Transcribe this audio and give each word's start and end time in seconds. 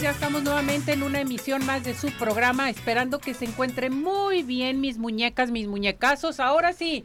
Ya 0.00 0.10
estamos 0.10 0.44
nuevamente 0.44 0.92
en 0.92 1.02
una 1.02 1.20
emisión 1.20 1.66
más 1.66 1.82
de 1.82 1.94
su 1.94 2.10
programa, 2.12 2.70
esperando 2.70 3.18
que 3.18 3.34
se 3.34 3.46
encuentren 3.46 4.00
muy 4.00 4.42
bien 4.42 4.80
mis 4.80 4.96
muñecas, 4.96 5.50
mis 5.50 5.66
muñecazos. 5.66 6.38
Ahora 6.38 6.72
sí, 6.72 7.04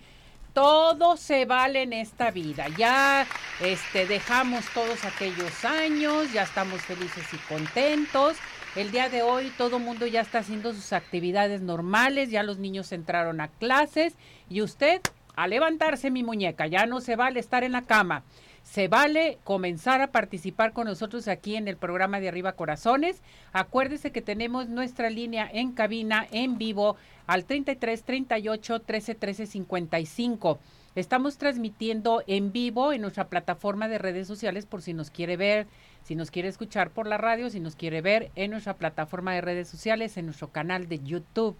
todo 0.53 1.17
se 1.17 1.45
vale 1.45 1.81
en 1.81 1.93
esta 1.93 2.29
vida. 2.29 2.67
Ya 2.77 3.25
este 3.61 4.05
dejamos 4.05 4.63
todos 4.73 5.03
aquellos 5.05 5.65
años, 5.65 6.31
ya 6.33 6.43
estamos 6.43 6.81
felices 6.81 7.25
y 7.33 7.37
contentos. 7.51 8.37
El 8.75 8.91
día 8.91 9.09
de 9.09 9.23
hoy 9.23 9.51
todo 9.57 9.79
mundo 9.79 10.05
ya 10.05 10.21
está 10.21 10.39
haciendo 10.39 10.71
sus 10.73 10.93
actividades 10.93 11.61
normales, 11.61 12.29
ya 12.29 12.43
los 12.43 12.59
niños 12.59 12.91
entraron 12.91 13.41
a 13.41 13.47
clases 13.47 14.13
y 14.49 14.61
usted 14.61 15.01
a 15.35 15.47
levantarse 15.47 16.11
mi 16.11 16.23
muñeca, 16.23 16.67
ya 16.67 16.85
no 16.85 17.01
se 17.01 17.15
vale 17.15 17.39
estar 17.39 17.63
en 17.63 17.71
la 17.71 17.81
cama. 17.81 18.23
Se 18.63 18.87
vale 18.87 19.37
comenzar 19.43 20.01
a 20.01 20.11
participar 20.11 20.71
con 20.71 20.87
nosotros 20.87 21.27
aquí 21.27 21.55
en 21.55 21.67
el 21.67 21.77
programa 21.77 22.19
de 22.19 22.29
Arriba 22.29 22.53
Corazones. 22.53 23.21
Acuérdese 23.51 24.11
que 24.11 24.21
tenemos 24.21 24.69
nuestra 24.69 25.09
línea 25.09 25.49
en 25.51 25.73
cabina 25.73 26.27
en 26.31 26.57
vivo 26.57 26.95
al 27.27 27.45
33 27.45 28.03
38 28.03 28.79
13 28.79 29.15
13 29.15 29.45
55. 29.47 30.59
Estamos 30.93 31.37
transmitiendo 31.37 32.21
en 32.27 32.51
vivo 32.51 32.91
en 32.91 33.01
nuestra 33.01 33.29
plataforma 33.29 33.87
de 33.87 33.97
redes 33.97 34.27
sociales 34.27 34.65
por 34.65 34.81
si 34.81 34.93
nos 34.93 35.09
quiere 35.09 35.37
ver, 35.37 35.67
si 36.03 36.15
nos 36.15 36.31
quiere 36.31 36.49
escuchar 36.49 36.91
por 36.91 37.07
la 37.07 37.17
radio, 37.17 37.49
si 37.49 37.61
nos 37.61 37.77
quiere 37.77 38.01
ver 38.01 38.29
en 38.35 38.51
nuestra 38.51 38.75
plataforma 38.75 39.33
de 39.33 39.39
redes 39.39 39.69
sociales, 39.69 40.17
en 40.17 40.25
nuestro 40.25 40.51
canal 40.51 40.89
de 40.89 40.99
YouTube. 40.99 41.55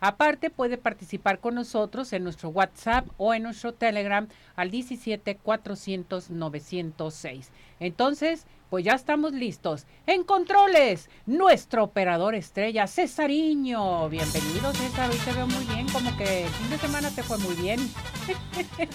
Aparte, 0.00 0.50
puede 0.50 0.76
participar 0.76 1.40
con 1.40 1.54
nosotros 1.54 2.12
en 2.12 2.24
nuestro 2.24 2.50
WhatsApp 2.50 3.06
o 3.16 3.32
en 3.32 3.44
nuestro 3.44 3.72
Telegram 3.72 4.28
al 4.54 4.70
17 4.70 5.36
400 5.36 6.30
906. 6.30 7.50
Entonces, 7.80 8.46
pues 8.68 8.84
ya 8.84 8.92
estamos 8.92 9.32
listos. 9.32 9.86
En 10.06 10.24
controles, 10.24 11.08
nuestro 11.24 11.84
operador 11.84 12.34
estrella, 12.34 12.86
Cesariño. 12.86 14.08
Bienvenido, 14.08 14.72
César. 14.74 15.10
Hoy 15.10 15.18
te 15.24 15.32
veo 15.32 15.46
muy 15.46 15.64
bien, 15.64 15.88
como 15.88 16.14
que 16.16 16.44
el 16.44 16.50
fin 16.50 16.70
de 16.70 16.78
semana 16.78 17.10
te 17.10 17.22
fue 17.22 17.38
muy 17.38 17.54
bien. 17.54 17.80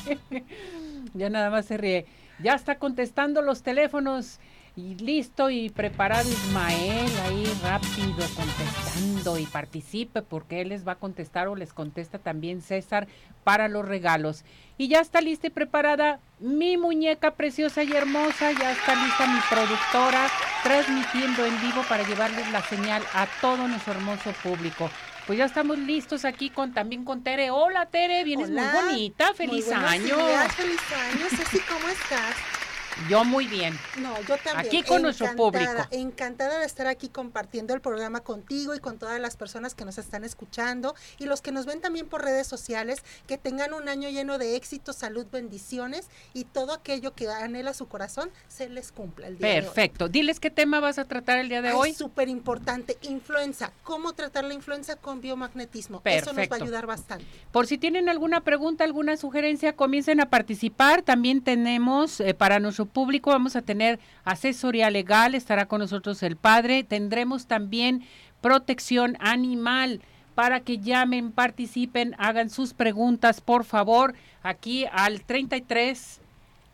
ya 1.13 1.29
nada 1.29 1.49
más 1.49 1.65
se 1.65 1.77
ríe. 1.77 2.05
Ya 2.43 2.53
está 2.53 2.77
contestando 2.77 3.41
los 3.41 3.63
teléfonos 3.63 4.39
y 4.75 4.95
listo 4.95 5.49
y 5.49 5.69
preparado 5.69 6.29
Ismael 6.29 7.11
ahí 7.25 7.43
rápido 7.61 8.25
contestando 8.35 9.37
y 9.37 9.45
participe 9.45 10.21
porque 10.21 10.61
él 10.61 10.69
les 10.69 10.87
va 10.87 10.93
a 10.93 10.99
contestar 10.99 11.49
o 11.49 11.55
les 11.55 11.73
contesta 11.73 12.19
también 12.19 12.61
César 12.61 13.07
para 13.43 13.67
los 13.67 13.85
regalos. 13.85 14.45
Y 14.77 14.87
ya 14.87 15.01
está 15.01 15.19
lista 15.19 15.47
y 15.47 15.49
preparada 15.49 16.19
mi 16.39 16.77
muñeca 16.77 17.35
preciosa 17.35 17.83
y 17.83 17.91
hermosa, 17.91 18.51
ya 18.53 18.71
está 18.71 18.95
lista 18.95 19.27
mi 19.27 19.39
productora 19.49 20.27
transmitiendo 20.63 21.45
en 21.45 21.61
vivo 21.61 21.83
para 21.89 22.07
llevarles 22.07 22.49
la 22.51 22.61
señal 22.63 23.03
a 23.13 23.27
todo 23.41 23.67
nuestro 23.67 23.93
hermoso 23.93 24.31
público. 24.41 24.89
Pues 25.27 25.37
ya 25.37 25.45
estamos 25.45 25.77
listos 25.77 26.25
aquí 26.25 26.49
con 26.49 26.73
también 26.73 27.03
con 27.03 27.23
Tere. 27.23 27.51
Hola 27.51 27.85
Tere, 27.87 28.23
vienes 28.23 28.49
muy 28.49 28.63
bonita, 28.73 29.33
feliz 29.33 29.67
muy 29.67 29.75
año. 29.75 30.15
Días, 30.15 30.55
feliz 30.55 30.79
año, 30.93 31.25
Ceci, 31.29 31.59
¿cómo 31.59 31.87
estás? 31.89 32.60
Yo 33.09 33.23
muy 33.23 33.47
bien. 33.47 33.77
No, 33.99 34.15
yo 34.21 34.37
también. 34.37 34.57
Aquí 34.57 34.83
con 34.83 35.01
nuestro 35.01 35.35
público. 35.35 35.71
Encantada 35.91 36.59
de 36.59 36.65
estar 36.65 36.87
aquí 36.87 37.09
compartiendo 37.09 37.73
el 37.73 37.81
programa 37.81 38.21
contigo 38.21 38.75
y 38.75 38.79
con 38.79 38.97
todas 38.97 39.19
las 39.19 39.35
personas 39.37 39.75
que 39.75 39.85
nos 39.85 39.97
están 39.97 40.23
escuchando 40.23 40.95
y 41.17 41.25
los 41.25 41.41
que 41.41 41.51
nos 41.51 41.65
ven 41.65 41.81
también 41.81 42.07
por 42.07 42.23
redes 42.23 42.47
sociales. 42.47 43.03
Que 43.27 43.37
tengan 43.37 43.73
un 43.73 43.89
año 43.89 44.09
lleno 44.09 44.37
de 44.37 44.55
éxito, 44.55 44.93
salud, 44.93 45.25
bendiciones 45.31 46.09
y 46.33 46.45
todo 46.45 46.73
aquello 46.73 47.13
que 47.13 47.29
anhela 47.29 47.73
su 47.73 47.87
corazón 47.87 48.29
se 48.47 48.69
les 48.69 48.91
cumpla 48.91 49.27
el 49.27 49.37
día 49.37 49.47
Perfecto. 49.47 50.05
de 50.05 50.09
hoy. 50.09 50.11
Diles 50.11 50.39
qué 50.39 50.51
tema 50.51 50.79
vas 50.79 50.99
a 50.99 51.05
tratar 51.05 51.39
el 51.39 51.49
día 51.49 51.61
de 51.61 51.71
hoy. 51.71 51.93
Súper 51.93 52.29
importante. 52.29 52.97
Influenza. 53.01 53.71
¿Cómo 53.83 54.13
tratar 54.13 54.43
la 54.43 54.53
influenza 54.53 54.95
con 54.95 55.21
biomagnetismo? 55.21 56.01
Eso 56.05 56.33
nos 56.33 56.49
va 56.49 56.57
a 56.57 56.63
ayudar 56.63 56.85
bastante. 56.85 57.25
Por 57.51 57.67
si 57.67 57.77
tienen 57.77 58.09
alguna 58.09 58.41
pregunta, 58.41 58.83
alguna 58.83 59.17
sugerencia, 59.17 59.73
comiencen 59.75 60.19
a 60.19 60.29
participar. 60.29 61.01
También 61.01 61.41
tenemos 61.41 62.19
eh, 62.19 62.33
para 62.33 62.59
nuestro 62.59 62.85
público 62.91 63.31
vamos 63.31 63.55
a 63.55 63.61
tener 63.61 63.99
asesoría 64.23 64.89
legal, 64.89 65.35
estará 65.35 65.65
con 65.65 65.79
nosotros 65.79 66.21
el 66.23 66.35
padre, 66.35 66.83
tendremos 66.83 67.47
también 67.47 68.03
protección 68.41 69.17
animal 69.19 70.01
para 70.35 70.61
que 70.61 70.77
llamen, 70.77 71.31
participen, 71.31 72.15
hagan 72.17 72.49
sus 72.49 72.73
preguntas, 72.73 73.41
por 73.41 73.63
favor, 73.63 74.15
aquí 74.43 74.85
al 74.91 75.23
33 75.23 76.21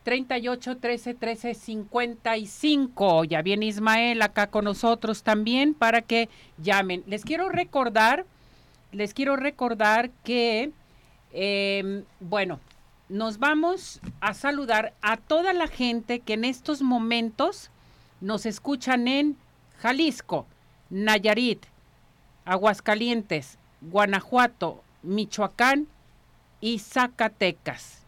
38 0.04 0.78
13 0.78 1.14
13 1.16 1.54
55. 1.54 3.26
Ya 3.26 3.42
viene 3.42 3.66
Ismael 3.66 4.22
acá 4.22 4.48
con 4.48 4.64
nosotros 4.64 5.22
también 5.22 5.74
para 5.74 6.02
que 6.02 6.30
llamen. 6.58 7.04
Les 7.08 7.26
quiero 7.26 7.50
recordar, 7.50 8.26
les 8.94 9.14
quiero 9.14 9.36
recordar 9.36 10.12
que, 10.24 10.72
eh, 11.34 12.04
bueno, 12.22 12.62
nos 13.10 13.40
vamos 13.40 14.02
a 14.20 14.34
saludar 14.34 14.94
a 15.02 15.18
toda 15.18 15.54
la 15.54 15.68
gente 15.68 16.20
que 16.20 16.34
en 16.34 16.44
estos 16.44 16.82
momentos 16.82 17.70
nos 18.20 18.46
escuchan 18.46 19.08
en 19.08 19.38
Jalisco, 19.80 20.46
Nayarit, 20.90 21.66
Aguascalientes, 22.46 23.58
Guanajuato, 23.82 24.84
Michoacán 25.04 25.88
y 26.60 26.80
Zacatecas, 26.80 28.04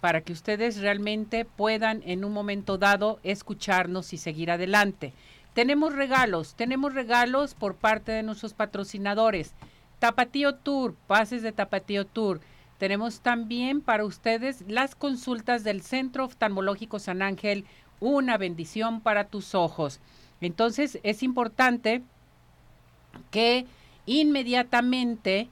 para 0.00 0.20
que 0.20 0.32
ustedes 0.32 0.78
realmente 0.78 1.44
puedan 1.44 2.02
en 2.04 2.24
un 2.24 2.32
momento 2.32 2.76
dado 2.76 3.20
escucharnos 3.22 4.12
y 4.12 4.18
seguir 4.18 4.50
adelante. 4.50 5.14
Tenemos 5.54 5.94
regalos, 5.94 6.54
tenemos 6.54 6.94
regalos 6.94 7.54
por 7.54 7.74
parte 7.74 8.12
de 8.12 8.22
nuestros 8.22 8.52
patrocinadores. 8.52 9.54
Tapatío 9.98 10.54
Tour, 10.54 10.94
pases 11.06 11.42
de 11.42 11.52
Tapatío 11.52 12.04
Tour. 12.04 12.40
Tenemos 12.78 13.20
también 13.20 13.80
para 13.80 14.04
ustedes 14.04 14.64
las 14.68 14.94
consultas 14.94 15.64
del 15.64 15.82
Centro 15.82 16.24
Oftalmológico 16.24 17.00
San 17.00 17.22
Ángel, 17.22 17.64
una 18.00 18.38
bendición 18.38 19.00
para 19.00 19.24
tus 19.24 19.56
ojos. 19.56 20.00
Entonces 20.40 21.00
es 21.02 21.24
importante 21.24 22.02
que 23.32 23.66
inmediatamente 24.06 25.48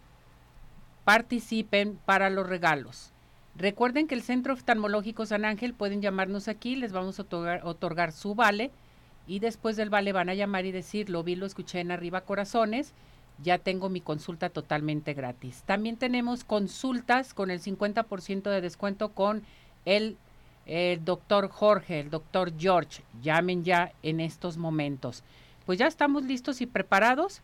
participen 1.05 1.99
para 2.05 2.31
los 2.31 2.49
regalos. 2.49 3.13
Recuerden 3.57 4.07
que 4.07 4.15
el 4.15 4.23
Centro 4.23 4.53
Oftalmológico 4.53 5.27
San 5.27 5.45
Ángel 5.45 5.75
pueden 5.75 6.03
llamarnos 6.03 6.47
aquí, 6.47 6.77
les 6.77 6.93
vamos 6.93 7.19
a 7.19 7.23
otorgar, 7.65 8.13
su 8.13 8.35
vale 8.35 8.71
y 9.27 9.41
después 9.41 9.77
del 9.77 9.91
vale 9.91 10.13
van 10.13 10.29
a 10.29 10.35
llamar 10.35 10.67
y 10.67 10.73
decir, 10.73 11.11
lo 11.11 11.25
vi, 11.25 11.35
lo 11.35 11.47
escuché 11.47 11.81
en 11.81 11.91
arriba 11.91 12.21
corazones 12.21 12.93
ya 13.43 13.59
tengo 13.59 13.89
mi 13.89 14.01
consulta 14.01 14.49
totalmente 14.49 15.15
gratis. 15.15 15.63
También 15.67 15.97
tenemos 15.97 16.45
consultas 16.45 17.35
con 17.35 17.51
el 17.51 17.61
50% 17.61 18.51
de 18.51 18.61
descuento 18.61 19.11
con 19.11 19.43
el, 19.85 20.17
el 20.65 21.05
doctor 21.05 21.49
Jorge, 21.49 22.01
el 22.01 22.11
doctor 22.11 22.53
George. 22.59 23.03
Llamen 23.23 23.65
ya 23.65 23.93
en 24.03 24.21
estos 24.21 24.57
momentos. 24.57 25.23
Pues 25.67 25.79
ya 25.79 25.87
estamos 25.87 26.25
listos 26.25 26.61
y 26.61 26.67
preparados. 26.67 27.43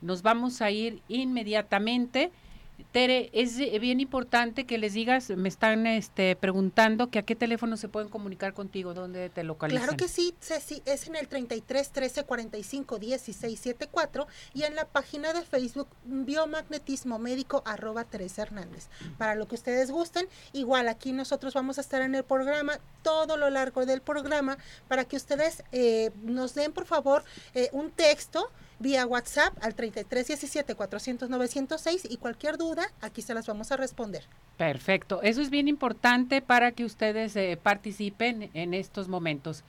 Nos 0.00 0.22
vamos 0.22 0.60
a 0.60 0.70
ir 0.70 1.02
inmediatamente. 1.08 2.30
Tere, 2.94 3.28
es 3.32 3.56
bien 3.80 3.98
importante 3.98 4.66
que 4.66 4.78
les 4.78 4.92
digas, 4.92 5.28
me 5.30 5.48
están 5.48 5.84
este, 5.88 6.36
preguntando 6.36 7.10
que 7.10 7.18
a 7.18 7.22
qué 7.24 7.34
teléfono 7.34 7.76
se 7.76 7.88
pueden 7.88 8.08
comunicar 8.08 8.54
contigo, 8.54 8.94
dónde 8.94 9.30
te 9.30 9.42
localizan. 9.42 9.82
Claro 9.82 9.96
que 9.96 10.06
sí, 10.06 10.32
Ceci, 10.40 10.80
es 10.86 11.08
en 11.08 11.16
el 11.16 11.26
33 11.26 11.90
13 11.90 12.22
45 12.22 13.00
16 13.00 13.58
74 13.58 14.28
y 14.54 14.62
en 14.62 14.76
la 14.76 14.84
página 14.84 15.32
de 15.32 15.42
Facebook 15.42 15.88
Biomagnetismo 16.04 17.18
Médico 17.18 17.64
arroba 17.66 18.04
Teresa 18.04 18.42
Hernández. 18.42 18.86
Para 19.18 19.34
lo 19.34 19.48
que 19.48 19.56
ustedes 19.56 19.90
gusten, 19.90 20.28
igual 20.52 20.86
aquí 20.86 21.10
nosotros 21.10 21.52
vamos 21.52 21.78
a 21.78 21.80
estar 21.80 22.00
en 22.00 22.14
el 22.14 22.22
programa 22.22 22.78
todo 23.02 23.36
lo 23.36 23.50
largo 23.50 23.86
del 23.86 24.02
programa 24.02 24.56
para 24.86 25.04
que 25.04 25.16
ustedes 25.16 25.64
eh, 25.72 26.12
nos 26.22 26.54
den 26.54 26.72
por 26.72 26.86
favor 26.86 27.24
eh, 27.54 27.70
un 27.72 27.90
texto 27.90 28.52
vía 28.78 29.06
WhatsApp 29.06 29.54
al 29.62 29.74
3317 29.74 30.74
400 30.74 31.30
906 31.30 32.06
y 32.10 32.16
cualquier 32.16 32.56
duda 32.56 32.84
aquí 33.00 33.22
se 33.22 33.34
las 33.34 33.46
vamos 33.46 33.72
a 33.72 33.76
responder. 33.76 34.24
Perfecto, 34.56 35.22
eso 35.22 35.40
es 35.40 35.50
bien 35.50 35.68
importante 35.68 36.42
para 36.42 36.72
que 36.72 36.84
ustedes 36.84 37.36
eh, 37.36 37.58
participen 37.60 38.50
en 38.54 38.74
estos 38.74 39.08
momentos. 39.08 39.64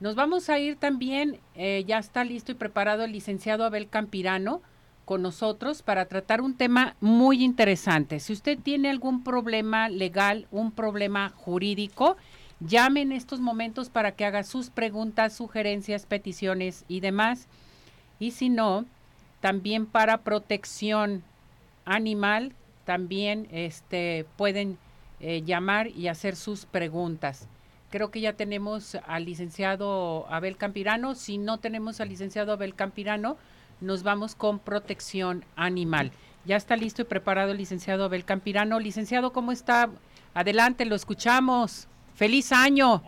Nos 0.00 0.14
vamos 0.14 0.48
a 0.48 0.58
ir 0.58 0.76
también, 0.76 1.40
eh, 1.54 1.84
ya 1.86 1.98
está 1.98 2.24
listo 2.24 2.52
y 2.52 2.54
preparado 2.54 3.04
el 3.04 3.12
licenciado 3.12 3.64
Abel 3.64 3.88
Campirano 3.88 4.62
con 5.04 5.22
nosotros 5.22 5.82
para 5.82 6.06
tratar 6.06 6.40
un 6.40 6.54
tema 6.54 6.94
muy 7.00 7.44
interesante. 7.44 8.20
Si 8.20 8.32
usted 8.32 8.58
tiene 8.58 8.88
algún 8.88 9.24
problema 9.24 9.88
legal, 9.88 10.46
un 10.50 10.72
problema 10.72 11.30
jurídico, 11.30 12.16
llame 12.60 13.02
en 13.02 13.12
estos 13.12 13.40
momentos 13.40 13.90
para 13.90 14.12
que 14.12 14.24
haga 14.24 14.44
sus 14.44 14.70
preguntas, 14.70 15.34
sugerencias, 15.34 16.06
peticiones 16.06 16.84
y 16.88 17.00
demás. 17.00 17.48
Y 18.20 18.30
si 18.30 18.48
no, 18.48 18.84
también 19.40 19.86
para 19.86 20.18
protección 20.18 21.24
animal, 21.84 22.52
también 22.84 23.48
este, 23.50 24.26
pueden 24.36 24.78
eh, 25.18 25.42
llamar 25.42 25.88
y 25.88 26.06
hacer 26.06 26.36
sus 26.36 26.66
preguntas. 26.66 27.48
Creo 27.90 28.12
que 28.12 28.20
ya 28.20 28.34
tenemos 28.34 28.94
al 29.06 29.24
licenciado 29.24 30.26
Abel 30.30 30.56
Campirano. 30.56 31.16
Si 31.16 31.38
no 31.38 31.58
tenemos 31.58 32.00
al 32.00 32.08
licenciado 32.08 32.52
Abel 32.52 32.76
Campirano, 32.76 33.36
nos 33.80 34.04
vamos 34.04 34.36
con 34.36 34.60
protección 34.60 35.44
animal. 35.56 36.12
Ya 36.44 36.56
está 36.56 36.76
listo 36.76 37.02
y 37.02 37.04
preparado 37.04 37.50
el 37.50 37.58
licenciado 37.58 38.04
Abel 38.04 38.24
Campirano. 38.24 38.78
Licenciado, 38.78 39.32
¿cómo 39.32 39.50
está? 39.50 39.90
Adelante, 40.34 40.84
lo 40.84 40.94
escuchamos. 40.94 41.88
Feliz 42.14 42.52
año. 42.52 43.02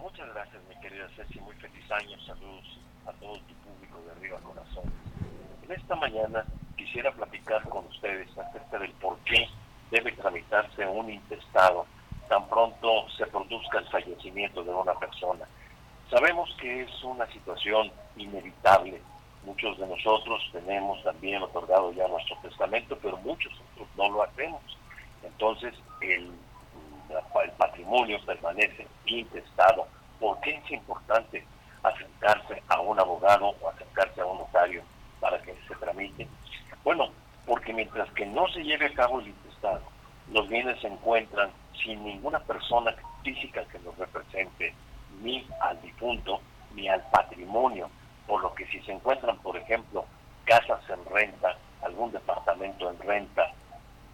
Muchas, 0.00 0.28
gracias, 0.32 0.62
mi 0.68 0.80
querida 0.80 1.08
Ceci. 1.14 1.38
Muy 1.40 1.54
feliz 1.56 1.90
año. 1.90 2.18
Saludos 2.26 2.78
a 3.06 3.12
todo 3.12 3.34
tu 3.34 3.54
público 3.54 4.00
de 4.06 4.10
Arriba 4.12 4.38
Corazón. 4.40 4.84
En 4.84 5.62
esta 5.74 5.94
mañana 5.96 6.44
quisiera 6.76 7.10
platicar 7.12 7.62
con 7.68 7.86
ustedes 7.86 8.28
acerca 8.36 8.78
del 8.78 8.92
por 8.92 9.18
qué 9.20 9.48
debe 9.90 10.12
tramitarse 10.12 10.86
un 10.86 11.10
intestado 11.10 11.86
tan 12.28 12.48
pronto 12.48 13.08
se 13.16 13.26
produzca 13.26 13.78
el 13.78 13.88
fallecimiento 13.88 14.64
de 14.64 14.70
una 14.70 14.94
persona. 14.94 15.46
Sabemos 16.10 16.54
que 16.60 16.82
es 16.82 17.04
una 17.04 17.26
situación 17.26 17.90
inevitable. 18.16 19.00
Muchos 19.44 19.78
de 19.78 19.86
nosotros 19.86 20.42
tenemos 20.52 21.02
también 21.04 21.42
otorgado 21.42 21.92
ya 21.92 22.08
nuestro 22.08 22.36
testamento, 22.38 22.98
pero 23.02 23.16
muchos 23.18 23.52
otros 23.72 23.88
no 23.96 24.08
lo 24.10 24.22
hacemos. 24.22 24.62
Entonces, 25.22 25.74
el, 26.00 26.32
el 27.10 27.50
patrimonio 27.58 28.18
permanece 28.24 28.86
intestado. 29.06 29.86
¿Por 30.18 30.40
qué 30.40 30.54
es 30.56 30.70
importante 30.70 31.46
acercarse 31.82 32.62
a 32.68 32.80
un 32.80 32.98
abogado 32.98 33.54
o 33.60 33.68
acercarse 33.68 34.20
a 34.22 34.26
un 34.26 34.38
notario 34.38 34.82
para 35.24 35.40
que 35.40 35.54
se 35.66 35.74
tramite? 35.76 36.28
Bueno, 36.84 37.08
porque 37.46 37.72
mientras 37.72 38.10
que 38.10 38.26
no 38.26 38.46
se 38.48 38.62
lleve 38.62 38.86
a 38.86 38.92
cabo 38.92 39.20
el 39.20 39.28
intestado, 39.28 39.80
los 40.30 40.46
bienes 40.50 40.78
se 40.82 40.88
encuentran 40.88 41.50
sin 41.82 42.04
ninguna 42.04 42.40
persona 42.40 42.94
física 43.22 43.64
que 43.72 43.78
los 43.78 43.96
represente, 43.96 44.74
ni 45.22 45.46
al 45.62 45.80
difunto, 45.80 46.42
ni 46.74 46.88
al 46.88 47.00
patrimonio, 47.10 47.88
por 48.26 48.42
lo 48.42 48.54
que 48.54 48.66
si 48.66 48.80
se 48.82 48.92
encuentran, 48.92 49.38
por 49.38 49.56
ejemplo, 49.56 50.04
casas 50.44 50.82
en 50.90 51.02
renta, 51.06 51.56
algún 51.82 52.12
departamento 52.12 52.90
en 52.90 52.98
renta, 52.98 53.50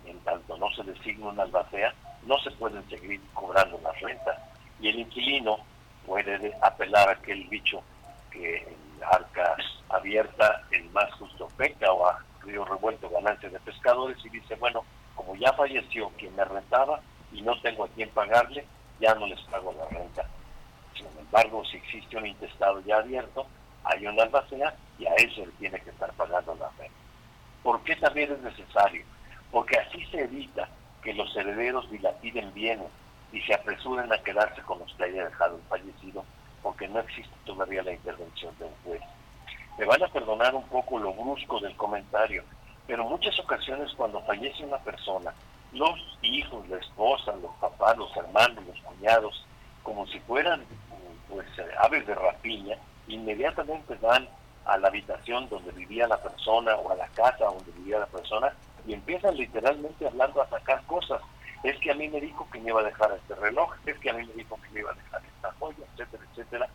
en 0.07 0.17
tanto 0.21 0.57
no 0.59 0.71
se 0.71 0.85
designe 0.85 1.27
una 1.27 1.43
albacea, 1.43 1.93
no 2.23 2.39
se 2.39 2.53
pueden 2.53 2.89
seguir 2.89 3.21
cobrando 3.35 3.81
las 3.83 4.01
rentas. 4.01 4.39
Y 4.81 4.91
el 4.91 5.01
inquilino 5.01 5.59
puede 6.07 6.57
apelar 6.63 7.09
a 7.09 7.13
aquel 7.13 7.49
bicho 7.49 7.83
que 8.31 8.59
en 8.59 8.77
arca 9.11 9.57
abierta 9.91 10.63
el 10.71 10.89
más 10.91 11.13
justo 11.15 11.49
peca 11.57 11.93
o 11.93 12.07
a 12.07 12.25
río 12.43 12.65
revuelto 12.65 13.09
ganancia 13.11 13.49
de 13.49 13.61
pescadores 13.61 14.17
y 14.25 14.29
dice, 14.31 14.55
bueno, 14.57 14.85
como 15.15 15.35
ya 15.37 15.53
falleció 15.53 16.09
quien 16.19 16.35
me 16.37 16.45
rentaba 16.45 17.01
y 17.33 17.43
no 17.43 17.61
tengo 17.61 17.85
a 17.85 17.89
quién 17.89 18.09
pagarle, 18.11 18.65
ya 19.01 19.15
no 19.15 19.27
les 19.27 19.41
pago 19.43 19.73
la 19.73 19.87
renta. 19.87 20.25
Sin 20.95 21.07
embargo, 21.19 21.65
si 21.65 21.77
existe 21.77 22.17
un 22.17 22.27
intestado 22.27 22.81
ya 22.81 22.99
abierto, 22.99 23.47
hay 23.85 24.07
una 24.07 24.23
albacea 24.23 24.75
y 24.99 25.07
a 25.07 25.17
se 25.17 25.47
le 25.47 25.53
tiene 25.59 25.81
que 25.81 25.91
estar 25.91 26.13
pagando 26.15 26.55
la 26.55 26.69
renta. 26.79 26.95
¿Por 27.63 27.83
qué 27.83 27.97
también 27.97 28.33
es 28.33 28.41
necesario? 28.41 29.05
Porque 29.51 29.79
así 29.79 30.05
se 30.07 30.23
evita 30.23 30.69
que 31.03 31.15
los 31.15 31.35
herederos 31.37 31.91
dilapiden 31.91 32.53
bienes 32.53 32.89
y 33.33 33.41
se 33.43 33.55
apresuren 33.55 34.13
a 34.13 34.19
quedarse 34.19 34.61
con 34.63 34.79
los 34.81 34.93
que 34.95 35.05
haya 35.05 35.25
dejado 35.25 35.57
el 35.57 35.63
fallecido, 35.65 36.25
porque 36.63 36.89
no 36.89 37.01
existe 37.01 37.35
todavía 37.45 37.83
la 37.83 37.93
intervención 37.93 38.55
de 38.59 38.65
un 38.65 38.75
juez. 38.85 39.03
Me 39.81 39.87
van 39.87 40.03
a 40.03 40.09
perdonar 40.09 40.55
un 40.55 40.65
poco 40.65 40.99
lo 40.99 41.15
brusco 41.15 41.59
del 41.59 41.75
comentario, 41.75 42.45
pero 42.87 43.03
muchas 43.03 43.41
ocasiones 43.41 43.91
cuando 43.97 44.21
fallece 44.27 44.63
una 44.63 44.77
persona, 44.77 45.33
los 45.73 46.19
hijos, 46.21 46.69
la 46.69 46.77
esposa, 46.77 47.35
los 47.41 47.51
papás, 47.55 47.97
los 47.97 48.15
hermanos, 48.15 48.63
los 48.67 48.79
cuñados, 48.83 49.43
como 49.83 50.07
si 50.09 50.21
fueran 50.21 50.67
pues 51.31 51.47
aves 51.79 52.07
de 52.07 52.15
rapiña, 52.15 52.77
inmediatamente 53.09 53.95
van 54.03 54.29
a 54.67 54.77
la 54.77 54.89
habitación 54.89 55.49
donde 55.49 55.73
vivía 55.73 56.07
la 56.07 56.23
persona 56.23 56.77
o 56.77 56.93
a 56.93 56.97
la 56.97 57.09
casa 57.09 57.47
donde 57.47 57.73
vivía 57.79 58.01
la 58.01 58.07
persona 58.07 58.53
y 58.87 58.93
empiezan 58.93 59.35
literalmente 59.35 60.07
hablando 60.07 60.43
a 60.43 60.51
sacar 60.51 60.85
cosas. 60.85 61.23
Es 61.63 61.79
que 61.79 61.91
a 61.91 61.95
mí 61.95 62.07
me 62.07 62.21
dijo 62.21 62.47
que 62.53 62.61
me 62.61 62.69
iba 62.69 62.83
a 62.83 62.85
dejar 62.85 63.13
este 63.13 63.35
reloj, 63.35 63.73
es 63.87 63.99
que 64.01 64.11
a 64.11 64.13
mí 64.13 64.27
me 64.27 64.35
dijo 64.35 64.59
que 64.61 64.69
me 64.75 64.81
iba 64.81 64.91
a 64.91 64.95
dejar 64.95 65.23
esta 65.25 65.51
joya, 65.59 65.87
etcétera, 65.95 66.23
etcétera, 66.33 66.69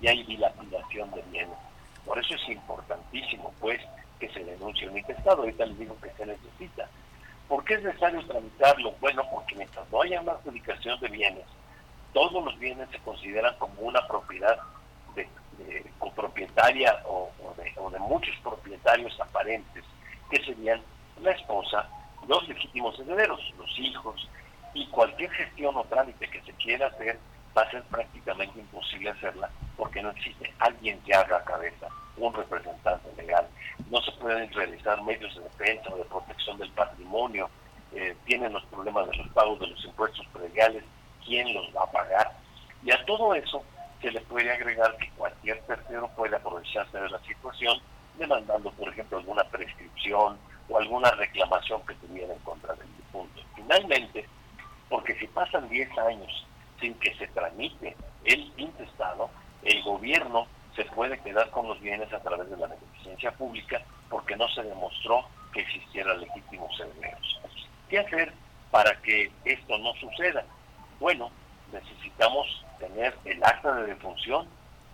y 0.00 0.08
hay 0.08 0.24
dilapidación 0.24 1.08
de 1.12 1.22
bienes. 1.30 1.67
Por 2.08 2.18
eso 2.18 2.34
es 2.34 2.48
importantísimo, 2.48 3.52
pues, 3.60 3.78
que 4.18 4.30
se 4.30 4.42
denuncie 4.42 4.88
un 4.88 4.96
intestado. 4.96 5.42
Ahorita 5.42 5.66
les 5.66 5.78
digo 5.78 5.94
que 6.00 6.10
se 6.12 6.24
necesita. 6.24 6.88
¿Por 7.46 7.62
qué 7.64 7.74
es 7.74 7.82
necesario 7.82 8.24
tramitarlo? 8.26 8.92
Bueno, 8.98 9.22
porque 9.30 9.56
mientras 9.56 9.86
no 9.92 10.00
haya 10.00 10.22
una 10.22 10.32
adjudicación 10.32 10.98
de 11.00 11.08
bienes, 11.08 11.44
todos 12.14 12.42
los 12.42 12.58
bienes 12.58 12.88
se 12.90 12.98
consideran 13.00 13.54
como 13.58 13.82
una 13.82 14.00
propiedad 14.08 14.58
de, 15.14 15.28
copropietaria 15.98 16.94
de, 16.94 17.72
o 17.76 17.90
de 17.90 17.98
muchos 17.98 18.34
propietarios 18.42 19.20
aparentes, 19.20 19.84
que 20.30 20.42
serían 20.44 20.80
la 21.20 21.32
esposa, 21.32 21.86
los 22.26 22.48
legítimos 22.48 22.98
herederos, 23.00 23.40
los 23.58 23.78
hijos, 23.78 24.28
y 24.72 24.86
cualquier 24.88 25.30
gestión 25.32 25.76
o 25.76 25.84
trámite 25.84 26.28
que 26.30 26.40
se 26.42 26.52
quiera 26.54 26.86
hacer 26.86 27.18
va 27.58 27.64
a 27.64 27.70
ser 27.72 27.82
prácticamente 27.84 28.60
imposible 28.60 29.10
hacerla 29.10 29.50
porque 29.76 30.00
no 30.00 30.10
existe 30.10 30.54
alguien 30.60 31.00
que 31.00 31.12
haga 31.12 31.42
cabeza, 31.44 31.88
un 32.16 32.32
representante 32.32 33.08
legal. 33.16 33.48
No 33.90 34.00
se 34.02 34.12
pueden 34.12 34.52
realizar 34.52 35.02
medios 35.02 35.34
de 35.34 35.42
defensa 35.42 35.90
o 35.92 35.96
de 35.96 36.04
protección 36.04 36.56
del 36.58 36.70
patrimonio. 36.70 37.50
Eh, 37.92 38.16
tienen 38.26 38.52
los 38.52 38.64
problemas 38.66 39.08
de 39.10 39.16
los 39.16 39.28
pagos 39.30 39.58
de 39.58 39.66
los 39.66 39.84
impuestos 39.84 40.24
prediales, 40.32 40.84
quién 41.24 41.52
los 41.52 41.66
va 41.74 41.82
a 41.82 41.90
pagar. 41.90 42.32
Y 42.84 42.92
a 42.92 43.04
todo 43.06 43.34
eso 43.34 43.64
se 44.00 44.12
le 44.12 44.20
puede 44.22 44.52
agregar 44.52 44.96
que 44.98 45.10
cualquier 45.10 45.60
tercero 45.62 46.08
puede 46.14 46.36
aprovecharse 46.36 46.96
de 46.96 47.08
la 47.08 47.18
situación 47.20 47.80
demandando, 48.18 48.70
por 48.72 48.88
ejemplo, 48.88 49.18
alguna 49.18 49.42
prescripción 49.44 50.38
o 50.68 50.78
alguna 50.78 51.10
reclamación 51.12 51.84
que 51.86 51.94
tuviera 51.94 52.32
en 52.32 52.40
contra 52.40 52.74
del 52.74 52.96
difunto. 52.96 53.42
Finalmente, 53.56 54.28
porque 54.88 55.14
si 55.18 55.26
pasan 55.28 55.68
10 55.68 55.98
años 55.98 56.47
sin 56.80 56.94
que 56.94 57.14
se 57.16 57.26
tramite 57.28 57.96
el 58.24 58.52
intestado, 58.56 59.30
el 59.62 59.82
gobierno 59.82 60.46
se 60.76 60.84
puede 60.84 61.18
quedar 61.20 61.50
con 61.50 61.68
los 61.68 61.80
bienes 61.80 62.12
a 62.12 62.20
través 62.20 62.48
de 62.48 62.56
la 62.56 62.68
beneficencia 62.68 63.32
pública 63.32 63.82
porque 64.08 64.36
no 64.36 64.48
se 64.48 64.62
demostró 64.62 65.24
que 65.52 65.60
existieran 65.60 66.20
legítimos 66.20 66.78
herederos. 66.78 67.40
¿Qué 67.88 67.98
hacer 67.98 68.32
para 68.70 68.94
que 69.02 69.30
esto 69.44 69.78
no 69.78 69.92
suceda? 69.94 70.44
Bueno, 71.00 71.30
necesitamos 71.72 72.64
tener 72.78 73.16
el 73.24 73.42
acta 73.42 73.74
de 73.74 73.86
defunción, 73.86 74.46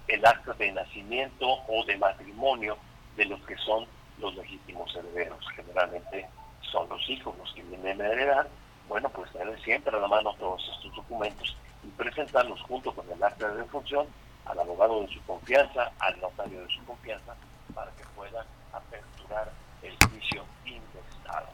el 0.09 0.25
acta 0.25 0.53
de 0.55 0.73
nacimiento 0.73 1.47
o 1.69 1.85
de 1.85 1.97
matrimonio 1.99 2.79
de 3.17 3.27
los 3.27 3.41
que 3.43 3.57
son 3.59 3.87
los 4.19 4.35
legítimos 4.37 4.95
herederos. 4.95 5.45
Generalmente 5.55 6.27
son 6.73 6.89
los 6.89 7.09
hijos 7.11 7.37
los 7.37 7.53
que 7.53 7.63
vienen 7.63 8.01
a 8.01 8.07
heredar. 8.07 8.49
Bueno, 8.89 9.09
pues 9.11 9.31
tener 9.33 9.61
siempre 9.63 9.97
a 9.97 10.01
la 10.01 10.09
mano 10.09 10.35
todos 10.39 10.63
estos 10.77 10.95
documentos 10.95 11.57
y 11.85 11.91
presentarlos 11.91 12.61
junto 12.63 12.93
con 12.93 13.11
el 13.11 13.23
acta 13.23 13.49
de 13.49 13.63
defunción 13.63 14.07
al 14.47 14.59
abogado 14.59 15.03
de 15.03 15.09
su 15.09 15.23
confianza, 15.25 15.91
al 15.99 16.21
notario 16.21 16.61
de 16.61 16.69
su 16.69 16.85
confianza, 16.85 17.35
para 17.75 17.91
que 17.93 18.05
puedan 18.15 18.47
aperturar 18.73 19.51
el 19.83 19.97
juicio 20.09 20.45
intestado. 20.65 21.47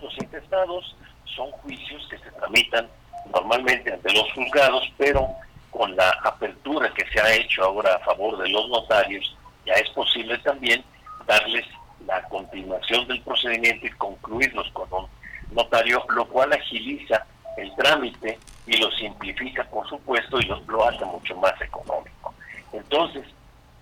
Los 0.00 0.16
intestados 0.18 0.96
son 1.24 1.50
juicios 1.52 2.06
que 2.10 2.18
se 2.18 2.30
tramitan 2.32 2.88
normalmente 3.32 3.92
ante 3.92 4.12
los 4.12 4.32
juzgados, 4.32 4.92
pero 4.98 5.28
con 5.70 5.94
la 5.96 6.10
apertura 6.24 6.92
que 6.92 7.06
se 7.06 7.20
ha 7.20 7.34
hecho 7.34 7.64
ahora 7.64 7.94
a 7.94 7.98
favor 8.00 8.36
de 8.38 8.48
los 8.48 8.68
notarios, 8.68 9.36
ya 9.64 9.74
es 9.74 9.88
posible 9.90 10.36
también 10.38 10.84
darles 11.26 11.64
la 12.06 12.22
continuación 12.24 13.06
del 13.06 13.20
procedimiento 13.22 13.86
y 13.86 13.90
concluirlos 13.90 14.68
con 14.72 14.92
un 14.92 15.06
notario, 15.52 16.04
lo 16.14 16.26
cual 16.26 16.52
agiliza 16.52 17.24
el 17.56 17.74
trámite 17.76 18.38
y 18.66 18.76
lo 18.76 18.90
simplifica, 18.92 19.64
por 19.64 19.88
supuesto, 19.88 20.38
y 20.40 20.44
lo, 20.44 20.88
hace 20.88 21.04
mucho 21.04 21.36
más 21.36 21.60
económico. 21.60 22.34
Entonces, 22.72 23.24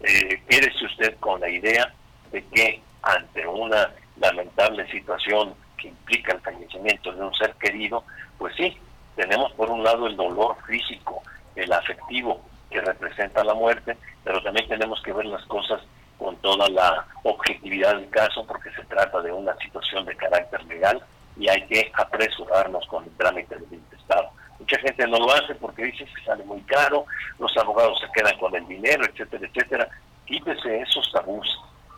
eh, 0.00 0.42
quédese 0.48 0.84
usted 0.84 1.16
con 1.18 1.40
la 1.40 1.48
idea 1.48 1.92
de 2.32 2.44
que 2.46 2.82
ante 3.02 3.46
una 3.46 3.90
lamentable 4.18 4.90
situación 4.90 5.54
que 5.76 5.88
implica 5.88 6.32
el 6.32 6.40
fallecimiento 6.40 7.12
de 7.12 7.22
un 7.22 7.34
ser 7.34 7.54
querido, 7.54 8.04
pues 8.38 8.54
sí, 8.56 8.76
tenemos 9.16 9.52
por 9.52 9.70
un 9.70 9.82
lado 9.82 10.06
el 10.06 10.16
dolor 10.16 10.56
físico, 10.66 11.22
el 11.56 11.72
afectivo 11.72 12.40
que 12.70 12.80
representa 12.80 13.44
la 13.44 13.54
muerte, 13.54 13.96
pero 14.24 14.42
también 14.42 14.68
tenemos 14.68 15.02
que 15.02 15.12
ver 15.12 15.26
las 15.26 15.44
cosas 15.46 15.80
con 16.18 16.36
toda 16.36 16.68
la 16.68 17.06
objetividad 17.22 17.96
del 17.96 18.08
caso, 18.10 18.46
porque 18.46 18.70
se 18.72 18.84
trata 18.84 19.20
de 19.22 19.32
una 19.32 19.56
situación 19.56 20.04
de 20.04 20.16
carácter 20.16 20.62
legal 20.64 21.02
y 21.36 21.48
hay 21.48 21.66
que 21.66 21.90
apresurarnos 21.94 22.86
con 22.86 23.04
el 23.04 23.10
trámite 23.16 23.56
del 23.56 23.72
intestado. 23.72 24.30
Mucha 24.60 24.78
gente 24.78 25.06
no 25.08 25.18
lo 25.18 25.32
hace 25.32 25.54
porque 25.54 25.84
dice 25.84 26.04
que 26.04 26.24
sale 26.24 26.44
muy 26.44 26.60
caro, 26.62 27.06
los 27.38 27.56
abogados 27.56 27.98
se 27.98 28.12
quedan 28.12 28.38
con 28.38 28.54
el 28.54 28.66
dinero, 28.68 29.04
etcétera, 29.04 29.46
etcétera. 29.46 29.88
Quítese 30.26 30.80
esos 30.82 31.10
tabús, 31.12 31.48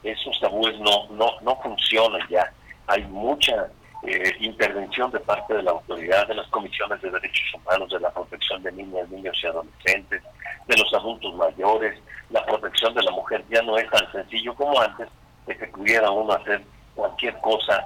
esos 0.02 0.40
tabúes 0.40 0.78
no, 0.78 1.08
no, 1.10 1.40
no 1.42 1.56
funcionan 1.56 2.26
ya. 2.30 2.50
Hay 2.86 3.02
mucha 3.02 3.68
eh, 4.04 4.32
intervención 4.40 5.10
de 5.10 5.20
parte 5.20 5.54
de 5.54 5.62
la 5.64 5.72
autoridad, 5.72 6.26
de 6.28 6.36
las 6.36 6.46
comisiones 6.48 7.02
de 7.02 7.10
derechos 7.10 7.54
humanos, 7.54 7.90
de 7.90 8.00
la 8.00 8.10
protección 8.10 8.62
de 8.62 8.72
niñas, 8.72 9.08
niños 9.10 9.38
y 9.42 9.46
adolescentes, 9.48 10.22
de 10.66 10.76
los 10.76 10.94
adultos 10.94 11.34
mayores, 11.34 12.00
la 12.30 12.46
protección 12.46 12.94
de 12.94 13.02
la 13.02 13.10
mujer 13.10 13.44
ya 13.50 13.60
no 13.62 13.76
es 13.76 13.90
tan 13.90 14.10
sencillo 14.12 14.54
como 14.54 14.80
antes 14.80 15.08
de 15.46 15.56
que 15.56 15.66
pudiera 15.66 16.10
uno 16.10 16.32
hacer 16.32 16.62
cualquier 16.94 17.38
cosa 17.40 17.84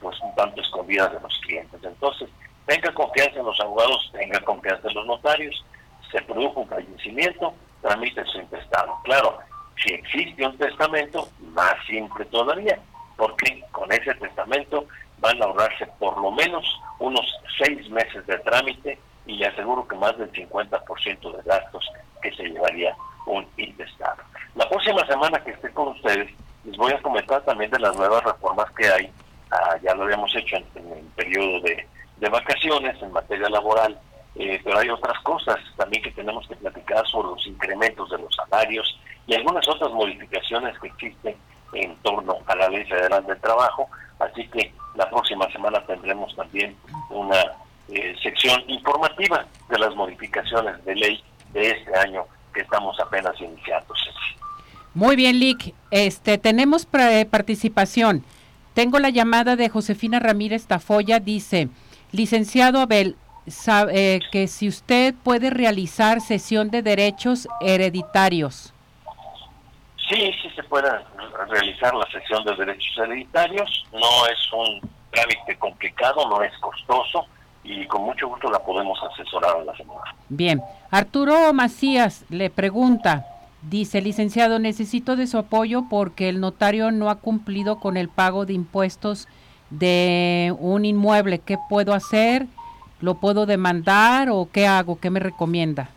pues 0.00 0.20
un 0.20 0.34
tanto 0.34 0.60
escondida 0.60 1.08
de 1.08 1.20
los 1.20 1.38
clientes. 1.38 1.80
Entonces, 1.82 2.28
tenga 2.66 2.92
confianza 2.92 3.38
en 3.38 3.46
los 3.46 3.60
abogados, 3.60 4.10
tenga 4.12 4.40
confianza 4.40 4.88
en 4.88 4.94
los 4.94 5.06
notarios, 5.06 5.64
se 6.10 6.20
produjo 6.22 6.60
un 6.60 6.68
fallecimiento, 6.68 7.54
tramite 7.82 8.24
su 8.26 8.38
intestado. 8.38 8.96
Claro, 9.04 9.38
si 9.82 9.94
existe 9.94 10.46
un 10.46 10.56
testamento, 10.56 11.28
más 11.52 11.74
simple 11.86 12.24
todavía, 12.26 12.78
porque 13.16 13.62
con 13.72 13.90
ese 13.92 14.14
testamento 14.14 14.86
van 15.18 15.40
a 15.40 15.46
ahorrarse 15.46 15.86
por 15.98 16.18
lo 16.18 16.30
menos 16.30 16.64
unos 16.98 17.24
seis 17.62 17.88
meses 17.90 18.26
de 18.26 18.38
trámite 18.40 18.98
y 19.26 19.36
le 19.36 19.46
aseguro 19.46 19.86
que 19.88 19.96
más 19.96 20.16
del 20.18 20.30
50% 20.32 21.36
de 21.36 21.42
gastos 21.42 21.90
que 22.22 22.32
se 22.34 22.44
llevaría 22.44 22.94
un 23.26 23.46
intestado. 23.56 24.22
La 24.54 24.68
próxima 24.68 25.06
semana 25.06 25.42
que 25.42 25.50
esté 25.50 25.70
con 25.70 25.88
ustedes, 25.88 26.30
les 26.64 26.76
voy 26.76 26.92
a 26.92 27.02
comentar 27.02 27.42
también 27.42 27.70
de 27.70 27.78
las 27.78 27.94
nuevas 27.96 28.22
reformas 28.24 28.70
que 28.72 28.88
hay. 28.88 29.10
Ah, 29.50 29.76
ya 29.82 29.94
lo 29.94 30.04
habíamos 30.04 30.34
hecho 30.34 30.56
en, 30.56 30.64
el 30.92 31.04
periodo 31.16 31.60
de, 31.60 31.86
vacaciones 32.20 33.00
en 33.02 33.12
materia 33.12 33.48
laboral, 33.48 33.98
eh, 34.34 34.60
pero 34.64 34.78
hay 34.78 34.90
otras 34.90 35.18
cosas 35.22 35.56
también 35.76 36.02
que 36.02 36.10
tenemos 36.10 36.46
que 36.48 36.56
platicar 36.56 37.06
sobre 37.06 37.28
los 37.28 37.46
incrementos 37.46 38.10
de 38.10 38.18
los 38.18 38.34
salarios 38.34 38.98
y 39.26 39.34
algunas 39.34 39.66
otras 39.68 39.90
modificaciones 39.92 40.78
que 40.78 40.88
existen 40.88 41.36
en 41.72 41.96
torno 41.96 42.36
a 42.46 42.54
la 42.54 42.68
Ley 42.68 42.84
Federal 42.84 43.24
del 43.26 43.40
Trabajo. 43.40 43.88
Así 44.18 44.46
que 44.48 44.72
la 44.94 45.08
próxima 45.10 45.50
semana 45.52 45.84
tendremos 45.86 46.34
también 46.36 46.76
una 47.10 47.42
eh, 47.88 48.14
sección 48.22 48.62
informativa 48.68 49.46
de 49.68 49.78
las 49.78 49.94
modificaciones 49.94 50.84
de 50.84 50.94
ley 50.94 51.24
de 51.52 51.70
este 51.70 51.96
año 51.96 52.24
que 52.54 52.62
estamos 52.62 52.98
apenas 53.00 53.38
iniciando. 53.40 53.94
Muy 54.96 55.14
bien, 55.14 55.38
Lick. 55.38 55.74
Este, 55.90 56.38
tenemos 56.38 56.86
participación. 56.86 58.24
Tengo 58.72 58.98
la 58.98 59.10
llamada 59.10 59.54
de 59.54 59.68
Josefina 59.68 60.20
Ramírez 60.20 60.66
Tafoya. 60.66 61.20
Dice, 61.20 61.68
licenciado 62.12 62.80
Abel, 62.80 63.16
sabe, 63.46 64.16
eh, 64.16 64.20
que 64.30 64.48
si 64.48 64.68
usted 64.68 65.14
puede 65.22 65.50
realizar 65.50 66.20
sesión 66.20 66.70
de 66.70 66.82
derechos 66.82 67.48
hereditarios. 67.60 68.72
Sí, 70.08 70.32
sí 70.40 70.50
se 70.54 70.62
puede 70.64 70.88
realizar 71.48 71.94
la 71.94 72.06
sesión 72.10 72.44
de 72.44 72.54
derechos 72.54 72.98
hereditarios. 72.98 73.86
No 73.92 74.26
es 74.26 74.52
un 74.52 74.88
trámite 75.10 75.56
complicado, 75.58 76.28
no 76.28 76.42
es 76.42 76.56
costoso 76.58 77.26
y 77.64 77.86
con 77.86 78.02
mucho 78.02 78.28
gusto 78.28 78.48
la 78.50 78.60
podemos 78.60 78.98
asesorar 79.02 79.56
a 79.56 79.64
la 79.64 79.76
señora. 79.76 80.14
Bien, 80.28 80.62
Arturo 80.90 81.52
Macías 81.52 82.24
le 82.28 82.50
pregunta, 82.50 83.26
dice, 83.62 84.00
licenciado, 84.00 84.58
necesito 84.58 85.16
de 85.16 85.26
su 85.26 85.38
apoyo 85.38 85.84
porque 85.90 86.28
el 86.28 86.40
notario 86.40 86.92
no 86.92 87.10
ha 87.10 87.16
cumplido 87.16 87.80
con 87.80 87.96
el 87.96 88.08
pago 88.08 88.46
de 88.46 88.52
impuestos 88.52 89.26
de 89.70 90.54
un 90.58 90.84
inmueble. 90.84 91.40
¿Qué 91.40 91.56
puedo 91.68 91.94
hacer? 91.94 92.46
¿Lo 93.00 93.14
puedo 93.14 93.46
demandar 93.46 94.28
o 94.30 94.48
qué 94.52 94.66
hago? 94.66 94.98
¿Qué 95.00 95.10
me 95.10 95.20
recomienda? 95.20 95.90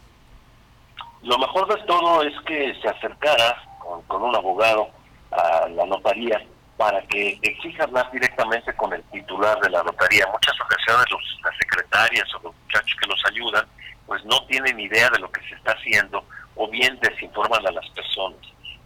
Lo 1.24 1.38
mejor 1.38 1.68
de 1.68 1.82
todo 1.84 2.24
es 2.24 2.34
que 2.46 2.74
se 2.82 2.88
acercara 2.88 3.62
con, 4.08 4.22
un 4.22 4.36
abogado 4.36 4.90
a 5.32 5.68
la 5.70 5.86
notaría 5.86 6.42
para 6.78 7.02
que 7.08 7.38
exija 7.42 7.84
hablar 7.84 8.10
directamente 8.12 8.74
con 8.74 8.94
el 8.94 9.04
titular 9.04 9.60
de 9.60 9.70
la 9.70 9.84
notaría. 9.84 10.26
Muchas 10.32 10.56
ocasiones 10.62 11.06
los, 11.12 11.40
las 11.44 11.56
secretarias 11.58 12.34
o 12.36 12.44
los 12.44 12.56
muchachos 12.56 12.98
que 13.02 13.08
los 13.08 13.22
ayudan, 13.26 13.66
pues 14.08 14.24
no 14.26 14.46
tienen 14.46 14.80
idea 14.80 15.10
de 15.10 15.20
lo 15.20 15.30
que 15.30 15.42
se 15.42 15.56
está 15.56 15.74
haciendo 15.74 16.24
o 16.56 16.68
bien 16.70 16.98
desinforman 17.02 17.68
a 17.68 17.72
las 17.72 17.88
personas. 17.90 18.40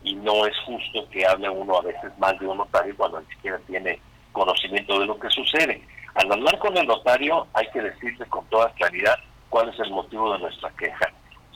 Y 0.04 0.16
no 0.16 0.46
es 0.46 0.58
justo 0.66 1.08
que 1.12 1.26
hable 1.26 1.50
uno 1.50 1.78
a 1.78 1.82
veces 1.82 2.12
más 2.18 2.38
de 2.40 2.48
un 2.48 2.58
notario 2.58 2.96
cuando 2.98 3.22
ni 3.22 3.28
siquiera 3.28 3.60
tiene 3.68 4.00
conocimiento 4.34 5.00
de 5.00 5.06
lo 5.06 5.18
que 5.20 5.30
sucede. 5.30 5.82
Al 6.16 6.32
hablar 6.32 6.60
con 6.60 6.78
el 6.78 6.86
notario 6.86 7.48
hay 7.54 7.68
que 7.72 7.82
decirle 7.82 8.26
con 8.26 8.46
toda 8.48 8.72
claridad 8.74 9.18
cuál 9.50 9.70
es 9.70 9.80
el 9.80 9.92
motivo 9.92 10.34
de 10.34 10.40
nuestra 10.40 10.70
queja. 10.72 11.08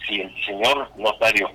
Si 0.08 0.22
el 0.22 0.46
señor 0.46 0.90
notario 0.96 1.52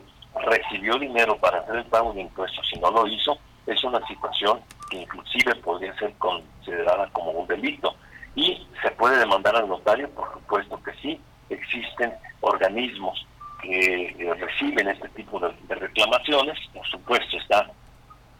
recibió 0.47 0.99
dinero 0.99 1.37
para 1.39 1.59
hacer 1.59 1.77
el 1.77 1.85
pago 1.87 2.13
de 2.13 2.23
impuestos 2.23 2.69
y 2.75 2.79
no 2.79 2.91
lo 2.91 3.07
hizo, 3.07 3.39
es 3.67 3.83
una 3.85 4.05
situación 4.07 4.61
que 4.91 4.99
inclusive 4.99 5.55
podría 5.57 5.97
ser 5.97 6.13
considerada 6.19 7.09
como 7.13 7.31
un 7.31 7.47
delito. 7.47 7.95
Y 8.35 8.67
se 8.83 8.91
puede 8.93 9.19
demandar 9.19 9.57
al 9.57 9.69
notario, 9.69 10.09
por 10.11 10.33
supuesto 10.33 10.83
que 10.83 10.93
sí. 10.95 11.21
Existen 11.51 12.13
organismos 12.41 13.27
que 13.63 14.07
eh, 14.19 14.35
reciben 14.35 14.89
este 14.89 15.09
tipo 15.11 15.39
de, 15.39 15.53
reclamaciones. 15.75 16.59
Por 16.73 16.87
supuesto 16.89 17.37
está 17.37 17.71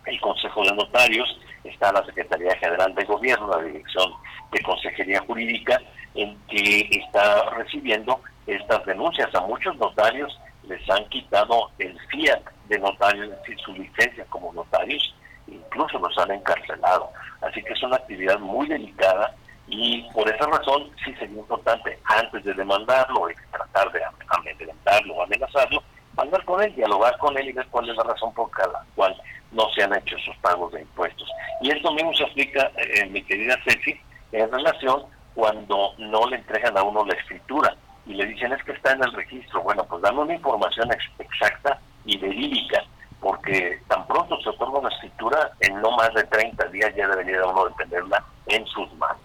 el 0.07 0.21
Consejo 0.21 0.65
de 0.65 0.75
Notarios, 0.75 1.39
está 1.83 1.93
la 1.93 2.07
Secretaría 2.07 2.57
General 2.59 2.95
de 2.95 3.05
Gobierno, 3.05 3.49
la 3.49 3.63
Dirección 3.65 4.13
de 4.53 4.63
Consejería 4.63 5.21
Jurídica, 5.27 5.81
en 6.15 6.39
que 6.47 6.89
está 6.91 7.51
recibiendo 7.51 8.21
estas 8.47 8.87
denuncias. 8.87 9.35
A 9.35 9.41
muchos 9.41 9.77
notarios 9.79 10.39
les 10.63 10.89
han 10.89 11.05
quitado 11.09 11.71
el 11.81 11.99
fiat 12.09 12.41
de 12.69 12.79
notarios, 12.79 13.33
es 13.33 13.39
decir, 13.41 13.59
su 13.65 13.73
licencia 13.73 14.25
como 14.27 14.53
notarios, 14.53 15.13
incluso 15.49 15.99
los 15.99 16.17
han 16.19 16.31
encarcelado. 16.31 17.11
Así 17.41 17.61
que 17.65 17.73
es 17.73 17.83
una 17.83 17.97
actividad 17.97 18.39
muy 18.39 18.69
delicada 18.69 19.35
y 19.67 20.03
por 20.13 20.29
esa 20.29 20.47
razón 20.47 20.89
sí 21.05 21.13
sería 21.15 21.39
importante, 21.39 21.99
antes 22.05 22.45
de 22.45 22.55
demandarlo 22.55 23.27
tratar 23.51 23.91
de 23.91 24.01
amedrentarlo 24.29 25.15
o 25.15 25.23
amenazarlo, 25.25 25.83
hablar 26.17 26.45
con 26.45 26.63
él, 26.63 26.73
dialogar 26.77 27.19
con 27.19 27.37
él 27.37 27.49
y 27.49 27.53
ver 27.53 27.67
cuál 27.71 27.89
es 27.89 27.97
la 27.97 28.05
por 28.05 28.73
la 28.73 28.85
cual 28.95 29.17
no 29.53 29.69
se 29.75 29.83
han 29.83 29.95
hecho 29.95 30.17
esos 30.17 30.37
pagos 30.39 30.73
de 30.73 30.81
impuestos. 30.81 31.29
Y 31.61 31.71
esto 31.71 31.93
mismo 31.93 32.13
se 32.15 32.25
aplica, 32.25 32.71
eh, 32.77 33.07
mi 33.07 33.22
querida 33.33 33.59
Ceci, 33.65 33.99
en 34.33 34.53
relación 34.53 35.05
cuando 35.35 35.95
no 35.97 36.29
le 36.29 36.37
entregan 36.37 36.77
a 36.77 36.83
uno 36.83 37.05
la 37.07 37.15
escritura 37.15 37.75
y 38.05 38.13
le 38.13 38.27
dicen 38.27 38.53
es 38.53 38.63
que 38.63 38.73
está 38.73 38.93
en 38.93 39.03
el 39.03 39.13
registro. 39.15 39.63
Bueno, 39.63 39.85
pues 39.85 40.03
dan 40.03 40.19
una 40.19 40.35
información 40.35 40.91
exacta 41.19 41.81
y 42.05 42.19
verídica, 42.19 42.85
porque 43.21 43.81
tan 43.89 44.07
pronto 44.07 44.39
se 44.43 44.51
otorga 44.51 44.81
una 44.81 44.91
escritura, 44.91 45.53
en 45.61 45.81
no 45.81 45.93
más 45.93 46.13
de 46.13 46.25
30 46.25 46.67
días 46.67 46.95
ya 46.95 47.09
debería 47.09 47.47
uno 47.47 47.65
de 47.67 47.75
tenerla 47.79 48.23
en 48.49 48.67
sus 48.67 48.93
manos. 48.97 49.17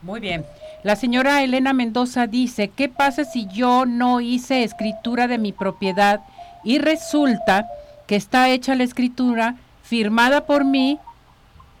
Muy 0.00 0.20
bien. 0.20 0.46
La 0.82 0.96
señora 0.96 1.42
Elena 1.42 1.74
Mendoza 1.74 2.26
dice, 2.26 2.70
¿qué 2.70 2.88
pasa 2.88 3.24
si 3.24 3.46
yo 3.48 3.84
no 3.84 4.22
hice 4.22 4.62
escritura 4.62 5.26
de 5.26 5.36
mi 5.36 5.52
propiedad 5.52 6.20
y 6.64 6.78
resulta 6.78 7.66
que 8.06 8.16
está 8.16 8.48
hecha 8.48 8.74
la 8.76 8.84
escritura 8.84 9.56
firmada 9.82 10.46
por 10.46 10.64
mí? 10.64 10.98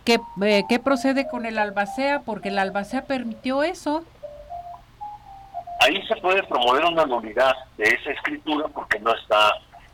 ¿Qué, 0.06 0.20
eh, 0.40 0.62
¿qué 0.68 0.78
procede 0.78 1.26
con 1.26 1.46
el 1.46 1.58
albacea? 1.58 2.20
Porque 2.20 2.50
el 2.50 2.60
albacea 2.60 3.06
permitió 3.06 3.64
eso. 3.64 4.04
Ahí 5.80 6.00
se 6.06 6.14
puede 6.16 6.44
promover 6.44 6.84
una 6.84 7.04
nulidad 7.04 7.52
de 7.76 7.88
esa 7.88 8.12
escritura 8.12 8.68
porque 8.68 9.00
no 9.00 9.12
está 9.12 9.50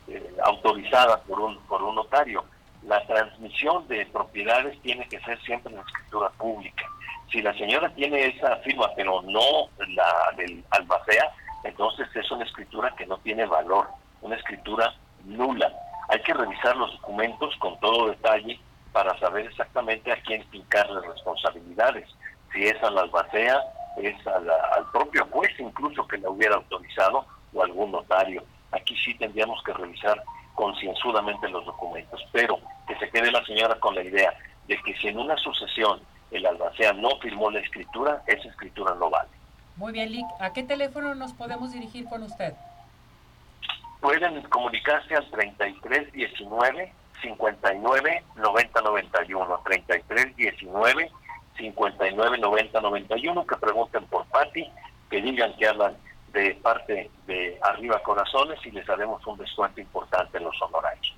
eh, 0.07 0.35
autorizada 0.43 1.17
por 1.23 1.39
un, 1.39 1.57
por 1.61 1.81
un 1.81 1.95
notario. 1.95 2.45
La 2.83 3.03
transmisión 3.07 3.87
de 3.87 4.05
propiedades 4.05 4.79
tiene 4.83 5.07
que 5.09 5.19
ser 5.21 5.41
siempre 5.41 5.73
en 5.73 5.79
escritura 5.79 6.29
pública. 6.37 6.85
Si 7.31 7.41
la 7.41 7.53
señora 7.55 7.89
tiene 7.95 8.27
esa 8.27 8.57
firma, 8.57 8.91
pero 8.95 9.23
no 9.23 9.67
la 9.95 10.31
del 10.37 10.63
albacea, 10.69 11.31
entonces 11.63 12.07
es 12.13 12.29
una 12.29 12.45
escritura 12.45 12.93
que 12.95 13.07
no 13.07 13.17
tiene 13.17 13.47
valor, 13.47 13.87
una 14.21 14.35
escritura 14.35 14.93
nula. 15.25 15.73
Hay 16.09 16.21
que 16.21 16.35
revisar 16.35 16.77
los 16.77 16.91
documentos 16.91 17.55
con 17.57 17.79
todo 17.79 18.09
detalle 18.09 18.59
para 18.93 19.17
saber 19.19 19.47
exactamente 19.47 20.11
a 20.11 20.21
quién 20.21 20.45
fincarle 20.49 21.01
responsabilidades. 21.01 22.07
Si 22.53 22.63
es 22.63 22.81
al 22.83 22.97
albacea, 22.97 23.59
es 23.97 24.15
al 24.27 24.91
propio 24.91 25.25
juez 25.31 25.51
incluso 25.59 26.07
que 26.07 26.19
la 26.19 26.29
hubiera 26.29 26.55
autorizado 26.55 27.25
o 27.53 27.63
algún 27.63 27.91
notario. 27.91 28.43
Aquí 28.71 28.95
sí 29.03 29.15
tendríamos 29.15 29.61
que 29.63 29.73
revisar 29.73 30.23
concienzudamente 30.55 31.49
los 31.49 31.65
documentos, 31.65 32.23
pero 32.31 32.59
que 32.87 32.95
se 32.97 33.09
quede 33.09 33.31
la 33.31 33.43
señora 33.45 33.79
con 33.79 33.95
la 33.95 34.03
idea 34.03 34.33
de 34.67 34.77
que 34.83 34.95
si 34.97 35.07
en 35.07 35.17
una 35.17 35.35
sucesión 35.37 35.99
el 36.31 36.45
albacea 36.45 36.93
no 36.93 37.17
firmó 37.19 37.49
la 37.51 37.59
escritura, 37.59 38.21
esa 38.27 38.47
escritura 38.47 38.93
no 38.95 39.09
vale. 39.09 39.29
Muy 39.75 39.91
bien, 39.91 40.11
Lick. 40.11 40.25
¿A 40.39 40.53
qué 40.53 40.63
teléfono 40.63 41.15
nos 41.15 41.33
podemos 41.33 41.73
dirigir 41.73 42.05
con 42.05 42.23
usted? 42.23 42.53
Pueden 44.01 44.41
comunicarse 44.43 45.15
al 45.15 45.29
3319 45.31 46.93
59 47.21 48.23
90 48.35 48.81
91 48.81 49.61
33 49.63 50.35
19 50.35 51.11
59 51.57 52.37
90 52.37 52.81
91 52.81 53.47
que 53.47 53.55
pregunten 53.57 54.05
por 54.05 54.25
Patti 54.25 54.69
que 55.09 55.21
digan 55.21 55.55
que 55.57 55.67
hablan 55.67 55.95
de 56.33 56.55
parte 56.55 57.11
de 57.27 57.59
Arriba 57.61 58.01
Corazones 58.01 58.59
y 58.65 58.71
les 58.71 58.89
haremos 58.89 59.25
un 59.27 59.37
descuento 59.37 59.79
importante 59.79 60.37
en 60.37 60.45
los 60.45 60.59
honorarios. 60.61 61.15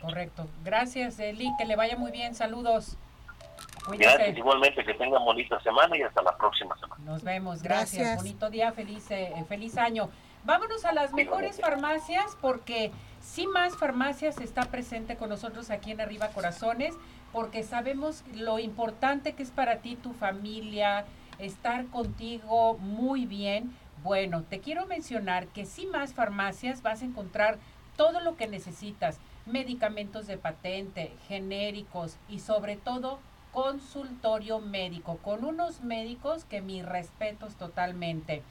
Correcto. 0.00 0.46
Gracias, 0.64 1.18
Eli. 1.18 1.50
Que 1.56 1.64
le 1.64 1.76
vaya 1.76 1.96
muy 1.96 2.10
bien. 2.10 2.34
Saludos. 2.34 2.96
Gracias, 3.88 4.36
igualmente. 4.36 4.84
Que 4.84 4.94
tengan 4.94 5.24
bonita 5.24 5.60
semana 5.60 5.96
y 5.96 6.02
hasta 6.02 6.22
la 6.22 6.36
próxima 6.36 6.76
semana. 6.78 7.02
Nos 7.04 7.22
vemos. 7.22 7.62
Gracias. 7.62 8.16
Bonito 8.16 8.50
día. 8.50 8.72
Feliz, 8.72 9.10
eh, 9.10 9.32
feliz 9.48 9.78
año. 9.78 10.10
Vámonos 10.44 10.84
a 10.84 10.92
las 10.92 11.12
mejores 11.12 11.60
farmacias 11.60 12.36
porque 12.40 12.92
sí 13.26 13.46
más 13.46 13.76
farmacias 13.76 14.38
está 14.40 14.62
presente 14.66 15.16
con 15.16 15.28
nosotros 15.28 15.70
aquí 15.70 15.90
en 15.90 16.00
Arriba 16.00 16.28
Corazones 16.28 16.94
porque 17.32 17.64
sabemos 17.64 18.22
lo 18.34 18.58
importante 18.58 19.34
que 19.34 19.42
es 19.42 19.50
para 19.50 19.78
ti, 19.78 19.96
tu 19.96 20.12
familia, 20.12 21.04
estar 21.38 21.86
contigo 21.86 22.78
muy 22.78 23.26
bien. 23.26 23.74
Bueno, 24.02 24.42
te 24.44 24.60
quiero 24.60 24.86
mencionar 24.86 25.48
que 25.48 25.66
sí 25.66 25.86
más 25.86 26.14
farmacias 26.14 26.82
vas 26.82 27.02
a 27.02 27.04
encontrar 27.04 27.58
todo 27.96 28.20
lo 28.20 28.36
que 28.36 28.46
necesitas, 28.46 29.18
medicamentos 29.44 30.26
de 30.26 30.38
patente, 30.38 31.12
genéricos 31.28 32.16
y 32.28 32.38
sobre 32.38 32.76
todo 32.76 33.18
consultorio 33.52 34.60
médico, 34.60 35.18
con 35.18 35.44
unos 35.44 35.80
médicos 35.82 36.44
que 36.44 36.60
mis 36.60 36.86
respetos 36.86 37.56
totalmente. 37.56 38.42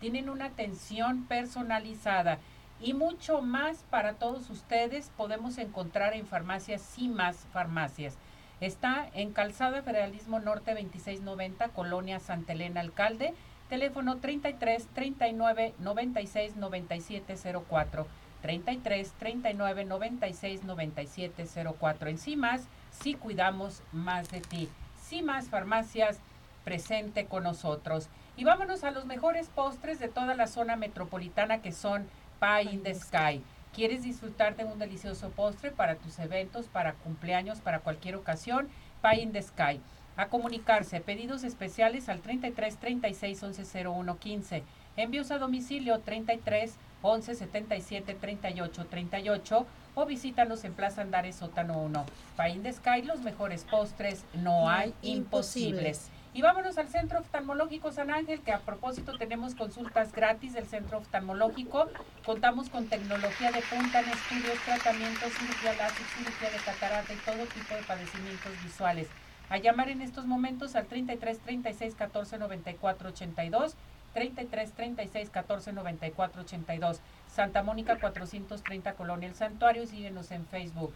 Tienen 0.00 0.28
una 0.28 0.46
atención 0.46 1.24
personalizada 1.24 2.40
y 2.80 2.94
mucho 2.94 3.40
más 3.40 3.84
para 3.90 4.14
todos 4.14 4.50
ustedes 4.50 5.10
podemos 5.16 5.58
encontrar 5.58 6.14
en 6.14 6.26
farmacias 6.26 6.82
sí 6.82 7.08
más 7.08 7.36
farmacias. 7.52 8.16
Está 8.60 9.08
en 9.14 9.32
Calzada 9.32 9.82
Federalismo 9.82 10.38
Norte 10.38 10.72
2690, 10.72 11.68
Colonia 11.68 12.20
Santa 12.20 12.52
Elena 12.52 12.80
Alcalde, 12.80 13.34
teléfono 13.68 14.18
33 14.18 14.86
39 14.94 15.74
96 15.78 16.56
97 16.56 17.34
04. 17.68 18.06
33 18.42 19.12
39 19.18 19.84
96 19.86 20.64
97 20.64 21.46
04. 21.78 22.08
En 22.10 22.18
CIMAS, 22.18 22.68
sí 22.90 23.14
cuidamos 23.14 23.82
más 23.92 24.30
de 24.30 24.40
ti. 24.40 24.68
CIMAS 25.08 25.48
Farmacias, 25.48 26.18
presente 26.64 27.26
con 27.26 27.44
nosotros. 27.44 28.08
Y 28.36 28.44
vámonos 28.44 28.84
a 28.84 28.90
los 28.90 29.06
mejores 29.06 29.48
postres 29.48 29.98
de 29.98 30.08
toda 30.08 30.34
la 30.34 30.46
zona 30.46 30.76
metropolitana 30.76 31.62
que 31.62 31.72
son 31.72 32.06
Pie 32.40 32.72
in 32.72 32.82
the 32.82 32.94
Sky. 32.94 33.42
¿Quieres 33.74 34.02
disfrutar 34.02 34.56
de 34.56 34.64
un 34.64 34.78
delicioso 34.78 35.30
postre 35.30 35.70
para 35.70 35.96
tus 35.96 36.18
eventos, 36.18 36.66
para 36.66 36.94
cumpleaños, 36.94 37.60
para 37.60 37.80
cualquier 37.80 38.14
ocasión? 38.16 38.68
Pie 39.02 39.22
in 39.22 39.32
the 39.32 39.42
Sky. 39.42 39.80
A 40.16 40.28
comunicarse, 40.28 41.00
pedidos 41.00 41.42
especiales 41.42 42.08
al 42.08 42.20
33 42.20 42.76
36 42.76 43.42
11 43.42 43.86
01 43.88 44.18
15. 44.18 44.62
Envíos 44.96 45.30
a 45.32 45.38
domicilio 45.38 45.98
33 45.98 46.76
11 47.02 47.34
77 47.34 48.14
38 48.14 48.86
38 48.86 49.66
o 49.96 50.06
visítanos 50.06 50.64
en 50.64 50.74
Plaza 50.74 51.02
Andares 51.02 51.36
Sótano 51.36 51.78
1. 51.78 52.06
Pain 52.36 52.62
de 52.62 52.72
Sky, 52.72 53.02
los 53.02 53.20
mejores 53.20 53.64
postres, 53.64 54.24
no 54.34 54.68
hay 54.70 54.94
imposibles. 55.02 56.10
Y 56.34 56.42
vámonos 56.42 56.78
al 56.78 56.88
Centro 56.88 57.20
Oftalmológico 57.20 57.92
San 57.92 58.10
Ángel, 58.10 58.40
que 58.40 58.50
a 58.50 58.58
propósito 58.58 59.16
tenemos 59.16 59.54
consultas 59.54 60.10
gratis 60.10 60.52
del 60.52 60.66
Centro 60.66 60.98
Oftalmológico. 60.98 61.86
Contamos 62.26 62.68
con 62.70 62.88
tecnología 62.88 63.52
de 63.52 63.62
punta 63.62 64.00
en 64.00 64.08
estudios, 64.08 64.58
tratamientos, 64.64 65.32
cirugía 65.32 65.74
láser, 65.74 66.04
cirugía 66.18 66.50
de 66.50 66.56
catarata 66.56 67.12
y 67.12 67.16
todo 67.18 67.46
tipo 67.46 67.76
de 67.76 67.82
padecimientos 67.84 68.52
visuales. 68.64 69.06
A 69.48 69.58
llamar 69.58 69.90
en 69.90 70.02
estos 70.02 70.26
momentos 70.26 70.74
al 70.74 70.86
33 70.86 71.38
36 71.38 71.94
14 71.94 72.38
94 72.38 73.10
82 73.10 73.76
33 74.12 74.72
36 74.72 75.30
14 75.30 75.72
94 75.72 76.42
82. 76.42 77.00
Santa 77.28 77.62
Mónica 77.62 78.00
430 78.00 78.94
Colonia 78.94 79.28
El 79.28 79.36
Santuario 79.36 79.84
y 79.84 79.86
síguenos 79.86 80.32
en 80.32 80.44
Facebook. 80.46 80.92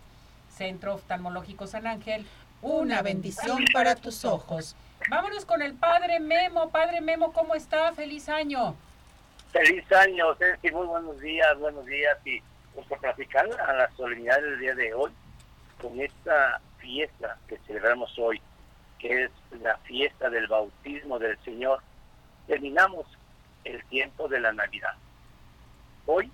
Centro 0.48 0.94
Oftalmológico 0.94 1.68
San 1.68 1.86
Ángel. 1.86 2.26
Una 2.60 3.02
bendición 3.02 3.64
para 3.72 3.94
tus 3.94 4.24
ojos. 4.24 4.74
Vámonos 5.08 5.44
con 5.44 5.62
el 5.62 5.74
Padre 5.74 6.20
Memo. 6.20 6.70
Padre 6.70 7.00
Memo, 7.00 7.32
¿cómo 7.32 7.54
está? 7.54 7.92
Feliz 7.92 8.28
año. 8.28 8.74
Feliz 9.52 9.90
año, 9.92 10.34
Ceci. 10.34 10.70
Muy 10.70 10.86
buenos 10.86 11.20
días, 11.20 11.58
buenos 11.58 11.86
días. 11.86 12.18
Y 12.24 12.42
pues 12.74 12.86
platicar 13.00 13.48
a 13.60 13.72
la 13.74 13.90
solemnidad 13.96 14.40
del 14.40 14.58
día 14.58 14.74
de 14.74 14.94
hoy, 14.94 15.10
con 15.80 16.00
esta 16.00 16.60
fiesta 16.78 17.38
que 17.48 17.58
celebramos 17.66 18.16
hoy, 18.18 18.40
que 18.98 19.24
es 19.24 19.30
la 19.62 19.76
fiesta 19.78 20.28
del 20.30 20.46
bautismo 20.46 21.18
del 21.18 21.38
Señor 21.44 21.80
terminamos 22.48 23.06
el 23.64 23.84
tiempo 23.84 24.26
de 24.26 24.40
la 24.40 24.52
Navidad. 24.52 24.94
Hoy, 26.06 26.32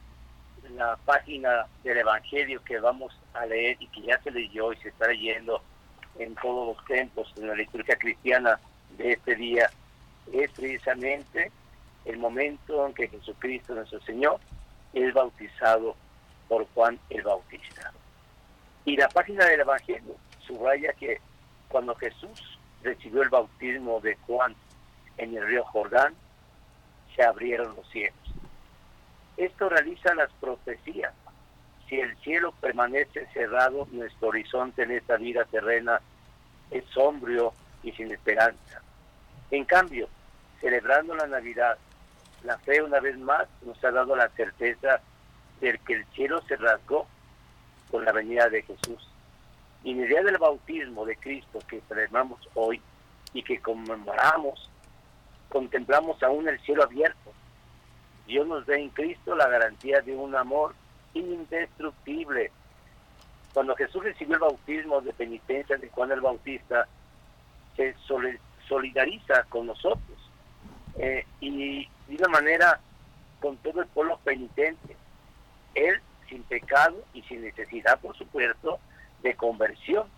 la 0.77 0.97
página 1.05 1.67
del 1.83 1.99
Evangelio 1.99 2.63
que 2.65 2.79
vamos 2.79 3.13
a 3.35 3.45
leer 3.45 3.77
y 3.81 3.89
que 3.89 4.03
ya 4.03 4.23
se 4.23 4.31
leyó 4.31 4.73
y 4.73 4.77
se 4.79 4.89
está 4.89 5.09
leyendo 5.09 5.61
en 6.19 6.35
todos 6.37 6.77
los 6.77 6.85
templos, 6.87 7.33
en 7.37 7.49
la 7.49 7.55
liturgia 7.55 7.97
cristiana 7.97 8.59
de 8.97 9.13
este 9.13 9.35
día, 9.35 9.71
es 10.33 10.51
precisamente 10.53 11.51
el 12.05 12.19
momento 12.19 12.87
en 12.87 12.95
que 12.95 13.09
Jesucristo, 13.09 13.75
nuestro 13.75 14.01
Señor, 14.03 14.39
es 14.93 15.13
bautizado 15.13 15.97
por 16.49 16.67
Juan 16.75 16.99
el 17.11 17.23
Bautista. 17.23 17.93
Y 18.85 18.97
la 18.97 19.09
página 19.09 19.47
del 19.47 19.61
Evangelio 19.61 20.17
subraya 20.47 20.93
que 20.93 21.21
cuando 21.69 21.95
Jesús 21.97 22.59
recibió 22.83 23.23
el 23.23 23.31
bautismo 23.31 24.01
de 24.01 24.15
Juan 24.27 24.55
en 25.17 25.37
el 25.37 25.47
río 25.47 25.65
Jordán, 25.65 26.15
se 27.17 27.23
abrieron 27.23 27.75
los 27.75 27.89
cielos. 27.91 28.19
Esto 29.37 29.69
realiza 29.69 30.15
las 30.15 30.31
profecías. 30.41 31.13
Si 31.95 32.01
el 32.01 32.17
cielo 32.17 32.53
permanece 32.61 33.25
cerrado, 33.33 33.87
nuestro 33.93 34.27
horizonte 34.27 34.83
en 34.83 34.91
esta 34.91 35.17
vida 35.17 35.45
terrena 35.45 36.01
es 36.73 36.85
sombrío 36.87 37.53
y 37.85 37.93
sin 37.93 38.11
esperanza. 38.11 38.83
En 39.53 39.65
cambio, 39.65 40.09
celebrando 40.61 41.15
la 41.15 41.29
Navidad, 41.29 41.79
la 42.43 42.59
fe 42.59 42.83
una 42.83 42.99
vez 42.99 43.17
más 43.17 43.47
nos 43.65 43.85
ha 43.85 43.93
dado 43.93 44.17
la 44.17 44.29
certeza 44.31 45.03
de 45.61 45.79
que 45.87 45.93
el 45.93 46.05
cielo 46.07 46.43
se 46.49 46.57
rasgó 46.57 47.07
con 47.93 48.05
la 48.05 48.11
venida 48.11 48.49
de 48.49 48.63
Jesús. 48.63 49.09
Y 49.85 49.93
en 49.93 50.03
el 50.03 50.09
del 50.09 50.39
bautismo 50.39 51.07
de 51.07 51.15
Cristo 51.15 51.61
que 51.69 51.81
celebramos 51.83 52.41
hoy 52.55 52.83
y 53.33 53.45
que 53.45 53.61
conmemoramos 53.61 54.69
contemplamos 55.49 56.21
aún 56.25 56.49
el 56.49 56.59
cielo 56.63 56.83
abierto. 56.83 57.33
Dios 58.27 58.49
nos 58.49 58.67
da 58.67 58.75
en 58.75 58.89
Cristo 58.89 59.37
la 59.37 59.47
garantía 59.47 60.01
de 60.01 60.17
un 60.17 60.35
amor 60.35 60.75
indestructible. 61.15 62.51
Cuando 63.53 63.77
Jesús 63.77 64.03
recibió 64.03 64.35
el 64.35 64.41
bautismo 64.41 65.01
de 65.01 65.13
penitencia 65.13 65.77
de 65.77 65.89
Juan 65.89 66.13
el 66.13 66.21
Bautista, 66.21 66.87
se 67.77 67.95
solidariza 68.69 69.45
con 69.49 69.67
nosotros 69.67 70.31
eh, 70.97 71.27
y 71.41 71.89
de 72.09 72.17
una 72.17 72.29
manera 72.29 72.81
con 73.41 73.57
todo 73.59 73.81
el 73.81 73.87
pueblo 73.89 74.19
penitente. 74.25 74.97
Él 75.75 76.01
sin 76.29 76.43
pecado 76.45 76.97
y 77.13 77.23
sin 77.23 77.43
necesidad, 77.43 78.01
por 78.01 78.17
supuesto, 78.17 78.79
de 79.23 79.35
conversión. 79.35 80.09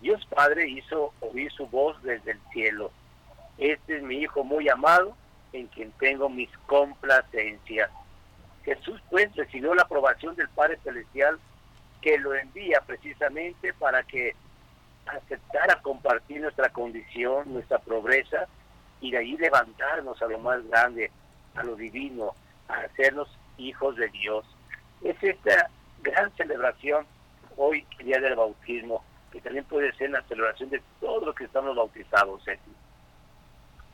Dios 0.00 0.24
Padre 0.26 0.68
hizo 0.68 1.12
oír 1.20 1.50
su 1.52 1.66
voz 1.66 2.00
desde 2.02 2.32
el 2.32 2.40
cielo 2.52 2.92
este 3.58 3.96
es 3.96 4.02
mi 4.04 4.18
Hijo 4.18 4.44
muy 4.44 4.68
amado, 4.68 5.16
en 5.52 5.66
quien 5.66 5.90
tengo 5.98 6.28
mis 6.28 6.48
complacencias. 6.66 7.90
Jesús 8.68 9.00
pues 9.08 9.34
recibió 9.34 9.74
la 9.74 9.82
aprobación 9.82 10.36
del 10.36 10.48
Padre 10.50 10.78
Celestial 10.84 11.38
que 12.02 12.18
lo 12.18 12.34
envía 12.34 12.82
precisamente 12.82 13.72
para 13.72 14.02
que 14.02 14.34
aceptara 15.06 15.80
compartir 15.80 16.42
nuestra 16.42 16.68
condición, 16.68 17.50
nuestra 17.54 17.78
pobreza 17.78 18.46
y 19.00 19.10
de 19.10 19.18
ahí 19.18 19.38
levantarnos 19.38 20.20
a 20.20 20.26
lo 20.26 20.38
más 20.40 20.66
grande, 20.68 21.10
a 21.54 21.62
lo 21.62 21.76
divino, 21.76 22.34
a 22.68 22.74
hacernos 22.80 23.28
hijos 23.56 23.96
de 23.96 24.08
Dios. 24.08 24.44
Es 25.02 25.16
esta 25.22 25.70
gran 26.02 26.30
celebración 26.36 27.06
hoy, 27.56 27.86
el 28.00 28.06
día 28.06 28.20
del 28.20 28.36
bautismo, 28.36 29.02
que 29.32 29.40
también 29.40 29.64
puede 29.64 29.94
ser 29.94 30.10
la 30.10 30.22
celebración 30.24 30.68
de 30.68 30.82
todos 31.00 31.24
los 31.24 31.34
que 31.34 31.44
estamos 31.44 31.74
bautizados. 31.74 32.42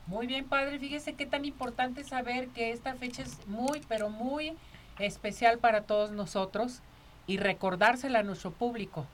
Muy 0.07 0.27
bien, 0.27 0.47
padre. 0.47 0.79
Fíjese 0.79 1.15
qué 1.15 1.25
tan 1.25 1.45
importante 1.45 2.05
saber 2.05 2.49
que 2.49 2.73
esta 2.73 2.95
fecha 2.95 3.23
es 3.23 3.47
muy, 3.47 3.81
pero 3.89 4.11
muy 4.11 4.55
especial 4.99 5.59
para 5.59 5.83
todos 5.83 6.11
nosotros 6.11 6.83
y 7.27 7.39
recordársela 7.39 8.19
a 8.19 8.23
nuestro 8.23 8.51
público. 8.51 9.07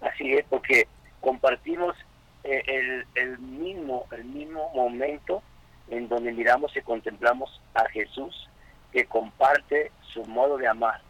Así 0.00 0.34
es, 0.34 0.44
porque 0.48 0.86
compartimos 1.20 1.96
eh, 2.44 2.62
el, 2.66 3.06
el, 3.14 3.38
mismo, 3.38 4.06
el 4.12 4.24
mismo 4.24 4.70
momento 4.74 5.42
en 5.88 6.08
donde 6.08 6.32
miramos 6.32 6.76
y 6.76 6.82
contemplamos 6.82 7.60
a 7.74 7.88
Jesús 7.88 8.48
que 8.92 9.06
comparte 9.06 9.90
su 10.12 10.22
modo 10.26 10.58
de 10.58 10.68
amar. 10.68 11.00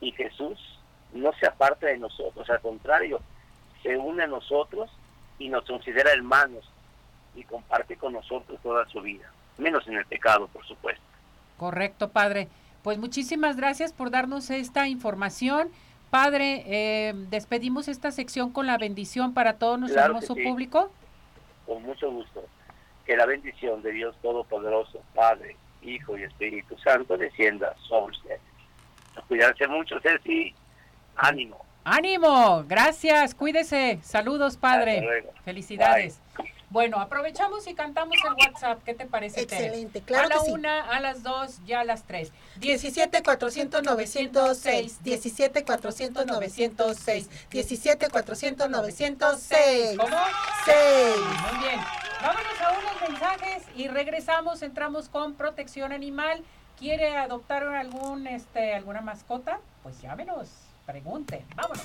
Y 0.00 0.10
Jesús 0.12 0.58
no 1.12 1.32
se 1.34 1.46
aparte 1.46 1.86
de 1.86 1.98
nosotros, 1.98 2.50
al 2.50 2.60
contrario, 2.60 3.20
se 3.82 3.96
une 3.96 4.24
a 4.24 4.26
nosotros 4.26 4.90
y 5.38 5.48
nos 5.48 5.64
considera 5.64 6.12
hermanos 6.12 6.68
y 7.34 7.44
comparte 7.44 7.96
con 7.96 8.12
nosotros 8.12 8.58
toda 8.62 8.86
su 8.88 9.00
vida, 9.00 9.30
menos 9.58 9.86
en 9.88 9.94
el 9.94 10.06
pecado, 10.06 10.48
por 10.48 10.66
supuesto. 10.66 11.02
Correcto, 11.56 12.10
Padre. 12.10 12.48
Pues 12.82 12.98
muchísimas 12.98 13.56
gracias 13.56 13.92
por 13.92 14.10
darnos 14.10 14.50
esta 14.50 14.88
información. 14.88 15.68
Padre, 16.10 16.64
eh, 16.66 17.12
despedimos 17.28 17.88
esta 17.88 18.12
sección 18.12 18.50
con 18.50 18.66
la 18.66 18.78
bendición 18.78 19.34
para 19.34 19.54
todo 19.58 19.76
nuestro 19.76 20.00
hermoso 20.00 20.34
público. 20.34 20.90
Con 21.66 21.82
mucho 21.82 22.10
gusto. 22.10 22.44
Que 23.04 23.16
la 23.16 23.26
bendición 23.26 23.82
de 23.82 23.92
Dios 23.92 24.16
Todopoderoso, 24.22 25.02
Padre, 25.14 25.56
Hijo 25.82 26.16
y 26.16 26.22
Espíritu 26.22 26.76
Santo 26.78 27.16
descienda 27.16 27.74
sobre 27.88 28.16
ustedes. 28.16 28.40
Cuidarse 29.26 29.66
mucho, 29.66 30.00
Ceci. 30.00 30.54
Ánimo. 31.16 31.58
Ánimo. 31.84 32.64
Gracias. 32.66 33.34
Cuídese. 33.34 33.98
Saludos, 34.02 34.56
Padre. 34.56 35.24
Felicidades. 35.44 36.20
Bueno, 36.70 37.00
aprovechamos 37.00 37.66
y 37.66 37.74
cantamos 37.74 38.16
el 38.26 38.34
WhatsApp. 38.34 38.82
¿Qué 38.84 38.94
te 38.94 39.06
parece, 39.06 39.40
Excelente, 39.40 40.02
claro. 40.02 40.26
A 40.26 40.28
la 40.28 40.42
una, 40.42 40.80
a 40.82 41.00
las 41.00 41.22
dos, 41.22 41.60
ya 41.64 41.80
a 41.80 41.84
las 41.84 42.04
tres. 42.04 42.30
17 42.56 43.22
400 43.22 43.82
906. 43.82 45.02
17 45.02 45.64
400 45.64 46.26
906. 46.26 47.30
17 47.50 48.08
400 48.10 48.70
906. 48.70 49.96
¿Cómo? 49.98 50.16
6. 50.66 50.76
Muy 51.50 51.68
bien. 51.68 51.80
Vámonos 52.20 52.60
a 52.60 52.78
unos 52.78 53.10
mensajes 53.10 53.62
y 53.74 53.88
regresamos. 53.88 54.62
Entramos 54.62 55.08
con 55.08 55.34
protección 55.34 55.92
animal. 55.92 56.44
¿Quiere 56.78 57.16
adoptar 57.16 57.64
algún, 57.64 58.26
este, 58.26 58.74
alguna 58.74 59.00
mascota? 59.00 59.58
Pues 59.82 60.00
llámenos, 60.02 60.48
pregunte. 60.86 61.44
Vámonos. 61.56 61.84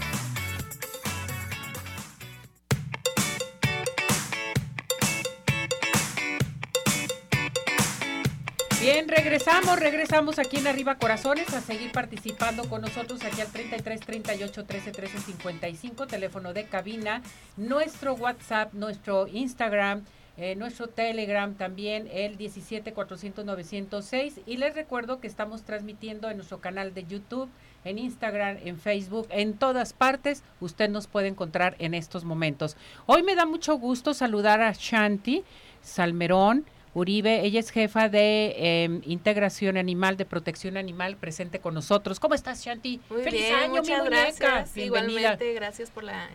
Regresamos, 9.07 9.79
regresamos 9.79 10.39
aquí 10.39 10.57
en 10.57 10.67
Arriba 10.67 10.95
Corazones 10.95 11.53
a 11.53 11.61
seguir 11.61 11.91
participando 11.91 12.69
con 12.69 12.81
nosotros 12.81 13.23
aquí 13.23 13.41
al 13.41 13.47
33 13.47 13.99
38 13.99 14.65
13 14.65 14.91
13 14.91 15.19
55, 15.19 16.07
teléfono 16.07 16.53
de 16.53 16.65
cabina, 16.65 17.21
nuestro 17.57 18.13
WhatsApp, 18.13 18.73
nuestro 18.73 19.27
Instagram, 19.27 20.03
eh, 20.37 20.55
nuestro 20.55 20.87
Telegram 20.87 21.53
también, 21.55 22.07
el 22.11 22.37
17 22.37 22.93
400 22.93 23.43
906. 23.43 24.41
Y 24.45 24.57
les 24.57 24.75
recuerdo 24.75 25.19
que 25.19 25.27
estamos 25.27 25.63
transmitiendo 25.63 26.29
en 26.29 26.37
nuestro 26.37 26.61
canal 26.61 26.93
de 26.93 27.05
YouTube 27.05 27.49
en 27.83 27.97
Instagram, 27.97 28.57
en 28.63 28.77
Facebook, 28.77 29.27
en 29.31 29.53
todas 29.53 29.93
partes, 29.93 30.43
usted 30.59 30.89
nos 30.89 31.07
puede 31.07 31.27
encontrar 31.27 31.75
en 31.79 31.93
estos 31.93 32.23
momentos. 32.23 32.77
Hoy 33.07 33.23
me 33.23 33.35
da 33.35 33.45
mucho 33.45 33.77
gusto 33.77 34.13
saludar 34.13 34.61
a 34.61 34.73
Shanti 34.73 35.43
Salmerón. 35.81 36.65
Uribe, 36.93 37.45
ella 37.45 37.59
es 37.59 37.69
jefa 37.69 38.09
de 38.09 38.83
em, 38.83 39.01
integración 39.05 39.77
animal, 39.77 40.17
de 40.17 40.25
protección 40.25 40.75
animal, 40.75 41.15
presente 41.15 41.59
con 41.59 41.73
nosotros. 41.73 42.19
¿Cómo 42.19 42.35
estás, 42.35 42.63
Shanti? 42.63 42.99
Muy 43.09 43.23
Feliz 43.23 43.41
bien, 43.41 43.55
año, 43.55 43.69
muchas 43.75 44.03
mi 44.03 44.09
gracias. 44.09 44.73
Bienvenida. 44.73 45.19
Igualmente, 45.19 45.53
gracias 45.53 45.89
por 45.89 46.03
la 46.03 46.29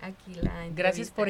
aquí 0.00 0.34
la 0.34 0.66
Gracias 0.74 1.10
por 1.10 1.28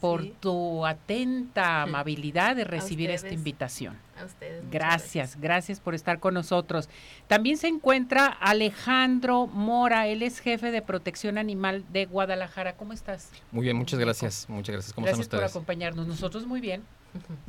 por 0.00 0.22
Sí, 0.22 0.34
tu 0.40 0.86
atenta 0.86 1.82
amabilidad 1.82 2.56
de 2.56 2.64
recibir 2.64 3.10
esta 3.10 3.32
invitación. 3.34 3.98
A 4.18 4.24
ustedes. 4.24 4.62
muchas 4.64 4.72
Gracias, 4.72 5.40
gracias 5.40 5.80
por 5.80 5.94
estar 5.94 6.20
con 6.20 6.34
nosotros. 6.34 6.88
También 7.26 7.56
se 7.56 7.68
encuentra 7.68 8.26
Alejandro 8.26 9.46
Mora, 9.46 10.06
él 10.06 10.22
es 10.22 10.40
jefe 10.40 10.70
de 10.70 10.82
protección 10.82 11.38
animal 11.38 11.84
de 11.90 12.06
Guadalajara. 12.06 12.76
¿Cómo 12.76 12.92
estás? 12.92 13.30
Muy 13.50 13.64
bien, 13.64 13.76
muchas 13.76 13.98
gracias. 13.98 14.46
Muchas 14.48 14.72
gracias. 14.72 14.92
¿Cómo 14.92 15.06
Gracias 15.06 15.24
están 15.26 15.38
por 15.38 15.44
ustedes? 15.46 15.56
acompañarnos. 15.56 16.06
Nosotros 16.06 16.46
muy 16.46 16.60
bien, 16.60 16.82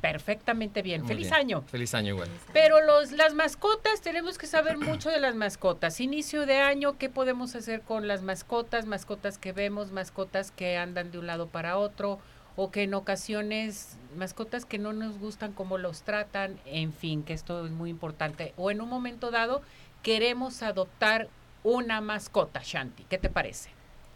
perfectamente 0.02 0.82
bien. 0.82 1.02
Muy 1.02 1.08
Feliz 1.08 1.28
bien. 1.28 1.40
año. 1.40 1.62
Feliz 1.64 1.94
año 1.94 2.10
igual. 2.14 2.28
gracias. 2.30 2.52
Pero 2.54 2.82
los, 2.86 3.12
las 3.12 3.34
mascotas, 3.34 4.02
tenemos 4.02 4.38
que 4.38 4.48
saber 4.48 4.78
mucho 4.78 5.10
de 5.10 5.20
las 5.20 5.36
mascotas. 5.36 6.00
Inicio 6.00 6.46
de 6.46 6.58
año, 6.60 6.98
¿qué 6.98 7.10
podemos 7.10 7.56
hacer 7.56 7.82
con 7.82 8.08
las 8.08 8.22
mascotas? 8.22 8.86
Mascotas 8.86 9.38
que 9.38 9.52
vemos, 9.54 9.92
mascotas 9.92 10.52
que 10.52 10.78
andan 10.78 11.12
de 11.12 11.20
un 11.20 11.28
lado 11.28 11.48
para 11.48 11.78
otro, 11.78 12.20
o 12.56 12.72
que 12.72 12.84
en 12.84 12.94
ocasiones, 12.94 13.98
mascotas 14.16 14.66
que 14.66 14.78
no 14.78 14.94
nos 14.94 15.20
gustan 15.20 15.52
cómo 15.52 15.78
los 15.78 16.04
tratan, 16.04 16.60
en 16.66 16.94
fin, 16.94 17.24
que 17.24 17.34
esto 17.34 17.66
es 17.66 17.72
muy 17.72 17.90
importante. 17.90 18.54
O 18.58 18.72
en 18.72 18.82
un 18.82 18.90
momento 18.90 19.32
dado, 19.32 19.62
queremos 20.04 20.64
adoptar 20.64 21.28
una 21.64 22.00
mascota, 22.00 22.62
Shanti. 22.64 23.04
¿Qué 23.04 23.18
te 23.18 23.30
parece? 23.30 23.72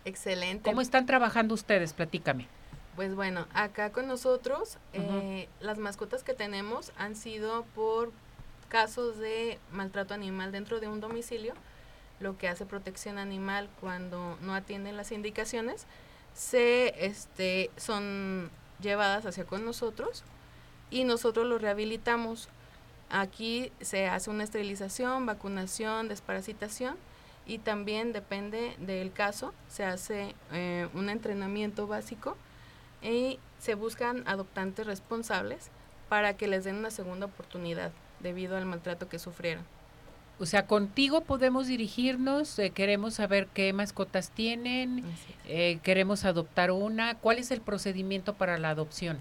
Excelente. 0.06 0.70
¿Cómo 0.70 0.82
están 0.82 1.06
trabajando 1.06 1.54
ustedes? 1.54 1.94
Platícame. 1.94 2.48
Pues 2.96 3.16
bueno, 3.16 3.48
acá 3.54 3.92
con 3.92 4.08
nosotros 4.08 4.78
eh, 4.94 5.48
las 5.62 5.78
mascotas 5.78 6.24
que 6.24 6.34
tenemos 6.34 6.92
han 6.98 7.16
sido 7.16 7.64
por 7.76 8.12
casos 8.68 9.18
de 9.18 9.58
maltrato 9.72 10.14
animal 10.14 10.52
dentro 10.52 10.80
de 10.80 10.88
un 10.88 11.00
domicilio, 11.00 11.54
lo 12.20 12.38
que 12.38 12.48
hace 12.48 12.66
protección 12.66 13.18
animal 13.18 13.70
cuando 13.80 14.38
no 14.42 14.54
atienden 14.54 14.98
las 14.98 15.12
indicaciones, 15.12 15.86
se 16.34 17.06
este 17.06 17.72
son 17.78 18.50
llevadas 18.82 19.26
hacia 19.26 19.46
con 19.46 19.66
nosotros 19.66 20.24
y 20.90 21.04
nosotros 21.04 21.46
los 21.48 21.62
rehabilitamos. 21.62 22.50
Aquí 23.10 23.72
se 23.82 24.08
hace 24.08 24.30
una 24.30 24.44
esterilización, 24.44 25.26
vacunación, 25.26 26.08
desparasitación 26.08 26.96
y 27.46 27.58
también 27.58 28.14
depende 28.14 28.76
del 28.78 29.12
caso, 29.12 29.54
se 29.68 29.84
hace 29.84 30.36
eh, 30.52 30.88
un 30.94 31.10
entrenamiento 31.10 31.88
básico 31.88 32.38
y 33.02 33.40
se 33.58 33.74
buscan 33.74 34.24
adoptantes 34.28 34.86
responsables 34.86 35.72
para 36.10 36.38
que 36.38 36.48
les 36.48 36.64
den 36.64 36.76
una 36.76 36.92
segunda 36.92 37.26
oportunidad 37.26 37.92
debido 38.20 38.56
al 38.56 38.66
maltrato 38.66 39.10
que 39.10 39.18
sufrieron. 39.18 39.64
O 40.40 40.46
sea, 40.46 40.66
contigo 40.66 41.22
podemos 41.22 41.68
dirigirnos, 41.68 42.58
eh, 42.60 42.70
queremos 42.70 43.16
saber 43.16 43.48
qué 43.54 43.74
mascotas 43.74 44.32
tienen, 44.32 45.04
eh, 45.46 45.80
queremos 45.84 46.24
adoptar 46.24 46.72
una. 46.72 47.16
¿Cuál 47.16 47.40
es 47.40 47.52
el 47.52 47.60
procedimiento 47.60 48.34
para 48.34 48.58
la 48.58 48.70
adopción? 48.70 49.20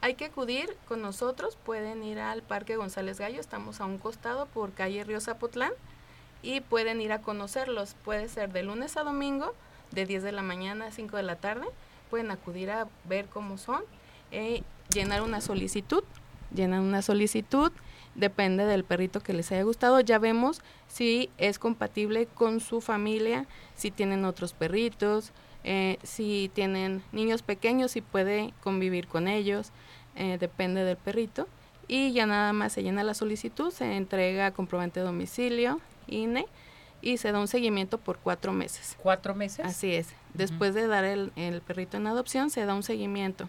Hay 0.00 0.14
que 0.14 0.24
acudir 0.24 0.76
con 0.88 1.02
nosotros, 1.02 1.56
pueden 1.64 2.02
ir 2.02 2.18
al 2.18 2.42
Parque 2.42 2.76
González 2.76 3.20
Gallo, 3.20 3.40
estamos 3.40 3.80
a 3.80 3.84
un 3.84 3.98
costado 3.98 4.46
por 4.46 4.72
calle 4.72 5.04
Río 5.04 5.20
Zapotlán 5.20 5.72
y 6.42 6.60
pueden 6.60 7.00
ir 7.00 7.12
a 7.12 7.20
conocerlos. 7.20 7.94
Puede 8.04 8.28
ser 8.28 8.52
de 8.52 8.64
lunes 8.64 8.96
a 8.96 9.04
domingo, 9.04 9.54
de 9.92 10.04
10 10.04 10.24
de 10.24 10.32
la 10.32 10.42
mañana 10.42 10.86
a 10.86 10.90
5 10.90 11.16
de 11.16 11.22
la 11.22 11.36
tarde. 11.36 11.66
Pueden 12.10 12.30
acudir 12.32 12.70
a 12.70 12.88
ver 13.04 13.26
cómo 13.26 13.56
son, 13.56 13.82
eh, 14.32 14.62
llenar 14.92 15.22
una 15.22 15.40
solicitud, 15.40 16.02
llenan 16.54 16.80
una 16.80 17.02
solicitud, 17.02 17.72
depende 18.16 18.64
del 18.64 18.84
perrito 18.84 19.20
que 19.20 19.32
les 19.32 19.52
haya 19.52 19.62
gustado. 19.62 20.00
Ya 20.00 20.18
vemos 20.18 20.62
si 20.88 21.30
es 21.38 21.58
compatible 21.58 22.26
con 22.26 22.60
su 22.60 22.80
familia, 22.80 23.46
si 23.74 23.90
tienen 23.90 24.24
otros 24.24 24.52
perritos, 24.52 25.32
eh, 25.64 25.98
si 26.02 26.50
tienen 26.54 27.02
niños 27.12 27.42
pequeños, 27.42 27.92
si 27.92 28.00
puede 28.00 28.52
convivir 28.62 29.06
con 29.06 29.28
ellos, 29.28 29.72
eh, 30.16 30.38
depende 30.40 30.84
del 30.84 30.96
perrito. 30.96 31.46
Y 31.88 32.12
ya 32.12 32.26
nada 32.26 32.52
más 32.52 32.72
se 32.72 32.82
llena 32.82 33.04
la 33.04 33.14
solicitud, 33.14 33.70
se 33.70 33.96
entrega 33.96 34.50
comprobante 34.50 35.00
de 35.00 35.06
domicilio, 35.06 35.80
INE, 36.08 36.46
y 37.00 37.18
se 37.18 37.30
da 37.30 37.38
un 37.38 37.46
seguimiento 37.46 37.98
por 37.98 38.18
cuatro 38.18 38.52
meses. 38.52 38.96
¿Cuatro 39.00 39.34
meses? 39.34 39.64
Así 39.64 39.94
es. 39.94 40.08
Después 40.34 40.74
de 40.74 40.88
dar 40.88 41.04
el, 41.04 41.32
el 41.36 41.60
perrito 41.60 41.96
en 41.96 42.06
adopción, 42.08 42.50
se 42.50 42.64
da 42.64 42.74
un 42.74 42.82
seguimiento 42.82 43.48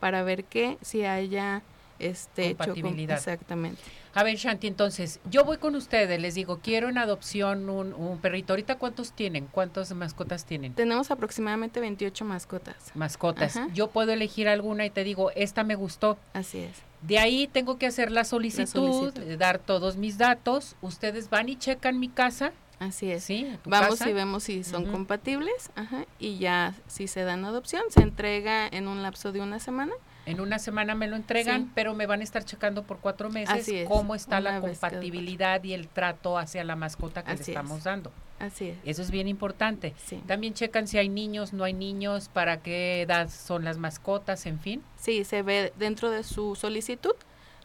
para 0.00 0.22
ver 0.22 0.44
que 0.44 0.78
si 0.80 1.04
haya 1.04 1.62
este 1.98 2.48
hecho 2.50 2.74
con- 2.80 2.98
exactamente. 2.98 3.80
A 4.14 4.22
ver, 4.22 4.36
Shanti, 4.36 4.68
entonces, 4.68 5.18
yo 5.28 5.44
voy 5.44 5.56
con 5.58 5.74
ustedes, 5.74 6.20
les 6.20 6.34
digo, 6.34 6.60
quiero 6.62 6.88
en 6.88 6.98
adopción 6.98 7.68
un, 7.68 7.92
un 7.94 8.18
perrito. 8.18 8.52
¿Ahorita 8.52 8.76
cuántos 8.78 9.12
tienen? 9.12 9.46
¿Cuántas 9.50 9.92
mascotas 9.92 10.44
tienen? 10.44 10.72
Tenemos 10.74 11.10
aproximadamente 11.10 11.80
28 11.80 12.24
mascotas. 12.24 12.76
Mascotas. 12.94 13.56
Ajá. 13.56 13.68
Yo 13.74 13.90
puedo 13.90 14.12
elegir 14.12 14.48
alguna 14.48 14.86
y 14.86 14.90
te 14.90 15.02
digo, 15.02 15.32
esta 15.34 15.64
me 15.64 15.74
gustó. 15.74 16.16
Así 16.32 16.58
es. 16.60 16.76
De 17.02 17.18
ahí 17.18 17.48
tengo 17.48 17.76
que 17.76 17.86
hacer 17.86 18.12
la 18.12 18.24
solicitud, 18.24 18.66
solicitud. 19.10 19.22
eh, 19.32 19.36
dar 19.36 19.58
todos 19.58 19.96
mis 19.96 20.16
datos. 20.16 20.76
Ustedes 20.80 21.28
van 21.28 21.48
y 21.48 21.56
checan 21.56 21.98
mi 21.98 22.08
casa, 22.08 22.52
Así 22.78 23.10
es. 23.10 23.24
¿sí? 23.24 23.46
¿Tu 23.62 23.70
Vamos 23.70 23.98
casa? 23.98 24.10
y 24.10 24.12
vemos 24.12 24.42
si 24.44 24.62
son 24.64 24.86
compatibles, 24.90 25.70
ajá, 25.76 26.04
y 26.18 26.38
ya 26.38 26.74
si 26.88 27.06
se 27.06 27.22
dan 27.22 27.44
adopción, 27.44 27.82
se 27.88 28.00
entrega 28.02 28.66
en 28.66 28.88
un 28.88 29.02
lapso 29.02 29.32
de 29.32 29.40
una 29.40 29.58
semana. 29.60 29.92
En 30.26 30.40
una 30.40 30.58
semana 30.58 30.94
me 30.94 31.06
lo 31.06 31.16
entregan, 31.16 31.64
Sí. 31.64 31.70
pero 31.74 31.94
me 31.94 32.06
van 32.06 32.20
a 32.20 32.24
estar 32.24 32.44
checando 32.44 32.82
por 32.84 32.98
cuatro 32.98 33.30
meses 33.30 33.68
es, 33.68 33.86
cómo 33.88 34.14
está 34.14 34.40
la 34.40 34.60
compatibilidad 34.60 35.62
y 35.62 35.74
el 35.74 35.88
trato 35.88 36.38
hacia 36.38 36.64
la 36.64 36.76
mascota 36.76 37.22
que 37.22 37.34
le 37.34 37.40
es. 37.40 37.48
estamos 37.48 37.84
dando. 37.84 38.10
Así 38.38 38.68
es. 38.68 38.78
Eso 38.84 39.02
es 39.02 39.10
bien 39.10 39.28
importante. 39.28 39.94
Sí. 40.04 40.20
También 40.26 40.54
checan 40.54 40.88
si 40.88 40.98
hay 40.98 41.08
niños, 41.08 41.52
no 41.52 41.64
hay 41.64 41.72
niños, 41.72 42.28
para 42.28 42.58
qué 42.62 43.02
edad 43.02 43.28
son 43.30 43.64
las 43.64 43.78
mascotas, 43.78 44.46
en 44.46 44.58
fin. 44.60 44.82
Sí, 44.96 45.24
se 45.24 45.42
ve 45.42 45.72
dentro 45.78 46.10
de 46.10 46.24
su 46.24 46.54
solicitud, 46.56 47.14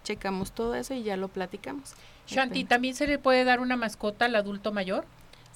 checamos 0.03 0.51
todo 0.51 0.75
eso 0.75 0.93
y 0.93 1.03
ya 1.03 1.17
lo 1.17 1.27
platicamos. 1.27 1.93
Shanti. 2.27 2.63
¿también 2.65 2.93
se 2.93 3.07
le 3.07 3.17
puede 3.17 3.43
dar 3.43 3.59
una 3.59 3.75
mascota 3.75 4.25
al 4.25 4.35
adulto 4.35 4.71
mayor 4.71 5.05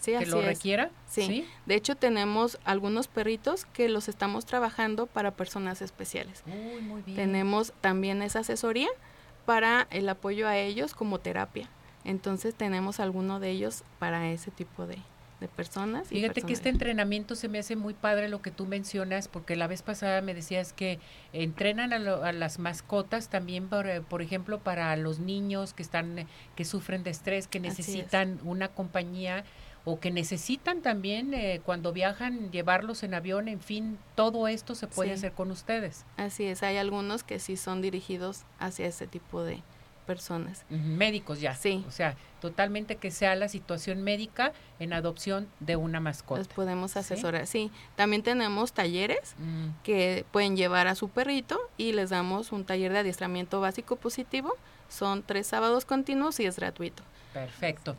Sí, 0.04 0.12
que 0.12 0.18
así 0.18 0.26
lo 0.32 0.40
es. 0.42 0.46
requiera? 0.46 0.92
Sí. 1.08 1.48
De 1.66 1.76
hecho, 1.76 1.96
tenemos 1.96 2.60
algunos 2.66 3.08
perritos 3.08 3.66
que 3.66 3.88
los 3.88 4.10
estamos 4.10 4.46
trabajando 4.46 5.06
para 5.08 5.32
personas 5.32 5.82
especiales. 5.82 6.44
Uy, 6.46 6.82
muy 6.82 7.02
bien. 7.04 7.16
Tenemos 7.16 7.72
también 7.82 8.22
esa 8.22 8.40
asesoría 8.40 8.90
para 9.46 9.88
el 9.92 10.10
apoyo 10.10 10.48
a 10.48 10.58
ellos 10.58 10.94
como 10.94 11.20
terapia. 11.20 11.70
Entonces 12.04 12.54
tenemos 12.56 13.00
alguno 13.00 13.40
de 13.40 13.52
ellos 13.52 13.84
para 14.00 14.30
ese 14.30 14.52
tipo 14.52 14.86
de, 14.88 14.98
de 15.40 15.48
personas. 15.48 16.12
y 16.12 16.16
Fíjate 16.16 16.42
que 16.42 16.52
este 16.52 16.68
entrenamiento 16.68 17.36
se 17.36 17.48
me 17.48 17.60
hace 17.60 17.78
muy 17.78 17.94
padre 17.94 18.28
lo 18.28 18.42
que 18.42 18.52
tú 18.52 18.66
mencionas, 18.66 19.30
porque 19.30 19.56
la 19.56 19.68
vez 19.68 19.84
pasada 19.84 20.22
me 20.22 20.34
decías 20.34 20.74
que 20.74 21.00
entrenan 21.32 21.94
a, 21.94 22.00
lo- 22.00 22.24
a 22.26 22.34
las 22.34 22.60
mascotas 22.60 23.30
también, 23.30 23.70
por, 23.70 23.88
eh, 23.88 24.02
por 24.02 24.22
ejemplo, 24.22 24.60
para 24.60 24.96
los 24.98 25.20
niños 25.20 25.74
que 25.74 25.82
están, 25.84 26.28
que 26.58 26.66
sufren 26.66 27.04
de 27.04 27.12
estrés, 27.12 27.48
que 27.48 27.60
es. 27.60 27.64
necesitan 27.64 28.40
una 28.44 28.68
compañía 28.68 29.46
o 29.86 30.00
que 30.00 30.12
necesitan 30.12 30.82
también 30.82 31.34
eh, 31.34 31.62
cuando 31.66 31.92
viajan 31.92 32.52
llevarlos 32.52 33.04
en 33.04 33.14
avión, 33.14 33.48
en 33.48 33.60
fin, 33.60 33.98
todo 34.16 34.48
esto 34.48 34.76
se 34.76 34.88
puede 34.88 35.10
Sí. 35.10 35.16
hacer 35.16 35.34
con 35.34 35.52
ustedes, 35.52 36.06
Así 36.18 36.46
es, 36.46 36.64
hay 36.64 36.78
algunos 36.78 37.24
que 37.24 37.40
sí 37.40 37.58
son 37.58 37.82
dirigidos 37.82 38.44
hacia 38.60 38.88
ese 38.88 39.08
tipo 39.08 39.44
de 39.44 39.62
personas. 40.06 40.66
Médicos 40.70 41.40
ya. 41.40 41.56
Sí. 41.56 41.86
O 41.88 41.92
sea, 41.92 42.18
totalmente 42.42 42.98
que 42.98 43.10
sea 43.10 43.36
la 43.36 43.48
situación 43.48 44.02
médica 44.04 44.52
en 44.80 44.92
adopción 44.92 45.48
de 45.62 45.78
una 45.78 46.02
mascota. 46.02 46.40
Los 46.40 46.50
podemos 46.50 46.98
asesorar. 46.98 47.48
Sí, 47.48 47.72
también 47.96 48.22
tenemos 48.22 48.74
talleres 48.74 49.34
Mm. 49.38 49.70
que 49.84 50.26
pueden 50.34 50.58
llevar 50.58 50.88
a 50.88 50.96
su 50.96 51.08
perrito 51.08 51.58
y 51.78 51.94
les 51.94 52.10
damos 52.10 52.52
un 52.52 52.66
taller 52.66 52.92
de 52.92 53.00
adiestramiento 53.00 53.62
básico 53.62 53.96
positivo. 53.96 54.54
Son 54.90 55.24
tres 55.24 55.48
sábados 55.48 55.86
continuos 55.86 56.38
y 56.42 56.46
es 56.48 56.58
gratuito. 56.58 57.02
Perfecto. 57.34 57.96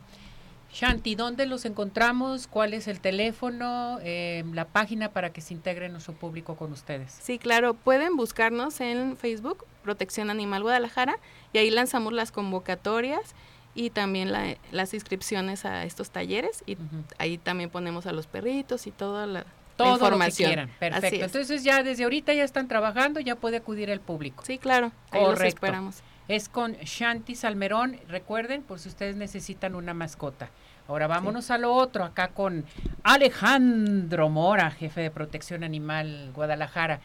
Shanti, 0.71 1.15
¿dónde 1.15 1.45
los 1.45 1.63
encontramos? 1.63 2.47
¿Cuál 2.47 2.73
es 2.73 2.87
el 2.89 2.99
teléfono, 2.99 3.97
eh, 4.03 4.43
la 4.53 4.65
página 4.65 5.09
para 5.11 5.31
que 5.31 5.39
se 5.39 5.53
integre 5.53 5.87
nuestro 5.87 6.13
público 6.13 6.55
con 6.57 6.73
ustedes? 6.73 7.17
Sí, 7.21 7.39
claro, 7.39 7.73
pueden 7.75 8.17
buscarnos 8.17 8.81
en 8.81 9.15
Facebook, 9.15 9.65
Protección 9.83 10.29
Animal 10.29 10.63
Guadalajara, 10.63 11.15
y 11.53 11.59
ahí 11.59 11.69
lanzamos 11.69 12.11
las 12.11 12.31
convocatorias 12.33 13.35
y 13.73 13.89
también 13.91 14.31
la- 14.33 14.57
las 14.71 14.93
inscripciones 14.93 15.63
a 15.63 15.85
estos 15.85 16.09
talleres 16.09 16.63
y 16.65 16.77
ahí 17.19 17.37
también 17.37 17.69
ponemos 17.69 18.05
a 18.05 18.11
los 18.11 18.27
perritos 18.27 18.85
y 18.87 18.91
toda 18.91 19.27
la, 19.27 19.39
la 19.39 19.45
Todo 19.77 19.87
lo 19.91 19.97
que 19.97 20.03
información. 20.05 20.47
quieran. 20.49 20.69
Perfecto. 20.79 21.15
es. 21.17 21.21
Entonces 21.23 21.63
ya 21.63 21.83
desde 21.83 22.03
ahorita 22.03 22.33
ya 22.33 22.43
están 22.43 22.67
trabajando, 22.67 23.19
ya 23.21 23.35
puede 23.35 23.57
acudir 23.57 23.89
el 23.89 23.99
público. 24.01 24.43
Sí, 24.45 24.57
claro, 24.57 24.91
ahí 25.11 25.21
los 25.23 25.39
esperamos. 25.41 26.01
Es 26.27 26.49
con 26.49 26.73
Shanti 26.73 27.35
Salmerón. 27.35 27.99
Recuerden, 28.07 28.63
por 28.63 28.79
si 28.79 28.89
ustedes 28.89 29.15
necesitan 29.15 29.75
una 29.75 29.93
mascota. 29.93 30.49
Ahora 30.87 31.07
vámonos 31.07 31.51
a 31.51 31.57
lo 31.57 31.73
otro, 31.73 32.03
acá 32.03 32.29
con 32.29 32.65
Alejandro 33.03 34.29
Mora, 34.29 34.69
jefe 34.71 35.01
de 35.01 35.11
Protección 35.11 35.63
Animal 35.63 36.31
Guadalajara. 36.33 36.99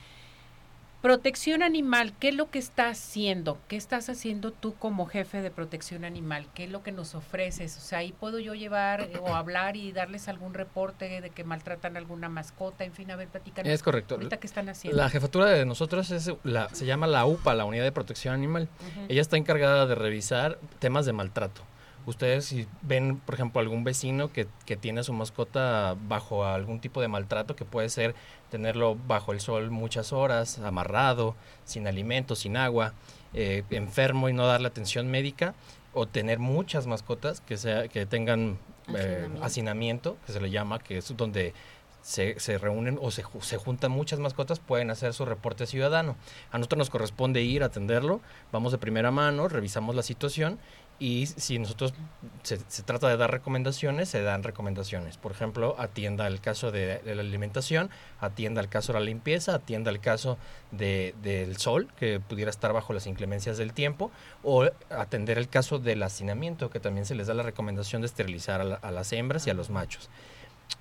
Protección 1.02 1.62
animal, 1.62 2.12
¿qué 2.20 2.28
es 2.28 2.34
lo 2.34 2.50
que 2.50 2.58
está 2.58 2.88
haciendo? 2.88 3.56
¿Qué 3.68 3.76
estás 3.76 4.10
haciendo 4.10 4.50
tú 4.52 4.74
como 4.74 5.06
jefe 5.06 5.40
de 5.40 5.50
protección 5.50 6.04
animal? 6.04 6.46
¿Qué 6.52 6.64
es 6.64 6.70
lo 6.70 6.82
que 6.82 6.92
nos 6.92 7.14
ofreces? 7.14 7.74
O 7.78 7.80
sea, 7.80 8.00
ahí 8.00 8.12
puedo 8.12 8.38
yo 8.38 8.54
llevar 8.54 9.00
eh, 9.00 9.18
o 9.18 9.34
hablar 9.34 9.76
y 9.76 9.92
darles 9.92 10.28
algún 10.28 10.52
reporte 10.52 11.22
de 11.22 11.30
que 11.30 11.42
maltratan 11.42 11.96
alguna 11.96 12.28
mascota, 12.28 12.84
en 12.84 12.92
fin, 12.92 13.10
a 13.10 13.16
ver, 13.16 13.28
platican. 13.28 13.66
Es 13.66 13.82
correcto. 13.82 14.16
Ahorita, 14.16 14.36
¿qué 14.36 14.46
están 14.46 14.68
haciendo? 14.68 15.00
La 15.00 15.08
jefatura 15.08 15.46
de 15.46 15.64
nosotros 15.64 16.10
es 16.10 16.32
la, 16.44 16.68
se 16.68 16.84
llama 16.84 17.06
la 17.06 17.24
UPA, 17.24 17.54
la 17.54 17.64
Unidad 17.64 17.84
de 17.84 17.92
Protección 17.92 18.34
Animal. 18.34 18.68
Ella 19.08 19.22
está 19.22 19.38
encargada 19.38 19.86
de 19.86 19.94
revisar 19.94 20.58
temas 20.80 21.06
de 21.06 21.14
maltrato. 21.14 21.62
Ustedes 22.11 22.44
si 22.44 22.66
ven, 22.83 23.18
por 23.18 23.37
ejemplo, 23.37 23.61
algún 23.61 23.85
vecino 23.85 24.33
que, 24.33 24.49
que, 24.66 24.77
tiene 24.77 25.01
a 25.01 25.03
su 25.05 25.12
mascota 25.12 25.96
bajo 26.09 26.44
algún 26.44 26.81
tipo 26.81 27.01
de 27.01 27.07
maltrato, 27.07 27.55
que 27.55 27.64
puede 27.64 27.88
ser 27.88 28.16
tenerlo 28.51 28.96
bajo 29.07 29.33
el 29.33 29.40
sol 29.40 29.70
muchas 29.70 30.12
horas, 30.12 30.59
amarrado, 30.59 31.37
sin 31.64 31.87
alimento, 31.87 32.35
sin 32.35 32.57
agua, 32.57 32.94
eh, 33.33 33.62
enfermo 33.70 34.29
y 34.29 34.33
no 34.33 34.46
darle 34.46 34.66
atención 34.66 35.09
médica, 35.09 35.55
o 35.94 36.07
tener 36.07 36.40
muchas 36.40 36.87
mascotas 36.88 37.40
que, 37.40 37.57
sea, 37.57 37.87
que 37.88 38.07
tengan 38.07 38.59
eh, 38.94 39.29
hacinamiento, 39.40 40.16
que 40.27 40.33
se 40.33 40.40
le 40.40 40.51
llama, 40.51 40.81
que 40.81 40.99
es 40.99 41.16
donde 41.16 41.55
se, 42.03 42.40
se, 42.40 42.59
reúnen 42.59 42.99
o 43.01 43.11
se, 43.11 43.25
se, 43.40 43.57
juntan 43.57 43.92
muchas 43.92 44.18
mascotas, 44.18 44.59
pueden 44.59 44.90
hacer 44.90 45.14
su 45.14 45.25
reporte 45.25 45.66
ciudadano. 45.66 46.16
A 46.51 46.59
nosotros 46.59 46.79
nos 46.79 46.90
corresponde 46.90 47.42
ir 47.42 47.62
a 47.62 47.66
atenderlo, 47.66 48.20
vamos 48.51 48.73
de 48.73 48.79
primera 48.79 49.11
mano, 49.11 49.49
revisamos 49.49 49.94
la 49.94 50.03
situación 50.03 50.59
y 51.00 51.24
si 51.24 51.58
nosotros 51.58 51.94
se, 52.42 52.58
se, 52.68 52.82
trata 52.82 53.08
de 53.08 53.16
dar 53.16 53.30
recomendaciones, 53.30 54.10
se 54.10 54.20
dan 54.20 54.42
recomendaciones. 54.42 55.16
Por 55.16 55.32
ejemplo, 55.32 55.74
atienda 55.78 56.26
el 56.26 56.42
caso 56.42 56.70
de, 56.70 56.98
de 56.98 57.14
la 57.14 57.22
alimentación, 57.22 57.88
atienda 58.20 58.60
el 58.60 58.68
caso 58.68 58.92
de 58.92 58.98
la 58.98 59.04
limpieza, 59.06 59.54
atienda 59.54 59.90
el 59.90 59.98
caso 60.00 60.36
de, 60.72 61.14
del 61.22 61.56
sol, 61.56 61.88
que 61.98 62.20
pudiera 62.20 62.50
estar 62.50 62.74
bajo 62.74 62.92
las 62.92 63.06
inclemencias 63.06 63.56
del 63.56 63.72
tiempo, 63.72 64.10
o 64.42 64.68
atender 64.90 65.38
el 65.38 65.48
caso 65.48 65.78
del 65.78 66.02
hacinamiento, 66.02 66.68
que 66.68 66.80
también 66.80 67.06
se 67.06 67.14
les 67.14 67.28
da 67.28 67.34
la 67.34 67.44
recomendación 67.44 68.02
de 68.02 68.06
esterilizar 68.06 68.60
a, 68.60 68.64
la, 68.64 68.74
a 68.76 68.90
las 68.90 69.10
hembras 69.14 69.46
y 69.46 69.50
a 69.50 69.54
los 69.54 69.70
machos. 69.70 70.10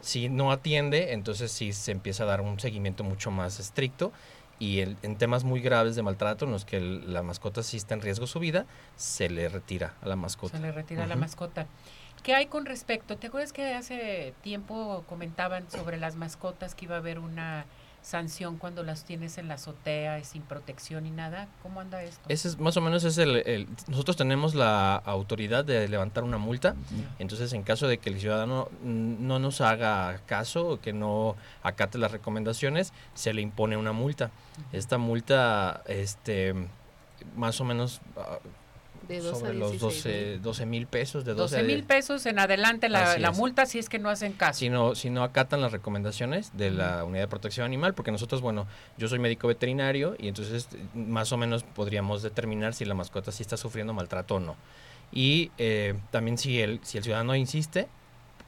Si 0.01 0.27
no 0.27 0.51
atiende, 0.51 1.13
entonces 1.13 1.49
sí 1.49 1.71
se 1.71 1.93
empieza 1.93 2.23
a 2.23 2.27
dar 2.27 2.41
un 2.41 2.59
seguimiento 2.59 3.05
mucho 3.05 3.31
más 3.31 3.59
estricto 3.59 4.11
y 4.59 4.79
el, 4.79 4.97
en 5.01 5.17
temas 5.17 5.43
muy 5.43 5.61
graves 5.61 5.95
de 5.95 6.03
maltrato 6.03 6.45
en 6.45 6.51
los 6.51 6.65
que 6.65 6.77
el, 6.77 7.13
la 7.13 7.23
mascota 7.23 7.63
sí 7.63 7.77
está 7.77 7.93
en 7.95 8.01
riesgo 8.01 8.27
su 8.27 8.39
vida, 8.39 8.65
se 8.97 9.29
le 9.29 9.47
retira 9.49 9.95
a 10.01 10.07
la 10.07 10.15
mascota. 10.15 10.57
Se 10.57 10.61
le 10.61 10.71
retira 10.71 11.01
uh 11.01 11.03
-huh. 11.03 11.05
a 11.05 11.09
la 11.09 11.15
mascota. 11.15 11.65
¿Qué 12.23 12.35
hay 12.35 12.47
con 12.47 12.65
respecto? 12.65 13.17
¿Te 13.17 13.27
acuerdas 13.27 13.53
que 13.53 13.73
hace 13.73 14.33
tiempo 14.41 15.05
comentaban 15.07 15.71
sobre 15.71 15.97
las 15.97 16.15
mascotas 16.17 16.75
que 16.75 16.85
iba 16.85 16.95
a 16.95 16.97
haber 16.99 17.17
una 17.17 17.65
sanción 18.01 18.57
cuando 18.57 18.83
las 18.83 19.03
tienes 19.03 19.37
en 19.37 19.47
la 19.47 19.55
azotea 19.55 20.23
sin 20.23 20.41
protección 20.41 21.05
y 21.05 21.11
nada? 21.11 21.47
¿Cómo 21.61 21.81
anda 21.81 22.03
esto? 22.03 22.21
Ese 22.29 22.47
es 22.47 22.59
más 22.59 22.77
o 22.77 22.81
menos 22.81 23.03
es 23.03 23.17
el, 23.17 23.37
el, 23.45 23.67
nosotros 23.87 24.17
tenemos 24.17 24.55
la 24.55 24.95
autoridad 24.95 25.65
de 25.65 25.87
levantar 25.87 26.23
una 26.23 26.37
multa, 26.37 26.75
entonces 27.19 27.53
en 27.53 27.63
caso 27.63 27.87
de 27.87 27.97
que 27.97 28.09
el 28.09 28.19
ciudadano 28.19 28.69
no 28.83 29.39
nos 29.39 29.61
haga 29.61 30.21
caso 30.25 30.67
o 30.67 30.81
que 30.81 30.93
no 30.93 31.35
acate 31.63 31.97
las 31.97 32.11
recomendaciones, 32.11 32.93
se 33.13 33.33
le 33.33 33.41
impone 33.41 33.77
una 33.77 33.91
multa. 33.91 34.25
Uh 34.25 34.61
-huh. 34.61 34.77
Esta 34.77 34.97
multa 34.97 35.83
este 35.87 36.55
más 37.35 37.59
o 37.59 37.65
menos 37.65 38.01
uh, 39.17 39.23
de 39.23 39.29
sobre 39.29 39.53
los 39.53 39.79
12 39.79 40.65
mil 40.65 40.87
pesos. 40.87 41.25
De 41.25 41.33
12 41.33 41.63
mil 41.63 41.83
pesos 41.83 42.25
en 42.25 42.39
adelante 42.39 42.89
la, 42.89 43.17
la 43.17 43.31
multa 43.31 43.65
si 43.65 43.79
es 43.79 43.89
que 43.89 43.99
no 43.99 44.09
hacen 44.09 44.33
caso. 44.33 44.59
Si 44.59 44.69
no, 44.69 44.95
si 44.95 45.09
no 45.09 45.23
acatan 45.23 45.61
las 45.61 45.71
recomendaciones 45.71 46.55
de 46.57 46.71
la 46.71 47.03
Unidad 47.03 47.23
de 47.23 47.27
Protección 47.27 47.65
Animal, 47.65 47.93
porque 47.93 48.11
nosotros, 48.11 48.41
bueno, 48.41 48.67
yo 48.97 49.07
soy 49.07 49.19
médico 49.19 49.47
veterinario 49.47 50.15
y 50.19 50.27
entonces 50.27 50.67
más 50.93 51.31
o 51.31 51.37
menos 51.37 51.63
podríamos 51.63 52.21
determinar 52.21 52.73
si 52.73 52.85
la 52.85 52.93
mascota 52.93 53.31
sí 53.31 53.43
está 53.43 53.57
sufriendo 53.57 53.93
maltrato 53.93 54.35
o 54.35 54.39
no. 54.39 54.55
Y 55.11 55.51
eh, 55.57 55.95
también 56.11 56.37
si 56.37 56.61
el, 56.61 56.79
si 56.83 56.97
el 56.97 57.03
ciudadano 57.03 57.35
insiste, 57.35 57.87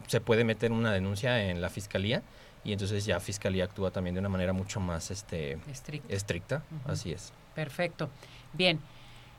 se 0.08 0.22
puede 0.22 0.44
meter 0.44 0.72
una 0.72 0.92
denuncia 0.92 1.50
en 1.50 1.62
la 1.62 1.70
fiscalía 1.70 2.22
y 2.64 2.74
entonces 2.74 3.06
ya 3.06 3.20
fiscalía 3.20 3.64
actúa 3.64 3.92
también 3.92 4.14
de 4.14 4.20
una 4.20 4.30
manera 4.30 4.54
mucho 4.54 4.80
más 4.80 5.10
este, 5.10 5.58
estricta. 5.72 6.14
estricta. 6.14 6.64
Uh 6.70 6.76
-huh. 6.90 6.92
Así 6.94 7.12
es. 7.12 7.34
Perfecto. 7.56 8.10
Bien. 8.54 8.80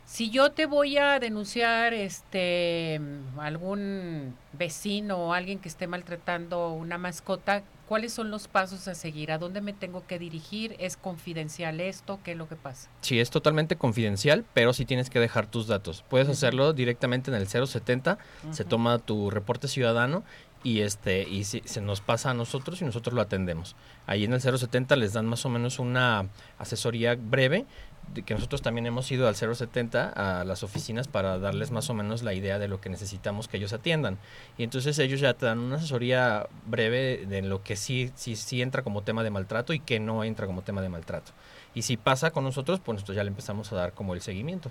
Si 0.05 0.31
yo 0.31 0.53
te 0.53 0.67
voy 0.67 0.99
a 0.99 1.19
denunciar 1.19 1.95
este 1.95 3.01
algún 3.39 4.35
vecino 4.53 5.17
o 5.17 5.33
alguien 5.33 5.59
que 5.59 5.69
esté 5.69 5.87
maltratando 5.87 6.71
una 6.71 6.99
mascota, 6.99 7.63
¿cuáles 7.89 8.13
son 8.13 8.31
los 8.31 8.47
pasos 8.47 8.89
a 8.89 8.95
seguir? 8.95 9.33
¿A 9.33 9.39
dónde 9.39 9.61
me 9.61 9.73
tengo 9.73 10.07
que 10.07 10.19
dirigir? 10.19 10.77
¿Es 10.79 10.97
confidencial 10.97 11.81
esto? 11.81 12.19
¿Qué 12.25 12.33
es 12.33 12.37
lo 12.37 12.49
que 12.49 12.57
pasa? 12.57 12.91
Sí, 13.01 13.21
es 13.21 13.31
totalmente 13.31 13.77
confidencial, 13.77 14.45
pero 14.53 14.73
sí 14.73 14.85
tienes 14.85 15.09
que 15.09 15.19
dejar 15.19 15.47
tus 15.47 15.67
datos. 15.67 16.05
Puedes 16.09 16.29
uh 16.29 16.31
-huh. 16.31 16.35
hacerlo 16.35 16.73
directamente 16.73 17.31
en 17.31 17.37
el 17.37 17.47
070, 17.47 18.19
uh 18.45 18.49
-huh. 18.49 18.53
se 18.53 18.65
toma 18.65 18.99
tu 18.99 19.31
reporte 19.31 19.67
ciudadano 19.69 20.25
y 20.65 20.81
este 20.81 21.23
y 21.29 21.45
si, 21.45 21.61
se 21.65 21.81
nos 21.81 22.01
pasa 22.01 22.31
a 22.31 22.35
nosotros 22.35 22.81
y 22.83 22.85
nosotros 22.85 23.15
lo 23.15 23.21
atendemos. 23.21 23.77
Ahí 24.07 24.25
en 24.25 24.33
el 24.33 24.41
070 24.41 24.97
les 24.97 25.13
dan 25.13 25.27
más 25.27 25.45
o 25.45 25.49
menos 25.49 25.79
una 25.79 26.29
asesoría 26.59 27.15
breve 27.15 27.67
de 28.15 28.23
que 28.23 28.35
nosotros 28.35 28.63
también 28.63 28.87
hemos 28.87 29.11
ido 29.11 29.27
al 29.27 29.35
070 29.35 30.11
a 30.11 30.45
las 30.45 30.63
oficinas 30.63 31.09
para 31.09 31.39
darles 31.39 31.71
más 31.71 31.89
o 31.89 31.95
menos 31.95 32.23
la 32.23 32.35
idea 32.35 32.59
de 32.59 32.69
lo 32.69 32.81
que 32.81 32.91
necesitamos 32.91 33.49
que 33.49 33.57
ellos 33.57 33.73
atiendan. 33.73 34.19
Y 34.59 34.65
entonces 34.65 34.99
ellos 34.99 35.21
ya 35.21 35.35
te 35.35 35.47
dan 35.47 35.59
una 35.59 35.77
asesoría 35.77 36.47
breve 36.67 37.25
de 37.27 37.43
lo 37.43 37.63
que 37.63 37.77
sí, 37.77 38.11
sí, 38.15 38.37
sí 38.37 38.61
entra 38.61 38.83
como 38.83 39.03
tema 39.03 39.23
de 39.23 39.31
maltrato 39.31 39.73
y 39.73 39.81
que 39.81 39.99
no 39.99 40.25
entra 40.25 40.47
como 40.47 40.63
tema 40.63 40.83
de 40.83 40.91
maltrato. 40.91 41.33
Y 41.75 41.83
si 41.83 41.97
pasa 41.97 42.31
con 42.31 42.45
nosotros, 42.45 42.81
pues 42.81 42.97
nosotros 42.97 43.17
ya 43.17 43.25
le 43.25 43.29
empezamos 43.29 43.73
a 43.73 43.77
dar 43.77 43.93
como 43.93 44.15
el 44.15 44.21
seguimiento. 44.21 44.71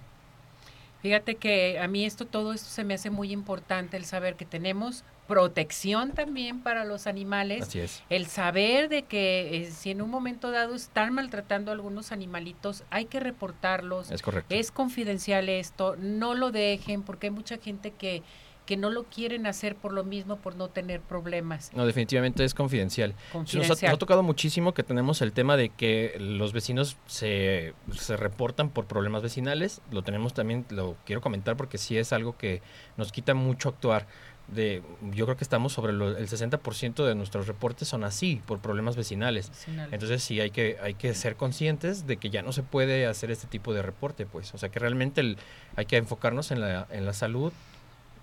Fíjate 1.02 1.36
que 1.36 1.80
a 1.80 1.88
mí 1.88 2.06
esto, 2.06 2.26
todo 2.26 2.54
esto 2.54 2.70
se 2.70 2.84
me 2.84 2.94
hace 2.94 3.10
muy 3.10 3.32
importante, 3.32 3.98
el 3.98 4.06
saber 4.06 4.36
que 4.36 4.46
tenemos 4.46 5.04
protección 5.28 6.12
también 6.12 6.62
para 6.62 6.84
los 6.84 7.08
animales. 7.08 7.64
Así 7.64 7.80
es. 7.80 8.04
El 8.10 8.28
saber 8.28 8.90
de 8.90 9.04
que 9.04 9.62
eh, 9.62 9.72
si 9.72 9.92
en 9.92 10.02
un 10.02 10.10
momento 10.10 10.52
dado 10.52 10.76
están 10.76 11.14
maltratando 11.14 11.72
a 11.72 11.74
algunos 11.74 12.12
animalitos, 12.12 12.84
hay 12.90 13.06
que 13.06 13.20
reportarlos. 13.20 14.12
Es 14.12 14.22
correcto. 14.22 14.54
Es 14.54 14.72
confidencial 14.72 15.48
esto, 15.48 15.96
no 15.98 16.36
lo 16.36 16.52
dejen 16.52 17.04
porque 17.04 17.28
hay 17.28 17.32
mucha 17.32 17.58
gente 17.58 17.92
que 17.92 18.24
que 18.72 18.78
no 18.78 18.90
lo 18.90 19.04
quieren 19.04 19.48
hacer 19.48 19.76
por 19.76 19.92
lo 19.92 20.06
mismo, 20.06 20.38
por 20.38 20.56
no 20.56 20.70
tener 20.70 21.02
problemas. 21.02 21.74
No, 21.74 21.86
definitivamente 21.86 22.46
es 22.46 22.54
confidencial. 22.54 23.16
confidencial. 23.34 23.68
Nos, 23.68 23.84
ha, 23.84 23.86
nos 23.88 23.96
ha 23.96 23.98
tocado 23.98 24.24
muchísimo 24.24 24.74
que 24.74 24.82
tenemos 24.82 25.22
el 25.22 25.34
tema 25.34 25.58
de 25.58 25.68
que 25.68 26.16
los 26.22 26.54
vecinos 26.54 26.96
se, 27.06 27.74
se 27.94 28.16
reportan 28.16 28.70
por 28.70 28.86
problemas 28.86 29.24
vecinales. 29.24 29.82
Lo 29.92 30.04
tenemos 30.04 30.34
también, 30.34 30.66
lo 30.70 30.96
quiero 31.06 31.20
comentar 31.20 31.58
porque 31.58 31.78
sí 31.78 31.98
es 31.98 32.14
algo 32.14 32.38
que 32.38 32.62
nos 32.96 33.12
quita 33.12 33.34
mucho 33.34 33.68
actuar 33.68 34.08
de 34.48 34.82
yo 35.12 35.26
creo 35.26 35.36
que 35.36 35.44
estamos 35.44 35.74
sobre 35.74 35.92
lo, 35.92 36.18
el 36.18 36.30
60% 36.30 37.06
de 37.06 37.14
nuestros 37.14 37.48
reportes 37.48 37.90
son 37.90 38.06
así 38.06 38.42
por 38.46 38.60
problemas 38.60 38.96
vecinales. 38.96 39.50
vecinales. 39.50 39.92
Entonces 39.92 40.24
sí 40.24 40.40
hay 40.40 40.52
que 40.52 40.78
hay 40.82 40.94
que 40.94 41.14
ser 41.14 41.36
conscientes 41.36 42.08
de 42.08 42.16
que 42.16 42.30
ya 42.30 42.42
no 42.42 42.54
se 42.54 42.64
puede 42.64 43.06
hacer 43.06 43.32
este 43.32 43.48
tipo 43.48 43.74
de 43.74 43.82
reporte, 43.82 44.26
pues, 44.26 44.54
o 44.54 44.58
sea, 44.58 44.70
que 44.70 44.80
realmente 44.80 45.20
el, 45.20 45.38
hay 45.76 45.88
que 45.88 45.98
enfocarnos 45.98 46.52
en 46.52 46.62
la 46.62 46.88
en 46.90 47.06
la 47.06 47.12
salud 47.12 47.52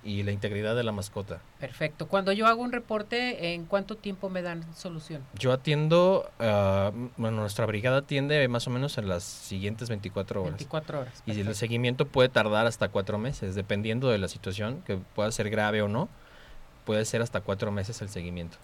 y 0.05 0.23
la 0.23 0.33
integridad 0.33 0.77
de 0.77 0.85
la 0.85 0.93
mascota. 0.93 1.41
Perfecto. 1.59 2.07
Cuando 2.09 2.33
yo 2.33 2.47
hago 2.47 2.63
un 2.63 2.73
reporte, 2.73 3.55
¿en 3.55 3.65
cuánto 3.65 3.97
tiempo 3.97 4.31
me 4.31 4.43
dan 4.43 4.65
solución? 4.75 5.23
Yo 5.35 5.53
atiendo, 5.53 6.31
uh, 6.39 7.09
bueno, 7.17 7.39
nuestra 7.41 7.67
brigada 7.67 7.99
atiende 7.99 8.47
más 8.49 8.67
o 8.67 8.71
menos 8.71 8.97
en 8.99 9.09
las 9.09 9.25
siguientes 9.25 9.89
24 9.89 10.43
horas. 10.43 10.53
24 10.53 11.01
horas. 11.01 11.13
Perfecto. 11.25 11.33
Y 11.33 11.49
el 11.49 11.55
seguimiento 11.55 12.07
puede 12.07 12.29
tardar 12.29 12.67
hasta 12.67 12.89
cuatro 12.89 13.19
meses, 13.19 13.55
dependiendo 13.55 14.09
de 14.09 14.19
la 14.19 14.29
situación, 14.29 14.83
que 14.87 14.97
pueda 14.97 15.31
ser 15.33 15.51
grave 15.51 15.83
o 15.83 15.89
no, 15.89 16.09
puede 16.85 17.05
ser 17.05 17.23
hasta 17.23 17.41
cuatro 17.41 17.71
meses 17.71 18.01
el 18.01 18.09
seguimiento. 18.09 18.57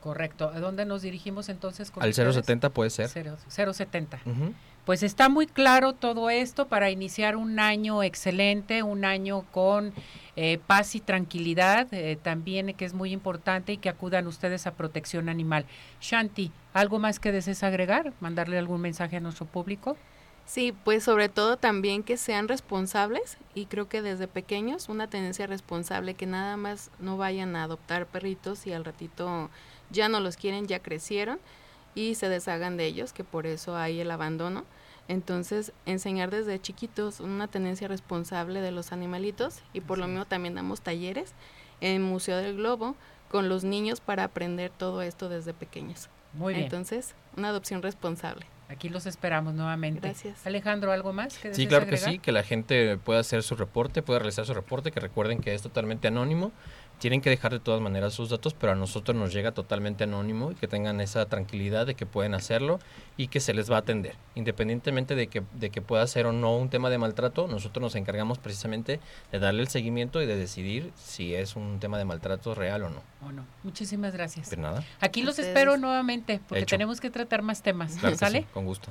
Correcto. 0.00 0.52
¿A 0.54 0.60
dónde 0.60 0.84
nos 0.84 1.02
dirigimos 1.02 1.48
entonces? 1.48 1.90
Con 1.90 2.02
Al 2.02 2.14
070 2.14 2.70
puede 2.70 2.90
ser. 2.90 3.08
070. 3.08 4.20
Uh 4.24 4.30
-huh. 4.30 4.52
Pues 4.86 5.02
está 5.02 5.28
muy 5.28 5.48
claro 5.48 5.94
todo 5.94 6.30
esto 6.30 6.68
para 6.68 6.90
iniciar 6.90 7.34
un 7.34 7.58
año 7.58 8.04
excelente, 8.04 8.84
un 8.84 9.04
año 9.04 9.44
con 9.50 9.92
eh, 10.36 10.60
paz 10.64 10.94
y 10.94 11.00
tranquilidad, 11.00 11.92
eh, 11.92 12.16
también 12.22 12.72
que 12.72 12.84
es 12.84 12.94
muy 12.94 13.10
importante 13.10 13.72
y 13.72 13.78
que 13.78 13.88
acudan 13.88 14.28
ustedes 14.28 14.64
a 14.68 14.74
protección 14.74 15.28
animal. 15.28 15.66
Shanti, 16.00 16.52
¿algo 16.72 17.00
más 17.00 17.18
que 17.18 17.32
desees 17.32 17.64
agregar? 17.64 18.12
¿Mandarle 18.20 18.58
algún 18.58 18.80
mensaje 18.80 19.16
a 19.16 19.20
nuestro 19.20 19.44
público? 19.44 19.96
Sí, 20.44 20.72
pues 20.84 21.02
sobre 21.02 21.28
todo 21.28 21.56
también 21.56 22.04
que 22.04 22.16
sean 22.16 22.46
responsables 22.46 23.38
y 23.56 23.66
creo 23.66 23.88
que 23.88 24.02
desde 24.02 24.28
pequeños 24.28 24.88
una 24.88 25.10
tendencia 25.10 25.48
responsable, 25.48 26.14
que 26.14 26.26
nada 26.26 26.56
más 26.56 26.92
no 27.00 27.16
vayan 27.16 27.56
a 27.56 27.64
adoptar 27.64 28.06
perritos 28.06 28.68
y 28.68 28.72
al 28.72 28.84
ratito 28.84 29.50
ya 29.90 30.08
no 30.08 30.20
los 30.20 30.36
quieren, 30.36 30.68
ya 30.68 30.78
crecieron 30.78 31.40
y 31.96 32.14
se 32.14 32.28
deshagan 32.28 32.76
de 32.76 32.86
ellos, 32.86 33.12
que 33.12 33.24
por 33.24 33.46
eso 33.46 33.74
hay 33.76 33.98
el 33.98 34.12
abandono. 34.12 34.64
Entonces, 35.08 35.72
enseñar 35.86 36.30
desde 36.30 36.60
chiquitos 36.60 37.18
una 37.18 37.48
tenencia 37.48 37.88
responsable 37.88 38.60
de 38.60 38.70
los 38.70 38.92
animalitos 38.92 39.62
y 39.72 39.80
por 39.80 39.98
lo 39.98 40.06
mismo 40.06 40.26
también 40.26 40.54
damos 40.54 40.82
talleres 40.82 41.32
en 41.80 42.02
Museo 42.02 42.36
del 42.36 42.56
Globo 42.56 42.94
con 43.30 43.48
los 43.48 43.64
niños 43.64 44.00
para 44.00 44.24
aprender 44.24 44.70
todo 44.70 45.02
esto 45.02 45.28
desde 45.28 45.54
pequeños. 45.54 46.08
Muy 46.34 46.54
bien. 46.54 46.64
Entonces, 46.64 47.14
una 47.36 47.48
adopción 47.48 47.82
responsable. 47.82 48.46
Aquí 48.68 48.88
los 48.88 49.06
esperamos 49.06 49.54
nuevamente. 49.54 50.00
Gracias. 50.00 50.44
Alejandro, 50.44 50.90
¿algo 50.90 51.12
más? 51.12 51.38
Que 51.38 51.54
Sí, 51.54 51.66
claro 51.66 51.86
que 51.86 51.96
sí, 51.96 52.18
que 52.18 52.32
la 52.32 52.42
gente 52.42 52.98
pueda 52.98 53.20
hacer 53.20 53.44
su 53.44 53.54
reporte, 53.54 54.02
pueda 54.02 54.18
realizar 54.18 54.44
su 54.44 54.54
reporte, 54.54 54.90
que 54.90 54.98
recuerden 54.98 55.38
que 55.38 55.54
es 55.54 55.62
totalmente 55.62 56.08
anónimo. 56.08 56.50
Tienen 56.98 57.20
que 57.20 57.28
dejar 57.28 57.52
de 57.52 57.60
todas 57.60 57.80
maneras 57.80 58.14
sus 58.14 58.30
datos, 58.30 58.54
pero 58.54 58.72
a 58.72 58.74
nosotros 58.74 59.14
nos 59.16 59.32
llega 59.32 59.52
totalmente 59.52 60.04
anónimo 60.04 60.50
y 60.52 60.54
que 60.54 60.66
tengan 60.66 61.00
esa 61.02 61.26
tranquilidad 61.26 61.86
de 61.86 61.94
que 61.94 62.06
pueden 62.06 62.34
hacerlo 62.34 62.78
y 63.18 63.28
que 63.28 63.38
se 63.40 63.52
les 63.52 63.70
va 63.70 63.76
a 63.76 63.80
atender. 63.80 64.16
Independientemente 64.34 65.14
de 65.14 65.26
que, 65.26 65.42
de 65.54 65.70
que 65.70 65.82
pueda 65.82 66.06
ser 66.06 66.24
o 66.26 66.32
no 66.32 66.56
un 66.56 66.70
tema 66.70 66.88
de 66.88 66.96
maltrato, 66.98 67.48
nosotros 67.48 67.82
nos 67.82 67.94
encargamos 67.96 68.38
precisamente 68.38 68.98
de 69.30 69.38
darle 69.38 69.60
el 69.62 69.68
seguimiento 69.68 70.22
y 70.22 70.26
de 70.26 70.36
decidir 70.36 70.90
si 70.96 71.34
es 71.34 71.54
un 71.54 71.80
tema 71.80 71.98
de 71.98 72.06
maltrato 72.06 72.54
real 72.54 72.84
o 72.84 72.88
no. 72.88 73.02
¿O 73.26 73.30
no? 73.30 73.44
Muchísimas 73.62 74.14
gracias. 74.14 74.48
De 74.48 74.56
nada. 74.56 74.82
Aquí 75.00 75.22
los 75.22 75.32
Ustedes. 75.32 75.48
espero 75.48 75.76
nuevamente 75.76 76.40
porque 76.48 76.62
Hecho. 76.62 76.74
tenemos 76.76 77.00
que 77.00 77.10
tratar 77.10 77.42
más 77.42 77.62
temas. 77.62 77.96
Claro 77.96 78.16
¿Sale? 78.16 78.40
sí, 78.40 78.46
con 78.54 78.64
gusto. 78.64 78.90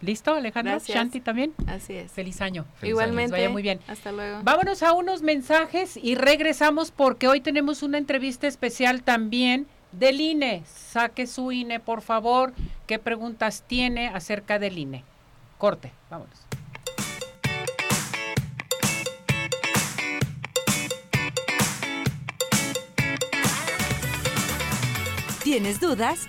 ¿Listo, 0.00 0.32
Alejandro? 0.32 0.72
Gracias. 0.72 0.96
Shanti 0.96 1.20
también. 1.20 1.54
Así 1.66 1.94
es. 1.94 2.12
Feliz 2.12 2.40
año. 2.40 2.64
Feliz 2.64 2.82
año. 2.82 2.90
Igualmente. 2.90 3.32
vaya 3.32 3.50
muy 3.50 3.62
bien. 3.62 3.80
Hasta 3.88 4.12
luego. 4.12 4.40
Vámonos 4.44 4.82
a 4.82 4.92
unos 4.92 5.22
mensajes 5.22 5.96
y 5.96 6.14
regresamos 6.14 6.92
porque 6.92 7.26
hoy 7.26 7.40
tenemos 7.40 7.82
una 7.82 7.98
entrevista 7.98 8.46
especial 8.46 9.02
también 9.02 9.66
del 9.92 10.20
INE. 10.20 10.62
Saque 10.66 11.26
su 11.26 11.50
INE, 11.50 11.80
por 11.80 12.02
favor. 12.02 12.52
¿Qué 12.86 12.98
preguntas 12.98 13.64
tiene 13.66 14.08
acerca 14.08 14.58
del 14.58 14.78
INE? 14.78 15.04
Corte, 15.58 15.92
vámonos. 16.10 16.38
¿Tienes 25.42 25.80
dudas? 25.80 26.28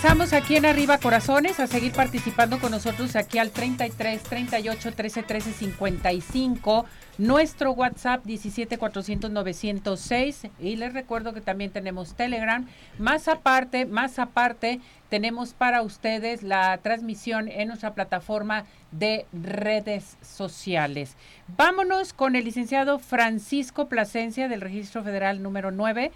Regresamos, 0.00 0.32
aquí 0.32 0.54
en 0.54 0.64
Arriba 0.64 0.98
Corazones 0.98 1.58
a 1.58 1.66
seguir 1.66 1.90
participando 1.90 2.60
con 2.60 2.70
nosotros 2.70 3.16
aquí 3.16 3.38
al 3.38 3.50
33 3.50 4.22
38 4.22 4.92
13 4.92 5.22
13 5.24 5.52
55, 5.52 6.86
nuestro 7.18 7.72
WhatsApp 7.72 8.24
17 8.24 8.78
400 8.78 9.28
906 9.32 10.46
y 10.60 10.76
les 10.76 10.92
recuerdo 10.92 11.32
que 11.34 11.40
también 11.40 11.72
tenemos 11.72 12.14
Telegram. 12.14 12.64
Más 13.00 13.26
aparte, 13.26 13.86
más 13.86 14.20
aparte, 14.20 14.78
tenemos 15.08 15.52
para 15.52 15.82
ustedes 15.82 16.44
la 16.44 16.78
transmisión 16.78 17.48
en 17.48 17.66
nuestra 17.66 17.94
plataforma 17.94 18.66
de 18.92 19.26
redes 19.32 20.16
sociales. 20.22 21.16
Vámonos 21.56 22.12
con 22.12 22.36
el 22.36 22.44
licenciado 22.44 23.00
Francisco 23.00 23.88
Plasencia 23.88 24.46
del 24.46 24.60
Registro 24.60 25.02
Federal 25.02 25.42
número 25.42 25.72
9 25.72 26.12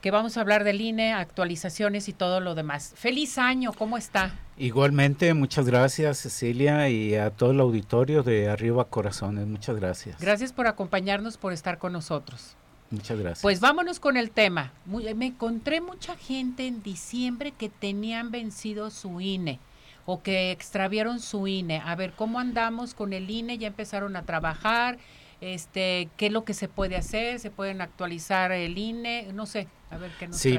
que 0.00 0.10
vamos 0.10 0.36
a 0.36 0.40
hablar 0.42 0.64
del 0.64 0.80
INE, 0.80 1.12
actualizaciones 1.12 2.08
y 2.08 2.12
todo 2.12 2.40
lo 2.40 2.54
demás. 2.54 2.92
Feliz 2.96 3.36
año, 3.38 3.72
¿cómo 3.72 3.98
está? 3.98 4.32
Igualmente, 4.56 5.34
muchas 5.34 5.66
gracias 5.66 6.18
Cecilia 6.18 6.88
y 6.88 7.14
a 7.14 7.30
todo 7.30 7.50
el 7.52 7.60
auditorio 7.60 8.22
de 8.22 8.48
Arriba 8.48 8.84
Corazones, 8.84 9.46
muchas 9.46 9.76
gracias. 9.76 10.20
Gracias 10.20 10.52
por 10.52 10.66
acompañarnos, 10.66 11.36
por 11.36 11.52
estar 11.52 11.78
con 11.78 11.92
nosotros. 11.92 12.54
Muchas 12.90 13.18
gracias. 13.18 13.42
Pues 13.42 13.60
vámonos 13.60 14.00
con 14.00 14.16
el 14.16 14.30
tema. 14.30 14.72
Muy- 14.86 15.12
me 15.14 15.26
encontré 15.26 15.80
mucha 15.80 16.16
gente 16.16 16.66
en 16.66 16.82
diciembre 16.82 17.52
que 17.52 17.68
tenían 17.68 18.30
vencido 18.30 18.90
su 18.90 19.20
INE 19.20 19.58
o 20.06 20.22
que 20.22 20.52
extraviaron 20.52 21.20
su 21.20 21.46
INE. 21.46 21.82
A 21.84 21.94
ver, 21.96 22.12
¿cómo 22.12 22.38
andamos 22.40 22.94
con 22.94 23.12
el 23.12 23.28
INE? 23.28 23.58
Ya 23.58 23.66
empezaron 23.66 24.16
a 24.16 24.22
trabajar. 24.22 24.96
Este, 25.42 26.08
¿qué 26.16 26.26
es 26.28 26.32
lo 26.32 26.44
que 26.44 26.54
se 26.54 26.66
puede 26.66 26.96
hacer? 26.96 27.38
¿Se 27.40 27.50
pueden 27.50 27.80
actualizar 27.82 28.50
el 28.52 28.78
INE? 28.78 29.28
No 29.34 29.44
sé, 29.44 29.68
a 29.90 29.96
ver 29.96 30.10
qué 30.18 30.28
nos 30.28 30.36
Sí. 30.36 30.58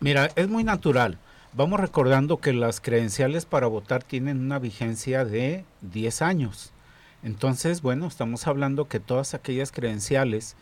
Mira, 0.00 0.30
es 0.36 0.48
muy 0.48 0.64
natural. 0.64 1.18
Vamos 1.52 1.80
recordando 1.80 2.38
que 2.38 2.52
las 2.52 2.80
credenciales 2.80 3.44
para 3.44 3.66
votar 3.66 4.02
tienen 4.02 4.38
una 4.38 4.58
vigencia 4.58 5.24
de 5.24 5.64
10 5.82 6.22
años. 6.22 6.72
Entonces, 7.22 7.82
bueno, 7.82 8.06
estamos 8.06 8.46
hablando 8.46 8.88
que 8.88 9.00
todas 9.00 9.34
aquellas 9.34 9.72
credenciales 9.72 10.56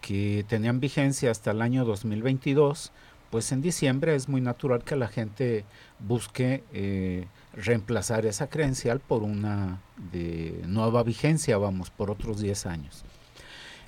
que 0.00 0.44
tenían 0.48 0.80
vigencia 0.80 1.30
hasta 1.30 1.50
el 1.50 1.62
año 1.62 1.84
2022, 1.84 2.92
pues 3.30 3.50
en 3.52 3.62
diciembre 3.62 4.14
es 4.14 4.28
muy 4.28 4.40
natural 4.40 4.84
que 4.84 4.96
la 4.96 5.08
gente 5.08 5.64
busque 5.98 6.62
eh, 6.72 7.26
reemplazar 7.54 8.26
esa 8.26 8.48
credencial 8.48 9.00
por 9.00 9.22
una 9.22 9.80
de 10.12 10.62
nueva 10.66 11.02
vigencia, 11.02 11.58
vamos, 11.58 11.90
por 11.90 12.10
otros 12.10 12.40
10 12.40 12.66
años. 12.66 13.04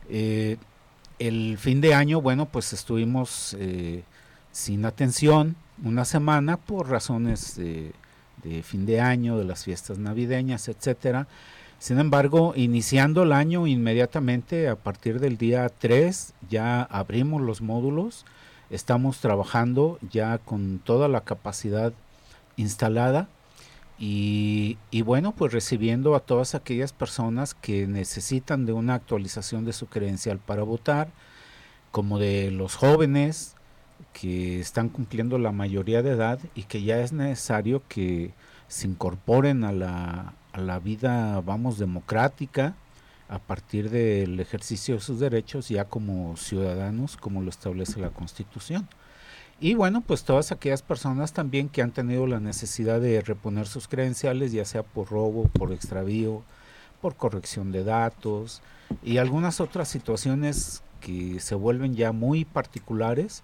Eh, 0.09 0.57
el 1.21 1.59
fin 1.59 1.81
de 1.81 1.95
año, 1.95 2.21
bueno, 2.21 2.47
pues 2.47 2.73
estuvimos 2.73 3.55
eh, 3.61 4.03
sin 4.51 4.85
atención 4.87 5.55
una 5.85 6.05
semana 6.05 6.57
por 6.57 6.89
razones 6.89 7.57
de, 7.57 7.93
fin 8.62 8.87
de 8.87 9.01
año, 9.01 9.37
de 9.37 9.45
las 9.45 9.64
fiestas 9.64 9.99
navideñas, 9.99 10.68
etcétera. 10.68 11.29
Sin 11.79 11.99
embargo, 11.99 12.55
iniciando 12.57 13.23
el 13.23 13.33
año 13.33 13.66
inmediatamente, 13.66 14.68
a 14.68 14.77
partir 14.77 15.21
del 15.21 15.37
día 15.37 15.68
3, 15.68 16.33
ya 16.49 16.83
abrimos 16.83 17.43
los 17.43 17.61
módulos, 17.61 18.25
estamos 18.71 19.21
trabajando 19.21 19.99
ya 20.11 20.39
con 20.39 20.79
toda 20.79 21.07
la 21.09 21.21
capacidad 21.21 21.93
instalada 22.57 23.29
y, 24.01 24.78
y 24.90 25.03
bueno, 25.03 25.32
pues 25.32 25.53
recibiendo 25.53 26.14
a 26.14 26.20
todas 26.20 26.55
aquellas 26.55 26.94
personas 26.94 27.53
que 27.55 27.86
necesitan 27.86 28.64
de 28.64 28.72
una 28.72 28.94
actualización 28.94 29.66
de 29.66 29.74
su 29.74 29.88
credencial 29.88 30.38
para 30.38 30.62
votar, 30.62 31.09
como 31.92 32.18
de 32.18 32.51
los 32.51 32.76
jóvenes 32.76 33.57
que 34.14 34.59
están 34.59 34.88
cumpliendo 34.88 35.36
la 35.38 35.53
mayoría 35.53 36.03
de 36.03 36.12
edad 36.12 36.38
y 36.55 36.62
que 36.62 36.82
ya 36.82 37.01
es 37.01 37.12
necesario 37.12 37.82
que 37.88 38.32
se 38.68 38.86
incorporen 38.86 39.64
a 39.64 39.72
la, 39.72 40.32
a 40.53 40.61
la 40.61 40.78
vida, 40.78 41.38
vamos, 41.42 41.78
democrática 41.78 42.74
a 43.28 43.38
partir 43.38 43.90
del 43.90 44.40
ejercicio 44.40 44.94
de 44.94 45.01
sus 45.01 45.20
derechos 45.20 45.68
ya 45.68 45.84
como 45.84 46.38
ciudadanos, 46.38 47.18
como 47.18 47.42
lo 47.42 47.51
establece 47.51 48.01
la 48.01 48.11
Constitución. 48.11 48.88
Y 49.61 49.75
bueno, 49.75 50.01
pues 50.01 50.25
todas 50.25 50.53
aquellas 50.53 50.81
personas 50.81 51.35
también 51.35 51.69
que 51.69 51.83
han 51.83 51.93
tenido 51.93 52.27
la 52.27 52.41
necesidad 52.41 53.01
de 53.01 53.21
reponer 53.21 53.67
sus 53.67 53.89
credenciales, 53.89 54.53
ya 54.53 54.65
sea 54.65 54.83
por 54.83 55.11
robo, 55.11 55.49
por 55.49 55.73
extravío, 55.73 56.43
por 57.03 57.15
corrección 57.17 57.71
de 57.71 57.85
datos 57.85 58.63
y 59.03 59.19
algunas 59.19 59.61
otras 59.61 59.89
situaciones 59.89 60.83
que 61.01 61.41
se 61.41 61.55
vuelven 61.55 61.95
ya 61.95 62.13
muy 62.13 62.47
particulares, 62.47 63.43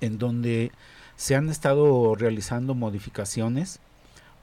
en 0.00 0.18
donde 0.18 0.72
se 1.16 1.36
han 1.36 1.48
estado 1.48 2.16
realizando 2.16 2.74
modificaciones 2.74 3.80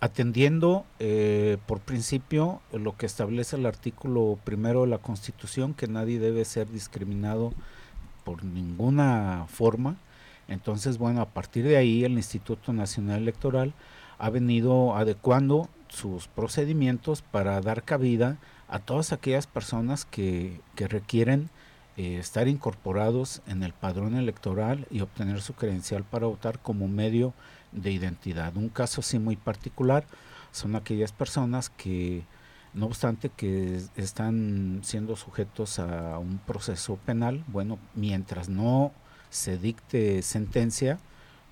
atendiendo 0.01 0.85
eh, 0.99 1.57
por 1.65 1.79
principio 1.79 2.61
lo 2.71 2.95
que 2.95 3.05
establece 3.05 3.57
el 3.57 3.65
artículo 3.65 4.39
primero 4.43 4.81
de 4.81 4.87
la 4.87 4.99
Constitución, 4.99 5.73
que 5.73 5.87
nadie 5.87 6.19
debe 6.19 6.45
ser 6.45 6.69
discriminado 6.71 7.53
por 8.23 8.43
ninguna 8.43 9.45
forma. 9.49 9.97
Entonces, 10.49 10.97
bueno, 10.97 11.21
a 11.21 11.29
partir 11.29 11.65
de 11.65 11.77
ahí 11.77 12.03
el 12.03 12.13
Instituto 12.13 12.73
Nacional 12.73 13.21
Electoral 13.21 13.73
ha 14.17 14.29
venido 14.29 14.95
adecuando 14.95 15.69
sus 15.87 16.27
procedimientos 16.27 17.21
para 17.21 17.61
dar 17.61 17.83
cabida 17.83 18.37
a 18.67 18.79
todas 18.79 19.13
aquellas 19.13 19.47
personas 19.47 20.05
que, 20.05 20.59
que 20.75 20.87
requieren 20.87 21.49
eh, 21.97 22.17
estar 22.17 22.47
incorporados 22.47 23.41
en 23.47 23.63
el 23.63 23.73
padrón 23.73 24.15
electoral 24.15 24.87
y 24.89 25.01
obtener 25.01 25.41
su 25.41 25.53
credencial 25.53 26.03
para 26.03 26.27
votar 26.27 26.59
como 26.59 26.87
medio 26.87 27.33
de 27.71 27.91
identidad. 27.91 28.55
Un 28.57 28.69
caso 28.69 29.01
así 29.01 29.19
muy 29.19 29.35
particular 29.35 30.05
son 30.51 30.75
aquellas 30.75 31.11
personas 31.11 31.69
que 31.69 32.23
no 32.73 32.85
obstante 32.85 33.29
que 33.29 33.81
están 33.95 34.81
siendo 34.83 35.15
sujetos 35.15 35.79
a 35.79 36.17
un 36.19 36.39
proceso 36.39 36.95
penal, 36.97 37.43
bueno, 37.47 37.79
mientras 37.95 38.49
no 38.49 38.91
se 39.29 39.57
dicte 39.57 40.21
sentencia, 40.21 40.99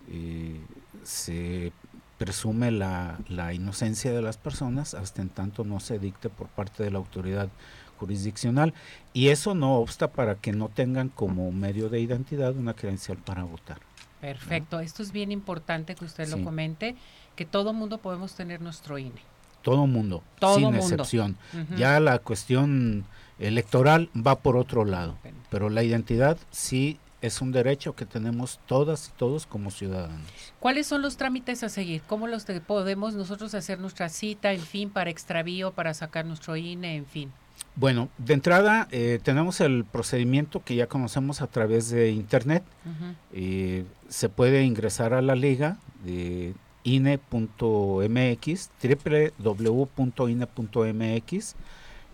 eh, 0.10 0.60
se 1.04 1.72
presume 2.18 2.72
la, 2.72 3.20
la, 3.30 3.54
inocencia 3.54 4.12
de 4.12 4.22
las 4.22 4.38
personas 4.38 4.94
hasta 4.94 5.22
en 5.22 5.30
tanto 5.30 5.64
no 5.64 5.80
se 5.80 6.00
dicte 6.00 6.30
por 6.30 6.48
parte 6.48 6.84
de 6.84 6.92
la 6.92 6.98
autoridad 6.98 7.50
jurisdiccional 8.00 8.74
y 9.14 9.30
eso 9.30 9.54
no 9.56 9.76
obsta 9.76 10.08
para 10.08 10.36
que 10.36 10.52
no 10.52 10.70
tengan 10.70 11.10
como 11.10 11.52
medio 11.52 11.90
de 11.90 12.00
identidad 12.00 12.56
una 12.56 12.74
credencial 12.74 13.18
para 13.18 13.44
votar. 13.44 13.80
Perfecto, 14.22 14.80
esto 14.80 15.04
es 15.04 15.12
bien 15.12 15.32
importante 15.32 15.94
que 15.94 16.06
usted 16.06 16.28
lo 16.30 16.44
comente, 16.44 16.96
que 17.36 17.46
todo 17.46 17.74
mundo 17.74 18.00
podemos 18.00 18.34
tener 18.34 18.62
nuestro 18.62 18.98
INE. 18.98 19.22
Todo 19.62 19.86
mundo, 19.86 20.24
sin 20.56 20.74
excepción. 20.76 21.38
Ya 21.76 22.00
la 22.00 22.20
cuestión 22.20 23.06
electoral 23.38 24.10
va 24.16 24.40
por 24.40 24.58
otro 24.58 24.86
lado, 24.86 25.18
pero 25.50 25.70
la 25.70 25.84
identidad 25.84 26.38
sí 26.52 27.00
es 27.22 27.42
un 27.42 27.52
derecho 27.52 27.96
que 27.96 28.06
tenemos 28.06 28.60
todas 28.66 29.10
y 29.10 29.18
todos 29.18 29.46
como 29.46 29.72
ciudadanos. 29.72 30.54
¿Cuáles 30.60 30.88
son 30.88 31.02
los 31.02 31.18
trámites 31.18 31.64
a 31.64 31.70
seguir? 31.70 32.02
¿Cómo 32.08 32.28
los 32.28 32.46
podemos 32.66 33.16
nosotros 33.16 33.54
hacer 33.54 33.80
nuestra 33.80 34.10
cita, 34.10 34.54
en 34.54 34.62
fin, 34.62 34.90
para 34.90 35.10
extravío, 35.10 35.72
para 35.72 35.94
sacar 35.94 36.26
nuestro 36.26 36.56
INE, 36.56 36.96
en 36.96 37.06
fin? 37.06 37.32
Bueno, 37.76 38.10
de 38.18 38.34
entrada 38.34 38.88
eh, 38.92 39.20
tenemos 39.22 39.62
el 39.62 39.86
procedimiento 39.86 40.64
que 40.64 40.76
ya 40.76 40.88
conocemos 40.88 41.42
a 41.42 41.48
través 41.48 41.90
de 41.90 42.12
internet. 42.12 42.64
Eh, 43.34 43.86
se 44.10 44.30
puede 44.30 44.64
ingresar 44.64 45.14
a 45.14 45.22
la 45.22 45.36
liga 45.36 45.78
de 46.04 46.56
ine.mx, 46.84 48.70
www.ine.mx 49.38 51.56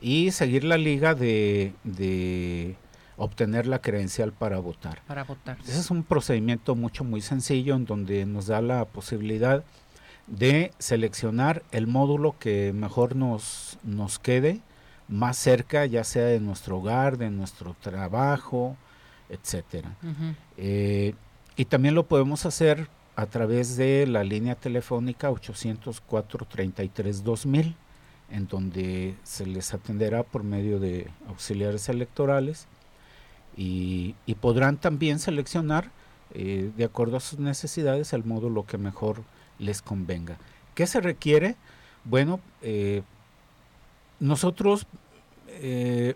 y 0.02 0.32
seguir 0.32 0.64
la 0.66 0.78
liga 0.78 1.16
de, 1.16 1.74
de, 1.86 2.76
obtener 3.18 3.68
la 3.68 3.80
credencial 3.80 4.32
para 4.34 4.60
votar. 4.60 5.02
Para 5.08 5.24
votar. 5.24 5.58
Ese 5.62 5.80
es 5.80 5.92
un 5.92 6.04
procedimiento 6.04 6.76
mucho, 6.76 7.04
muy 7.04 7.22
sencillo 7.22 7.76
en 7.76 7.86
donde 7.86 8.26
nos 8.26 8.48
da 8.48 8.62
la 8.62 8.86
posibilidad 8.86 9.64
de 10.28 10.72
seleccionar 10.80 11.64
el 11.72 11.88
módulo 11.88 12.36
que 12.40 12.72
mejor 12.74 13.16
nos, 13.16 13.78
nos 13.84 14.20
quede 14.20 14.62
más 15.08 15.38
cerca, 15.38 15.86
ya 15.86 16.04
sea 16.04 16.26
de 16.26 16.40
nuestro 16.40 16.78
hogar, 16.78 17.18
de 17.18 17.30
nuestro 17.30 17.76
trabajo, 17.82 18.78
etcétera. 19.30 19.96
Eh, 20.58 21.14
y 21.56 21.66
también 21.66 21.96
lo 21.96 22.08
podemos 22.08 22.46
hacer 22.46 22.88
a 23.16 23.26
través 23.26 23.78
de 23.78 24.08
la 24.08 24.24
línea 24.24 24.56
telefónica 24.56 25.30
804 25.30 26.46
33 26.46 27.24
2000 27.24 27.76
en 28.32 28.48
donde 28.48 29.16
se 29.24 29.46
les 29.46 29.74
atenderá 29.74 30.24
por 30.24 30.44
medio 30.44 30.80
de 30.80 31.08
auxiliares 31.28 31.90
electorales 31.90 32.68
y, 33.56 34.16
podrán 34.42 34.78
también 34.78 35.20
seleccionar 35.20 35.92
eh, 36.34 36.72
de 36.76 36.84
acuerdo 36.84 37.18
a 37.18 37.20
sus 37.20 37.40
necesidades 37.40 38.12
el 38.14 38.24
módulo 38.24 38.66
que 38.66 38.78
mejor 38.78 39.24
les 39.60 39.82
convenga. 39.82 40.38
¿Qué 40.76 40.88
se 40.88 41.00
requiere? 41.00 41.56
Bueno, 42.04 42.40
eh, 42.62 43.04
nosotros 44.20 44.88
eh, 45.48 46.16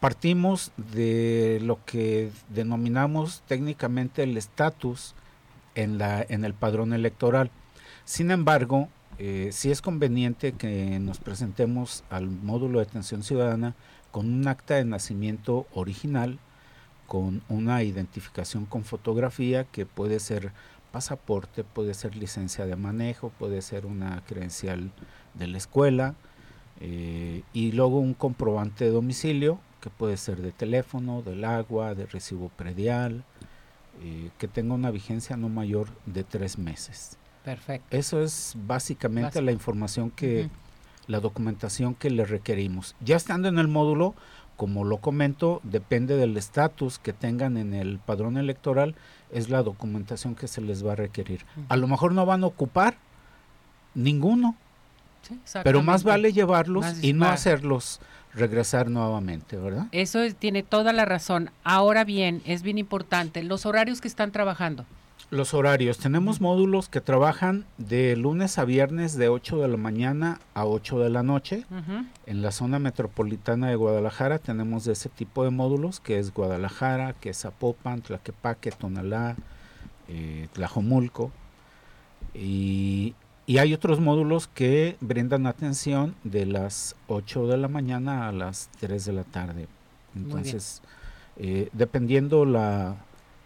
partimos 0.00 0.72
de 0.76 1.60
lo 1.62 1.78
que 1.84 2.30
denominamos 2.48 3.42
técnicamente 3.46 4.24
el 4.24 4.36
estatus 4.36 5.14
en, 5.74 5.98
la, 5.98 6.24
en 6.28 6.44
el 6.44 6.54
padrón 6.54 6.92
electoral. 6.92 7.50
Sin 8.04 8.30
embargo, 8.30 8.88
eh, 9.18 9.50
sí 9.52 9.70
es 9.70 9.80
conveniente 9.80 10.52
que 10.52 10.98
nos 10.98 11.18
presentemos 11.18 12.02
al 12.10 12.28
módulo 12.28 12.80
de 12.80 12.86
atención 12.86 13.22
ciudadana 13.22 13.74
con 14.10 14.26
un 14.26 14.48
acta 14.48 14.74
de 14.74 14.84
nacimiento 14.84 15.66
original, 15.72 16.38
con 17.12 17.42
una 17.50 17.82
identificación 17.82 18.64
con 18.64 18.84
fotografía 18.84 19.64
que 19.64 19.84
puede 19.84 20.18
ser 20.18 20.50
pasaporte, 20.92 21.62
puede 21.62 21.92
ser 21.92 22.16
licencia 22.16 22.64
de 22.64 22.74
manejo, 22.74 23.28
puede 23.38 23.60
ser 23.60 23.84
una 23.84 24.22
credencial 24.26 24.90
de 25.34 25.46
la 25.46 25.58
escuela, 25.58 26.14
eh, 26.80 27.42
y 27.52 27.72
luego 27.72 27.98
un 27.98 28.14
comprobante 28.14 28.86
de 28.86 28.92
domicilio, 28.92 29.60
que 29.82 29.90
puede 29.90 30.16
ser 30.16 30.40
de 30.40 30.52
teléfono, 30.52 31.20
del 31.20 31.44
agua, 31.44 31.94
de 31.94 32.06
recibo 32.06 32.48
predial, 32.48 33.24
eh, 34.02 34.30
que 34.38 34.48
tenga 34.48 34.72
una 34.72 34.90
vigencia 34.90 35.36
no 35.36 35.50
mayor 35.50 35.88
de 36.06 36.24
tres 36.24 36.56
meses. 36.56 37.18
Perfecto. 37.44 37.94
Eso 37.94 38.22
es 38.22 38.54
básicamente 38.66 39.42
la 39.42 39.52
información 39.52 40.10
que, 40.10 40.48
la 41.08 41.20
documentación 41.20 41.94
que 41.94 42.08
le 42.08 42.24
requerimos. 42.24 42.96
Ya 43.00 43.16
estando 43.16 43.48
en 43.48 43.58
el 43.58 43.68
módulo, 43.68 44.14
como 44.62 44.84
lo 44.84 44.98
comento, 44.98 45.60
depende 45.64 46.14
del 46.14 46.36
estatus 46.36 47.00
que 47.00 47.12
tengan 47.12 47.56
en 47.56 47.74
el 47.74 47.98
padrón 47.98 48.36
electoral, 48.36 48.94
es 49.32 49.50
la 49.50 49.64
documentación 49.64 50.36
que 50.36 50.46
se 50.46 50.60
les 50.60 50.86
va 50.86 50.92
a 50.92 50.94
requerir. 50.94 51.44
A 51.68 51.76
lo 51.76 51.88
mejor 51.88 52.12
no 52.12 52.24
van 52.26 52.44
a 52.44 52.46
ocupar 52.46 52.94
ninguno, 53.96 54.54
pero 55.64 55.82
más 55.82 56.04
vale 56.04 56.32
llevarlos 56.32 57.02
y 57.02 57.12
no 57.12 57.26
hacerlos 57.26 57.98
regresar 58.34 58.88
nuevamente, 58.88 59.56
¿verdad? 59.56 59.88
Eso 59.90 60.20
tiene 60.38 60.62
toda 60.62 60.92
la 60.92 61.06
razón. 61.06 61.50
Ahora 61.64 62.04
bien, 62.04 62.40
es 62.46 62.62
bien 62.62 62.78
importante, 62.78 63.42
los 63.42 63.66
horarios 63.66 64.00
que 64.00 64.06
están 64.06 64.30
trabajando. 64.30 64.86
Los 65.32 65.54
horarios. 65.54 65.96
Tenemos 65.96 66.42
módulos 66.42 66.90
que 66.90 67.00
trabajan 67.00 67.64
de 67.78 68.16
lunes 68.16 68.58
a 68.58 68.66
viernes 68.66 69.16
de 69.16 69.30
8 69.30 69.62
de 69.62 69.68
la 69.68 69.78
mañana 69.78 70.40
a 70.52 70.66
8 70.66 70.98
de 70.98 71.08
la 71.08 71.22
noche. 71.22 71.64
En 72.26 72.42
la 72.42 72.52
zona 72.52 72.78
metropolitana 72.78 73.70
de 73.70 73.76
Guadalajara 73.76 74.38
tenemos 74.38 74.84
de 74.84 74.92
ese 74.92 75.08
tipo 75.08 75.42
de 75.42 75.48
módulos, 75.48 76.00
que 76.00 76.18
es 76.18 76.34
Guadalajara, 76.34 77.14
que 77.14 77.30
es 77.30 77.38
Zapopan, 77.38 78.02
Tlaquepaque, 78.02 78.72
Tonalá, 78.72 79.36
eh, 80.08 80.48
Tlajomulco. 80.52 81.32
Y, 82.34 83.14
y 83.46 83.56
hay 83.56 83.72
otros 83.72 84.00
módulos 84.00 84.48
que 84.48 84.98
brindan 85.00 85.46
atención 85.46 86.14
de 86.24 86.44
las 86.44 86.94
8 87.06 87.46
de 87.46 87.56
la 87.56 87.68
mañana 87.68 88.28
a 88.28 88.32
las 88.32 88.68
3 88.80 89.02
de 89.02 89.12
la 89.14 89.24
tarde. 89.24 89.66
Entonces, 90.14 90.82
eh, 91.38 91.70
dependiendo 91.72 92.44
la, 92.44 92.96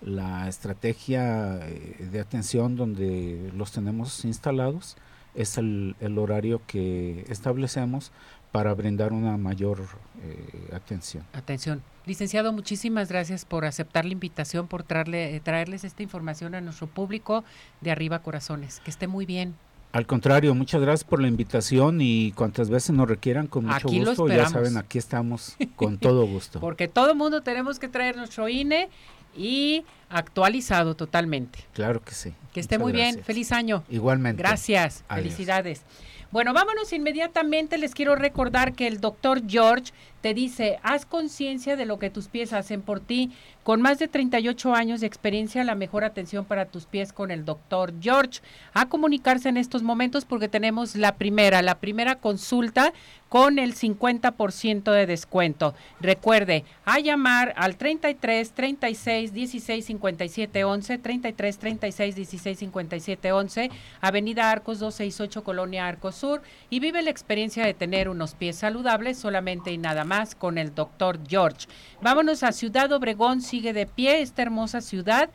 la 0.06 0.48
estrategia 0.48 1.58
eh, 1.68 2.08
de 2.10 2.20
atención 2.20 2.76
donde 2.76 3.50
los 3.54 3.72
tenemos 3.72 4.24
instalados, 4.24 4.96
es 5.34 5.58
el, 5.58 5.96
el 6.00 6.16
horario 6.16 6.62
que 6.66 7.26
establecemos 7.28 8.12
para 8.52 8.72
brindar 8.72 9.12
una 9.12 9.36
mayor 9.36 9.82
eh, 10.22 10.74
atención. 10.74 11.24
Atención. 11.34 11.82
Licenciado, 12.06 12.52
muchísimas 12.52 13.08
gracias 13.10 13.44
por 13.44 13.66
aceptar 13.66 14.04
la 14.04 14.12
invitación, 14.12 14.68
por 14.68 14.84
traerle, 14.84 15.40
traerles 15.40 15.84
esta 15.84 16.02
información 16.02 16.54
a 16.54 16.60
nuestro 16.60 16.86
público 16.86 17.44
de 17.80 17.90
Arriba 17.90 18.20
Corazones. 18.20 18.80
Que 18.80 18.90
esté 18.90 19.08
muy 19.08 19.26
bien. 19.26 19.56
Al 19.92 20.06
contrario, 20.06 20.54
muchas 20.54 20.80
gracias 20.80 21.04
por 21.04 21.20
la 21.20 21.28
invitación 21.28 22.00
y 22.00 22.32
cuantas 22.32 22.70
veces 22.70 22.94
nos 22.94 23.08
requieran, 23.08 23.46
con 23.46 23.66
mucho 23.66 23.88
gusto, 23.88 24.28
ya 24.28 24.48
saben, 24.48 24.76
aquí 24.76 24.98
estamos 24.98 25.56
con 25.76 25.98
todo 25.98 26.26
gusto. 26.26 26.60
Porque 26.60 26.86
todo 26.86 27.14
mundo 27.14 27.42
tenemos 27.42 27.78
que 27.78 27.88
traer 27.88 28.16
nuestro 28.16 28.48
INE 28.48 28.88
y 29.36 29.84
actualizado 30.08 30.94
totalmente. 30.96 31.60
Claro 31.72 32.02
que 32.02 32.12
sí. 32.14 32.34
Que 32.52 32.60
esté 32.60 32.78
muy 32.78 32.92
bien, 32.92 33.22
feliz 33.22 33.52
año. 33.52 33.84
Igualmente. 33.88 34.42
Gracias, 34.42 35.04
felicidades. 35.08 35.82
Bueno, 36.30 36.52
vámonos 36.52 36.92
inmediatamente. 36.92 37.78
Les 37.78 37.94
quiero 37.94 38.16
recordar 38.16 38.74
que 38.74 38.86
el 38.86 39.00
doctor 39.00 39.42
George 39.48 39.92
te 40.20 40.34
dice, 40.34 40.78
haz 40.82 41.06
conciencia 41.06 41.76
de 41.76 41.86
lo 41.86 41.98
que 41.98 42.10
tus 42.10 42.28
pies 42.28 42.52
hacen 42.52 42.82
por 42.82 43.00
ti. 43.00 43.30
Con 43.62 43.80
más 43.82 43.98
de 43.98 44.08
38 44.08 44.74
años 44.74 45.00
de 45.00 45.06
experiencia, 45.06 45.64
la 45.64 45.74
mejor 45.74 46.04
atención 46.04 46.44
para 46.44 46.66
tus 46.66 46.86
pies 46.86 47.12
con 47.12 47.30
el 47.30 47.44
doctor 47.44 47.92
George. 48.00 48.40
A 48.74 48.88
comunicarse 48.88 49.48
en 49.48 49.56
estos 49.56 49.82
momentos 49.82 50.24
porque 50.24 50.48
tenemos 50.48 50.96
la 50.96 51.16
primera, 51.16 51.62
la 51.62 51.78
primera 51.78 52.16
consulta 52.16 52.92
con 53.28 53.58
el 53.58 53.74
50% 53.74 54.92
de 54.92 55.06
descuento. 55.06 55.74
Recuerde, 56.00 56.64
a 56.84 57.00
llamar 57.00 57.52
al 57.56 57.76
33 57.76 58.52
36 58.52 59.32
16 59.32 59.84
57 59.84 60.64
11, 60.64 60.98
33 60.98 61.58
36 61.58 62.14
16 62.14 62.58
57 62.58 63.32
11, 63.32 63.70
Avenida 64.00 64.50
Arcos 64.50 64.78
268, 64.78 65.44
Colonia 65.44 65.86
Arcos 65.86 66.14
Sur, 66.14 66.42
y 66.70 66.80
vive 66.80 67.02
la 67.02 67.10
experiencia 67.10 67.66
de 67.66 67.74
tener 67.74 68.08
unos 68.08 68.34
pies 68.34 68.56
saludables 68.56 69.18
solamente 69.18 69.72
y 69.72 69.78
nada 69.78 70.04
más 70.06 70.34
con 70.34 70.56
el 70.56 70.74
doctor 70.74 71.18
George. 71.28 71.66
Vámonos 72.00 72.42
a 72.42 72.52
Ciudad 72.52 72.90
Obregón, 72.92 73.42
sigue 73.42 73.74
de 73.74 73.84
pie 73.84 74.22
esta 74.22 74.40
hermosa 74.40 74.80
ciudad. 74.80 75.28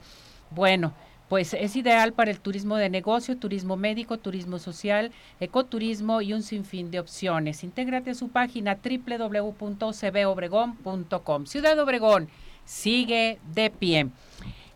Bueno, 0.50 0.96
pues 1.32 1.54
es 1.54 1.78
ideal 1.78 2.12
para 2.12 2.30
el 2.30 2.42
turismo 2.42 2.76
de 2.76 2.90
negocio, 2.90 3.38
turismo 3.38 3.78
médico, 3.78 4.18
turismo 4.18 4.60
social, 4.60 5.14
ecoturismo 5.40 6.22
y 6.22 6.34
un 6.34 6.44
sinfín 6.44 6.92
de 6.92 7.00
opciones. 7.00 7.64
Intégrate 7.64 8.10
a 8.10 8.16
su 8.16 8.28
página 8.28 8.78
www.cbobregón.com. 8.84 11.46
Ciudad 11.46 11.80
Obregón 11.80 12.28
sigue 12.66 13.40
de 13.54 13.70
pie. 13.70 14.10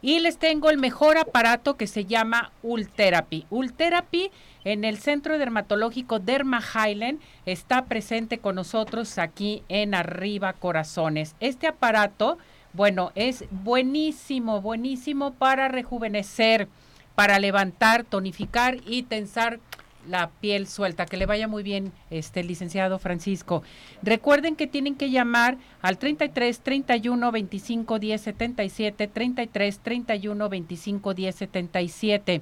Y 0.01 0.19
les 0.19 0.37
tengo 0.37 0.69
el 0.69 0.77
mejor 0.77 1.17
aparato 1.17 1.75
que 1.75 1.87
se 1.87 2.05
llama 2.05 2.53
Ultherapy. 2.63 3.45
Ultherapy 3.49 4.31
en 4.65 4.83
el 4.83 4.97
Centro 4.97 5.37
Dermatológico 5.37 6.19
Derma 6.19 6.59
Highland 6.59 7.19
está 7.45 7.85
presente 7.85 8.39
con 8.39 8.55
nosotros 8.55 9.17
aquí 9.19 9.63
en 9.69 9.93
Arriba 9.93 10.53
Corazones. 10.53 11.35
Este 11.39 11.67
aparato, 11.67 12.39
bueno, 12.73 13.11
es 13.15 13.45
buenísimo, 13.51 14.61
buenísimo 14.61 15.33
para 15.35 15.67
rejuvenecer, 15.67 16.67
para 17.13 17.39
levantar, 17.39 18.03
tonificar 18.03 18.79
y 18.87 19.03
tensar 19.03 19.59
la 20.07 20.29
piel 20.41 20.67
suelta. 20.67 21.05
Que 21.05 21.17
le 21.17 21.27
vaya 21.27 21.47
muy 21.47 21.61
bien, 21.61 21.91
este 22.09 22.43
licenciado 22.43 22.97
Francisco. 22.97 23.61
Recuerden 24.01 24.55
que 24.55 24.65
tienen 24.65 24.95
que 24.95 25.11
llamar 25.11 25.57
al 25.83 25.99
33 25.99 26.59
31 26.59 27.31
25 27.31 27.99
10 27.99 28.21
77, 28.21 29.07
33 29.07 29.79
31 29.79 30.49
25 30.49 31.13
10 31.13 31.35
77. 31.35 32.41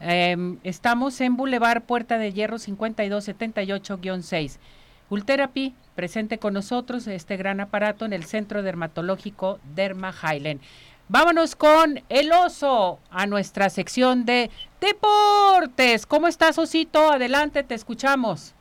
Estamos 0.00 1.20
en 1.20 1.36
Boulevard 1.36 1.82
Puerta 1.82 2.18
de 2.18 2.32
Hierro 2.32 2.58
5278-6. 2.58 4.58
Ultherapy, 5.08 5.74
presente 5.94 6.38
con 6.38 6.54
nosotros 6.54 7.06
este 7.06 7.36
gran 7.36 7.60
aparato 7.60 8.04
en 8.04 8.12
el 8.12 8.24
Centro 8.24 8.62
Dermatológico 8.62 9.60
Derma 9.74 10.12
Highland. 10.12 10.60
Vámonos 11.08 11.54
con 11.54 12.02
el 12.08 12.32
oso 12.32 12.98
a 13.10 13.26
nuestra 13.26 13.70
sección 13.70 14.24
de 14.24 14.50
deportes. 14.80 16.04
¿Cómo 16.04 16.26
estás, 16.26 16.58
Osito? 16.58 17.12
Adelante, 17.12 17.62
te 17.62 17.76
escuchamos. 17.76 18.54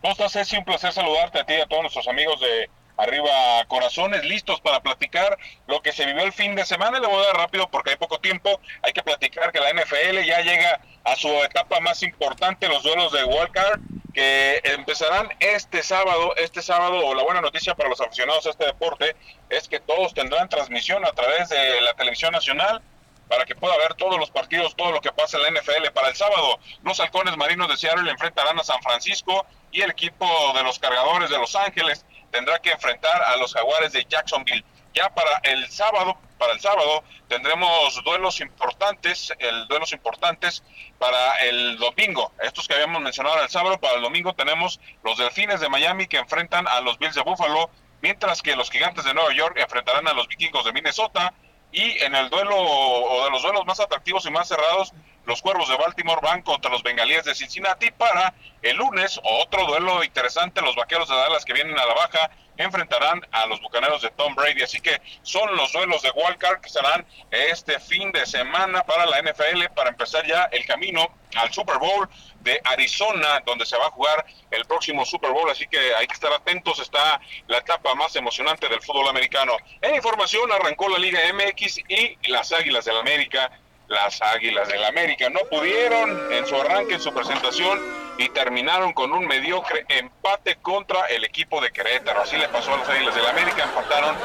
¿Cómo 0.00 0.12
estás, 0.12 0.32
Ceci? 0.32 0.56
Un 0.56 0.64
placer 0.64 0.92
saludarte 0.92 1.40
a 1.40 1.44
ti 1.44 1.54
y 1.54 1.60
a 1.60 1.66
todos 1.66 1.82
nuestros 1.82 2.06
amigos 2.06 2.40
de 2.40 2.70
Arriba 3.00 3.64
Corazones, 3.68 4.24
listos 4.24 4.60
para 4.60 4.80
platicar 4.80 5.38
lo 5.66 5.80
que 5.82 5.92
se 5.92 6.04
vivió 6.04 6.22
el 6.22 6.32
fin 6.32 6.54
de 6.54 6.64
semana. 6.66 7.00
Le 7.00 7.06
voy 7.06 7.22
a 7.22 7.26
dar 7.28 7.36
rápido 7.36 7.68
porque 7.70 7.90
hay 7.90 7.96
poco 7.96 8.20
tiempo. 8.20 8.60
Hay 8.82 8.92
que 8.92 9.02
platicar 9.02 9.52
que 9.52 9.60
la 9.60 9.72
NFL 9.72 10.22
ya 10.24 10.40
llega 10.40 10.80
a 11.04 11.16
su 11.16 11.28
etapa 11.42 11.80
más 11.80 12.02
importante, 12.02 12.68
los 12.68 12.82
duelos 12.82 13.12
de 13.12 13.20
Card 13.52 13.80
que 14.12 14.60
empezarán 14.64 15.28
este 15.38 15.82
sábado. 15.82 16.34
Este 16.36 16.62
sábado, 16.62 17.14
la 17.14 17.22
buena 17.22 17.40
noticia 17.40 17.74
para 17.74 17.88
los 17.88 18.00
aficionados 18.00 18.46
a 18.46 18.50
este 18.50 18.66
deporte 18.66 19.16
es 19.48 19.68
que 19.68 19.80
todos 19.80 20.14
tendrán 20.14 20.48
transmisión 20.48 21.04
a 21.04 21.12
través 21.12 21.48
de 21.48 21.80
la 21.80 21.94
televisión 21.94 22.32
nacional 22.32 22.82
para 23.28 23.44
que 23.44 23.54
pueda 23.54 23.76
ver 23.78 23.94
todos 23.94 24.18
los 24.18 24.30
partidos, 24.30 24.74
todo 24.74 24.90
lo 24.90 25.00
que 25.00 25.12
pasa 25.12 25.38
en 25.38 25.54
la 25.54 25.60
NFL. 25.60 25.90
Para 25.94 26.08
el 26.08 26.16
sábado, 26.16 26.58
los 26.82 26.98
halcones 26.98 27.36
marinos 27.36 27.68
de 27.68 27.76
Seattle 27.76 28.10
enfrentarán 28.10 28.58
a 28.58 28.64
San 28.64 28.82
Francisco 28.82 29.46
y 29.70 29.82
el 29.82 29.90
equipo 29.90 30.26
de 30.54 30.64
los 30.64 30.80
cargadores 30.80 31.30
de 31.30 31.38
Los 31.38 31.54
Ángeles 31.54 32.04
tendrá 32.30 32.58
que 32.58 32.70
enfrentar 32.70 33.22
a 33.22 33.36
los 33.36 33.54
jaguares 33.54 33.92
de 33.92 34.04
Jacksonville. 34.08 34.64
Ya 34.92 35.08
para 35.14 35.40
el 35.44 35.70
sábado, 35.70 36.18
para 36.38 36.52
el 36.52 36.60
sábado 36.60 37.04
tendremos 37.28 38.02
duelos 38.02 38.40
importantes, 38.40 39.32
el 39.38 39.68
duelos 39.68 39.92
importantes 39.92 40.64
para 40.98 41.36
el 41.38 41.78
domingo. 41.78 42.32
Estos 42.42 42.66
que 42.66 42.74
habíamos 42.74 43.00
mencionado 43.00 43.40
el 43.42 43.48
sábado, 43.48 43.78
para 43.78 43.96
el 43.96 44.02
domingo 44.02 44.34
tenemos 44.34 44.80
los 45.04 45.16
Delfines 45.18 45.60
de 45.60 45.68
Miami 45.68 46.06
que 46.08 46.18
enfrentan 46.18 46.66
a 46.66 46.80
los 46.80 46.98
Bills 46.98 47.14
de 47.14 47.22
Buffalo, 47.22 47.70
mientras 48.02 48.42
que 48.42 48.56
los 48.56 48.70
Gigantes 48.70 49.04
de 49.04 49.14
Nueva 49.14 49.32
York 49.32 49.56
enfrentarán 49.58 50.08
a 50.08 50.12
los 50.12 50.26
Vikingos 50.26 50.64
de 50.64 50.72
Minnesota 50.72 51.34
y 51.70 52.02
en 52.02 52.16
el 52.16 52.30
duelo 52.30 52.56
o 52.56 53.24
de 53.24 53.30
los 53.30 53.42
duelos 53.42 53.64
más 53.66 53.78
atractivos 53.78 54.26
y 54.26 54.30
más 54.30 54.48
cerrados 54.48 54.92
los 55.30 55.42
Cuervos 55.42 55.68
de 55.68 55.76
Baltimore 55.76 56.20
van 56.20 56.42
contra 56.42 56.72
los 56.72 56.82
Bengalíes 56.82 57.24
de 57.24 57.36
Cincinnati 57.36 57.92
para 57.92 58.34
el 58.62 58.76
lunes 58.76 59.20
otro 59.22 59.64
duelo 59.64 60.02
interesante 60.02 60.60
los 60.60 60.74
Vaqueros 60.74 61.08
de 61.08 61.14
Dallas 61.14 61.44
que 61.44 61.52
vienen 61.52 61.78
a 61.78 61.86
la 61.86 61.94
baja 61.94 62.32
enfrentarán 62.56 63.24
a 63.30 63.46
los 63.46 63.60
Bucaneros 63.60 64.02
de 64.02 64.10
Tom 64.10 64.34
Brady. 64.34 64.62
Así 64.62 64.80
que 64.80 65.00
son 65.22 65.56
los 65.56 65.72
duelos 65.72 66.02
de 66.02 66.10
Wildcard 66.10 66.60
que 66.60 66.68
serán 66.68 67.06
este 67.30 67.78
fin 67.78 68.10
de 68.10 68.26
semana 68.26 68.82
para 68.82 69.06
la 69.06 69.22
NFL 69.22 69.66
para 69.72 69.90
empezar 69.90 70.26
ya 70.26 70.48
el 70.50 70.66
camino 70.66 71.06
al 71.36 71.52
Super 71.52 71.78
Bowl 71.78 72.08
de 72.40 72.60
Arizona, 72.64 73.40
donde 73.46 73.64
se 73.66 73.78
va 73.78 73.86
a 73.86 73.90
jugar 73.90 74.26
el 74.50 74.64
próximo 74.64 75.04
Super 75.04 75.30
Bowl. 75.30 75.48
Así 75.48 75.68
que 75.68 75.94
hay 75.94 76.08
que 76.08 76.14
estar 76.14 76.32
atentos. 76.32 76.80
Está 76.80 77.20
la 77.46 77.58
etapa 77.58 77.94
más 77.94 78.16
emocionante 78.16 78.68
del 78.68 78.82
fútbol 78.82 79.08
americano. 79.08 79.56
En 79.80 79.94
información 79.94 80.50
arrancó 80.50 80.88
la 80.88 80.98
Liga 80.98 81.20
MX 81.32 81.78
y 81.88 82.18
las 82.28 82.50
Águilas 82.50 82.84
del 82.84 82.98
América 82.98 83.50
las 83.90 84.22
Águilas 84.22 84.68
del 84.68 84.84
América. 84.84 85.28
No 85.28 85.40
pudieron 85.50 86.32
en 86.32 86.46
su 86.46 86.56
arranque, 86.56 86.94
en 86.94 87.00
su 87.00 87.12
presentación, 87.12 87.78
y 88.18 88.28
terminaron 88.30 88.92
con 88.92 89.12
un 89.12 89.26
mediocre 89.26 89.84
empate 89.88 90.56
contra 90.56 91.06
el 91.06 91.24
equipo 91.24 91.60
de 91.60 91.70
Querétaro. 91.72 92.22
Así 92.22 92.36
le 92.36 92.48
pasó 92.48 92.72
a 92.72 92.78
las 92.78 92.88
Águilas 92.88 93.14
del 93.14 93.26
América, 93.26 93.64
empataron 93.64 94.16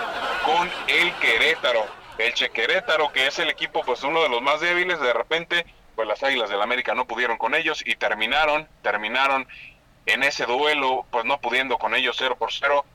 con 0.46 0.70
el 0.88 1.14
Querétaro. 1.16 1.86
El 2.18 2.34
Che 2.34 2.50
Querétaro, 2.50 3.12
que 3.12 3.28
es 3.28 3.40
el 3.40 3.50
equipo, 3.50 3.84
pues 3.84 4.04
uno 4.04 4.22
de 4.22 4.30
los 4.30 4.42
más 4.42 4.62
débiles, 4.62 5.00
de 5.02 5.14
repente, 5.14 5.66
pues 5.96 6.08
las 6.08 6.22
Águilas 6.24 6.50
del 6.50 6.62
América 6.62 6.94
no 6.94 7.06
pudieron 7.06 7.38
con 7.38 7.56
ellos 7.56 7.84
y 7.86 7.96
terminaron, 7.96 8.70
terminaron 8.84 9.48
en 10.06 10.24
ese 10.24 10.46
duelo, 10.46 11.06
pues 11.10 11.26
no 11.26 11.40
pudiendo 11.42 11.78
con 11.78 11.96
ellos 11.96 12.16
0 12.20 12.36
por 12.38 12.54
0 12.54 12.86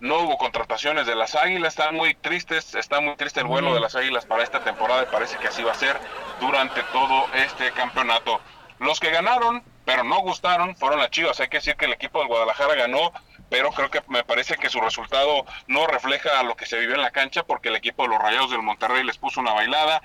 no 0.00 0.18
hubo 0.20 0.38
contrataciones 0.38 1.06
de 1.06 1.14
las 1.14 1.34
Águilas, 1.34 1.76
están 1.76 1.94
muy 1.94 2.14
tristes, 2.14 2.74
está 2.74 3.00
muy 3.00 3.16
triste 3.16 3.40
el 3.40 3.46
vuelo 3.46 3.74
de 3.74 3.80
las 3.80 3.96
Águilas 3.96 4.26
para 4.26 4.42
esta 4.42 4.60
temporada 4.62 5.02
y 5.02 5.12
parece 5.12 5.36
que 5.38 5.48
así 5.48 5.62
va 5.62 5.72
a 5.72 5.74
ser 5.74 5.98
durante 6.40 6.82
todo 6.92 7.26
este 7.34 7.72
campeonato. 7.72 8.40
Los 8.78 9.00
que 9.00 9.10
ganaron, 9.10 9.62
pero 9.84 10.04
no 10.04 10.20
gustaron, 10.20 10.76
fueron 10.76 11.00
las 11.00 11.10
Chivas. 11.10 11.40
Hay 11.40 11.48
que 11.48 11.56
decir 11.58 11.74
que 11.76 11.86
el 11.86 11.92
equipo 11.92 12.20
de 12.20 12.26
Guadalajara 12.26 12.74
ganó, 12.76 13.12
pero 13.48 13.70
creo 13.72 13.90
que 13.90 14.00
me 14.08 14.22
parece 14.22 14.56
que 14.56 14.68
su 14.70 14.80
resultado 14.80 15.44
no 15.66 15.86
refleja 15.88 16.42
lo 16.44 16.54
que 16.54 16.66
se 16.66 16.78
vivió 16.78 16.94
en 16.94 17.02
la 17.02 17.10
cancha 17.10 17.42
porque 17.42 17.70
el 17.70 17.76
equipo 17.76 18.04
de 18.04 18.10
los 18.10 18.18
Rayados 18.20 18.50
del 18.50 18.62
Monterrey 18.62 19.02
les 19.02 19.18
puso 19.18 19.40
una 19.40 19.52
bailada 19.52 20.00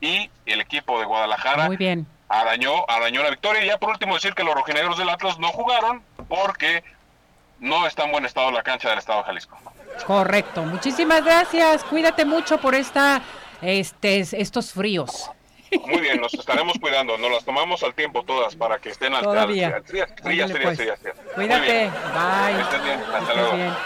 y 0.00 0.30
el 0.46 0.60
equipo 0.60 0.98
de 0.98 1.04
Guadalajara 1.04 1.66
Muy 1.66 1.76
bien. 1.76 2.06
arañó, 2.28 2.84
arañó 2.88 3.22
la 3.22 3.30
victoria. 3.30 3.62
Y 3.62 3.66
ya 3.68 3.78
por 3.78 3.90
último 3.90 4.14
decir 4.14 4.34
que 4.34 4.42
los 4.42 4.54
rojinegros 4.54 4.98
del 4.98 5.08
Atlas 5.08 5.38
no 5.38 5.48
jugaron 5.48 6.02
porque 6.28 6.82
no 7.60 7.86
está 7.86 8.04
en 8.04 8.12
buen 8.12 8.24
estado 8.24 8.50
la 8.50 8.62
cancha 8.62 8.90
del 8.90 8.98
estado 8.98 9.20
de 9.20 9.24
Jalisco. 9.24 9.58
Correcto. 10.06 10.62
Muchísimas 10.62 11.24
gracias. 11.24 11.84
Cuídate 11.84 12.24
mucho 12.24 12.58
por 12.58 12.74
esta, 12.74 13.22
este, 13.62 14.20
estos 14.20 14.72
fríos. 14.72 15.30
Muy 15.86 16.00
bien, 16.00 16.20
nos 16.20 16.32
estaremos 16.34 16.78
cuidando. 16.78 17.18
Nos 17.18 17.30
las 17.30 17.44
tomamos 17.44 17.82
al 17.82 17.94
tiempo 17.94 18.22
todas 18.24 18.54
para 18.54 18.78
que 18.78 18.90
estén 18.90 19.14
al 19.14 19.22
Todavía. 19.22 19.82
Cuídate. 21.34 21.90
Bye. 22.14 22.60
Hasta 23.14 23.34
luego. 23.34 23.76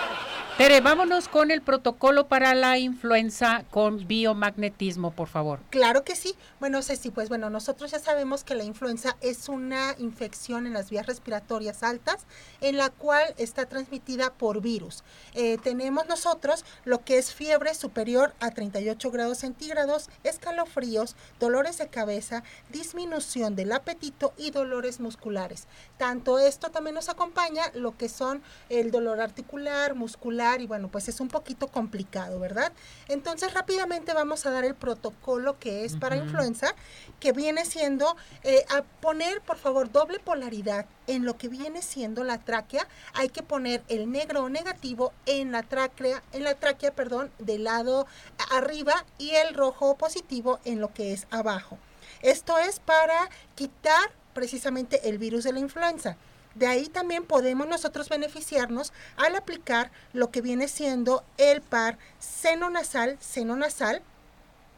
Tere, 0.61 0.83
vámonos 0.83 1.27
con 1.27 1.51
el 1.51 1.63
protocolo 1.63 2.29
para 2.29 2.55
la 2.55 2.77
influenza 2.77 3.65
con 3.71 4.07
biomagnetismo, 4.07 5.11
por 5.11 5.27
favor. 5.27 5.61
Claro 5.71 6.05
que 6.05 6.15
sí. 6.15 6.35
Bueno, 6.59 6.83
Ceci, 6.83 7.11
pues 7.11 7.31
bueno, 7.31 7.49
nosotros 7.49 7.93
ya 7.93 7.99
sabemos 7.99 8.45
que 8.45 8.55
la 8.55 8.65
influenza 8.65 9.17
es 9.23 9.49
una 9.49 9.95
infección 9.97 10.67
en 10.67 10.75
las 10.75 10.91
vías 10.91 11.07
respiratorias 11.07 11.83
altas, 11.83 12.27
en 12.61 12.77
la 12.77 12.91
cual 12.91 13.35
está 13.39 13.65
transmitida 13.71 14.35
por 14.35 14.61
virus. 14.61 15.03
Eh, 15.33 15.57
tenemos 15.63 16.07
nosotros 16.09 16.67
lo 16.85 17.07
que 17.07 17.17
es 17.17 17.33
fiebre 17.33 17.73
superior 17.73 18.35
a 18.39 18.51
38 18.51 19.11
grados 19.11 19.39
centígrados, 19.39 20.11
escalofríos, 20.25 21.17
dolores 21.39 21.79
de 21.79 21.89
cabeza, 21.89 22.43
disminución 22.69 23.57
del 23.57 23.73
apetito 23.73 24.35
y 24.37 24.51
dolores 24.51 25.01
musculares. 25.01 25.69
Tanto 25.97 26.39
esto 26.39 26.69
también 26.69 26.97
nos 26.97 27.09
acompaña 27.09 27.63
lo 27.73 27.97
que 27.97 28.11
son 28.11 28.43
el 28.69 28.91
dolor 28.91 29.23
articular, 29.23 29.95
muscular, 29.95 30.50
y 30.59 30.67
bueno, 30.67 30.89
pues 30.89 31.09
es 31.09 31.21
un 31.21 31.29
poquito 31.29 31.69
complicado, 31.69 32.41
¿verdad? 32.41 32.73
Entonces 33.09 33.53
rápidamente 33.53 34.15
vamos 34.15 34.47
a 34.47 34.51
dar 34.51 34.65
el 34.65 34.75
protocolo 34.75 35.59
que 35.59 35.85
es 35.85 35.97
para 35.97 36.17
influenza, 36.17 36.75
que 37.21 37.33
viene 37.33 37.65
siendo 37.65 38.17
eh, 38.43 38.65
a 38.71 38.83
poner, 38.83 39.43
por 39.43 39.59
favor, 39.59 39.93
doble 39.93 40.19
polaridad 40.19 40.87
en 41.07 41.25
lo 41.25 41.37
que 41.37 41.49
viene 41.49 41.83
siendo 41.83 42.25
la 42.25 42.39
tráquea. 42.39 42.87
Hay 43.13 43.29
que 43.29 43.43
poner 43.43 43.83
el 43.89 44.11
negro 44.11 44.49
negativo 44.49 45.13
en 45.27 45.53
la 45.53 45.63
tráquea, 45.63 46.23
en 46.33 46.45
la 46.45 46.55
tráquea, 46.55 46.93
perdón, 46.95 47.31
del 47.39 47.65
lado 47.65 48.07
arriba 48.51 49.05
y 49.19 49.31
el 49.31 49.55
rojo 49.55 49.97
positivo 49.97 50.59
en 50.65 50.81
lo 50.81 50.93
que 50.95 51.13
es 51.13 51.27
abajo. 51.31 51.79
Esto 52.23 52.59
es 52.59 52.81
para 52.81 53.29
quitar 53.55 54.11
precisamente 54.35 55.09
el 55.09 55.19
virus 55.19 55.45
de 55.45 55.53
la 55.53 55.61
influenza. 55.61 56.17
De 56.55 56.67
ahí 56.67 56.89
también 56.89 57.25
podemos 57.25 57.69
nosotros 57.69 58.09
beneficiarnos 58.09 58.93
al 59.17 59.37
aplicar 59.37 59.91
lo 60.13 60.31
que 60.31 60.41
viene 60.41 60.67
siendo 60.69 61.25
el 61.39 61.63
par 61.63 61.99
seno 62.19 62.71
nasal, 62.71 63.17
seno 63.21 63.55
nasal. 63.57 64.03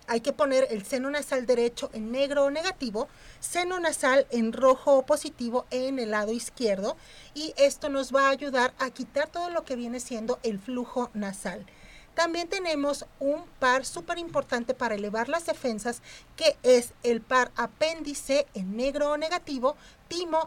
Hay 0.06 0.20
que 0.20 0.32
poner 0.32 0.66
el 0.70 0.84
seno 0.84 1.10
nasal 1.10 1.46
derecho 1.46 1.88
en 1.94 2.12
negro 2.12 2.44
o 2.44 2.50
negativo, 2.50 3.08
seno 3.40 3.80
nasal 3.80 4.26
en 4.30 4.52
rojo 4.52 4.98
o 4.98 5.06
positivo 5.06 5.64
en 5.70 5.98
el 5.98 6.10
lado 6.10 6.32
izquierdo 6.32 6.96
y 7.34 7.54
esto 7.56 7.88
nos 7.88 8.14
va 8.14 8.26
a 8.26 8.30
ayudar 8.30 8.74
a 8.78 8.90
quitar 8.90 9.28
todo 9.28 9.48
lo 9.48 9.64
que 9.64 9.76
viene 9.76 10.00
siendo 10.00 10.38
el 10.42 10.58
flujo 10.58 11.10
nasal. 11.14 11.64
También 12.14 12.46
tenemos 12.46 13.06
un 13.20 13.44
par 13.58 13.86
súper 13.86 14.18
importante 14.18 14.74
para 14.74 14.96
elevar 14.96 15.30
las 15.30 15.46
defensas, 15.46 16.02
que 16.36 16.58
es 16.62 16.92
el 17.02 17.22
par 17.22 17.50
apéndice 17.56 18.46
en 18.52 18.76
negro 18.76 19.12
o 19.12 19.16
negativo, 19.16 19.76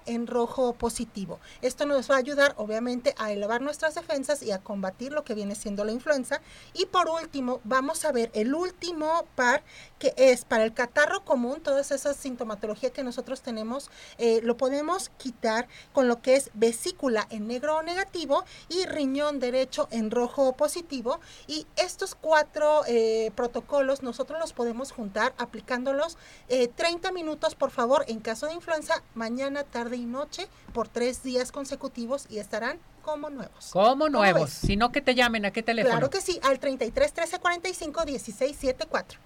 en 0.05 0.27
rojo 0.27 0.73
positivo. 0.73 1.39
Esto 1.61 1.85
nos 1.85 2.09
va 2.09 2.15
a 2.15 2.19
ayudar 2.19 2.53
obviamente 2.57 3.15
a 3.17 3.31
elevar 3.31 3.61
nuestras 3.61 3.95
defensas 3.95 4.43
y 4.43 4.51
a 4.51 4.59
combatir 4.59 5.11
lo 5.11 5.23
que 5.23 5.33
viene 5.33 5.55
siendo 5.55 5.83
la 5.83 5.91
influenza. 5.91 6.39
Y 6.73 6.85
por 6.85 7.09
último, 7.09 7.61
vamos 7.63 8.05
a 8.05 8.11
ver 8.11 8.29
el 8.35 8.53
último 8.53 9.25
par 9.33 9.63
que 9.97 10.13
es 10.17 10.45
para 10.45 10.65
el 10.65 10.73
catarro 10.73 11.25
común, 11.25 11.61
toda 11.61 11.81
esa 11.81 12.13
sintomatología 12.13 12.91
que 12.91 13.03
nosotros 13.03 13.41
tenemos, 13.41 13.89
eh, 14.17 14.41
lo 14.43 14.55
podemos 14.55 15.09
quitar 15.17 15.67
con 15.93 16.07
lo 16.07 16.21
que 16.21 16.35
es 16.35 16.51
vesícula 16.53 17.25
en 17.31 17.47
negro 17.47 17.77
o 17.77 17.81
negativo 17.81 18.43
y 18.69 18.85
riñón 18.85 19.39
derecho 19.39 19.87
en 19.89 20.11
rojo 20.11 20.53
positivo. 20.53 21.19
Y 21.47 21.65
estos 21.75 22.13
cuatro 22.13 22.83
eh, 22.87 23.31
protocolos 23.35 24.03
nosotros 24.03 24.39
los 24.39 24.53
podemos 24.53 24.91
juntar 24.91 25.33
aplicándolos 25.37 26.17
30 26.47 27.09
eh, 27.09 27.11
minutos, 27.11 27.55
por 27.55 27.71
favor, 27.71 28.05
en 28.07 28.19
caso 28.19 28.45
de 28.45 28.53
influenza, 28.53 29.01
mañana 29.15 29.54
tarde 29.63 29.97
y 29.97 30.05
noche 30.05 30.47
por 30.73 30.87
tres 30.87 31.23
días 31.23 31.51
consecutivos 31.51 32.25
y 32.29 32.39
estarán 32.39 32.79
como 33.01 33.29
nuevos. 33.29 33.69
Como 33.71 34.09
nuevos. 34.09 34.49
Si 34.49 34.75
no, 34.75 34.91
que 34.91 35.01
te 35.01 35.15
llamen, 35.15 35.45
¿a 35.45 35.51
qué 35.51 35.63
teléfono? 35.63 35.93
Claro 35.93 36.09
que 36.09 36.21
sí, 36.21 36.39
al 36.43 36.59
33 36.59 37.13
13 37.13 37.39
45 37.39 38.05
16 38.05 38.55
74. 38.55 39.19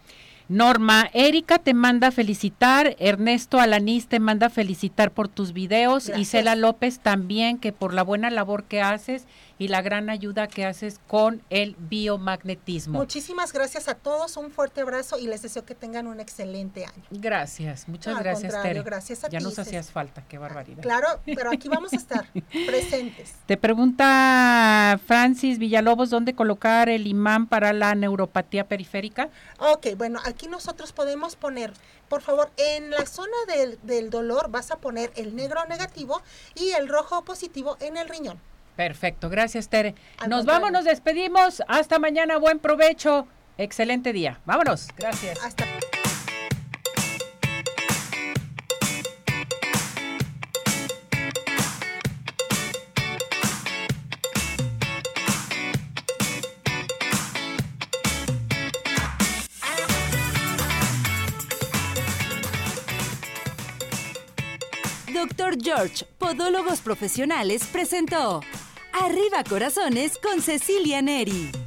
Norma, 0.49 1.11
Erika 1.13 1.59
te 1.59 1.75
manda 1.75 2.09
felicitar, 2.09 2.95
Ernesto 2.97 3.59
Alanís 3.59 4.07
te 4.07 4.19
manda 4.19 4.49
felicitar 4.49 5.11
por 5.11 5.27
tus 5.27 5.53
videos, 5.53 6.09
Isela 6.09 6.55
López 6.55 6.99
también, 6.99 7.59
que 7.59 7.71
por 7.71 7.93
la 7.93 8.01
buena 8.01 8.31
labor 8.31 8.63
que 8.63 8.81
haces 8.81 9.25
y 9.59 9.67
la 9.67 9.81
gran 9.81 10.09
ayuda 10.09 10.47
que 10.47 10.65
haces 10.65 10.99
con 11.05 11.43
el 11.49 11.75
biomagnetismo. 11.77 12.97
Muchísimas 12.97 13.51
gracias 13.51 13.89
a 13.89 13.93
todos, 13.93 14.37
un 14.37 14.51
fuerte 14.51 14.81
abrazo 14.81 15.19
y 15.19 15.27
les 15.27 15.41
deseo 15.41 15.65
que 15.65 15.75
tengan 15.75 16.07
un 16.07 16.21
excelente 16.21 16.85
año. 16.85 17.03
Gracias, 17.11 17.87
muchas 17.89 18.17
gracias, 18.17 18.59
Tere. 18.63 18.81
Gracias 18.81 19.25
a 19.25 19.29
ya 19.29 19.41
nos 19.41 19.59
hacías 19.59 19.91
falta, 19.91 20.23
qué 20.27 20.37
barbaridad. 20.37 20.81
Claro, 20.81 21.07
pero 21.25 21.51
aquí 21.51 21.67
vamos 21.67 21.91
a 21.91 21.95
estar 21.97 22.25
presentes. 22.65 23.35
Te 23.45 23.57
pregunta 23.57 24.97
Francis 25.05 25.59
Villalobos 25.59 26.09
dónde 26.09 26.33
colocar 26.33 26.87
el 26.87 27.05
imán 27.05 27.47
para 27.47 27.73
la 27.73 27.93
neuropatía 27.95 28.65
periférica. 28.65 29.29
Ok, 29.59 29.87
bueno, 29.97 30.21
aquí 30.23 30.47
nosotros 30.47 30.93
podemos 30.93 31.35
poner, 31.35 31.73
por 32.07 32.21
favor, 32.21 32.49
en 32.55 32.91
la 32.91 33.05
zona 33.05 33.35
del, 33.47 33.77
del 33.83 34.09
dolor 34.09 34.49
vas 34.49 34.71
a 34.71 34.77
poner 34.77 35.11
el 35.17 35.35
negro 35.35 35.65
negativo 35.65 36.21
y 36.55 36.69
el 36.69 36.87
rojo 36.87 37.25
positivo 37.25 37.75
en 37.81 37.97
el 37.97 38.07
riñón. 38.07 38.39
Perfecto, 38.79 39.29
gracias 39.29 39.67
Tere. 39.67 39.93
nos 40.29 40.45
vamos, 40.45 40.71
nos 40.71 40.85
despedimos. 40.85 41.61
Hasta 41.67 41.99
mañana, 41.99 42.37
buen 42.37 42.59
provecho. 42.59 43.27
Excelente 43.57 44.13
día. 44.13 44.39
Vámonos. 44.45 44.87
Gracias. 44.95 45.37
Hasta 45.43 45.65
Doctor 65.13 65.61
George, 65.61 66.05
Podólogos 66.17 66.79
Profesionales, 66.79 67.67
presentó 67.69 68.39
Arriba 69.01 69.43
Corazones 69.47 70.17
con 70.17 70.41
Cecilia 70.41 71.01
Neri. 71.01 71.58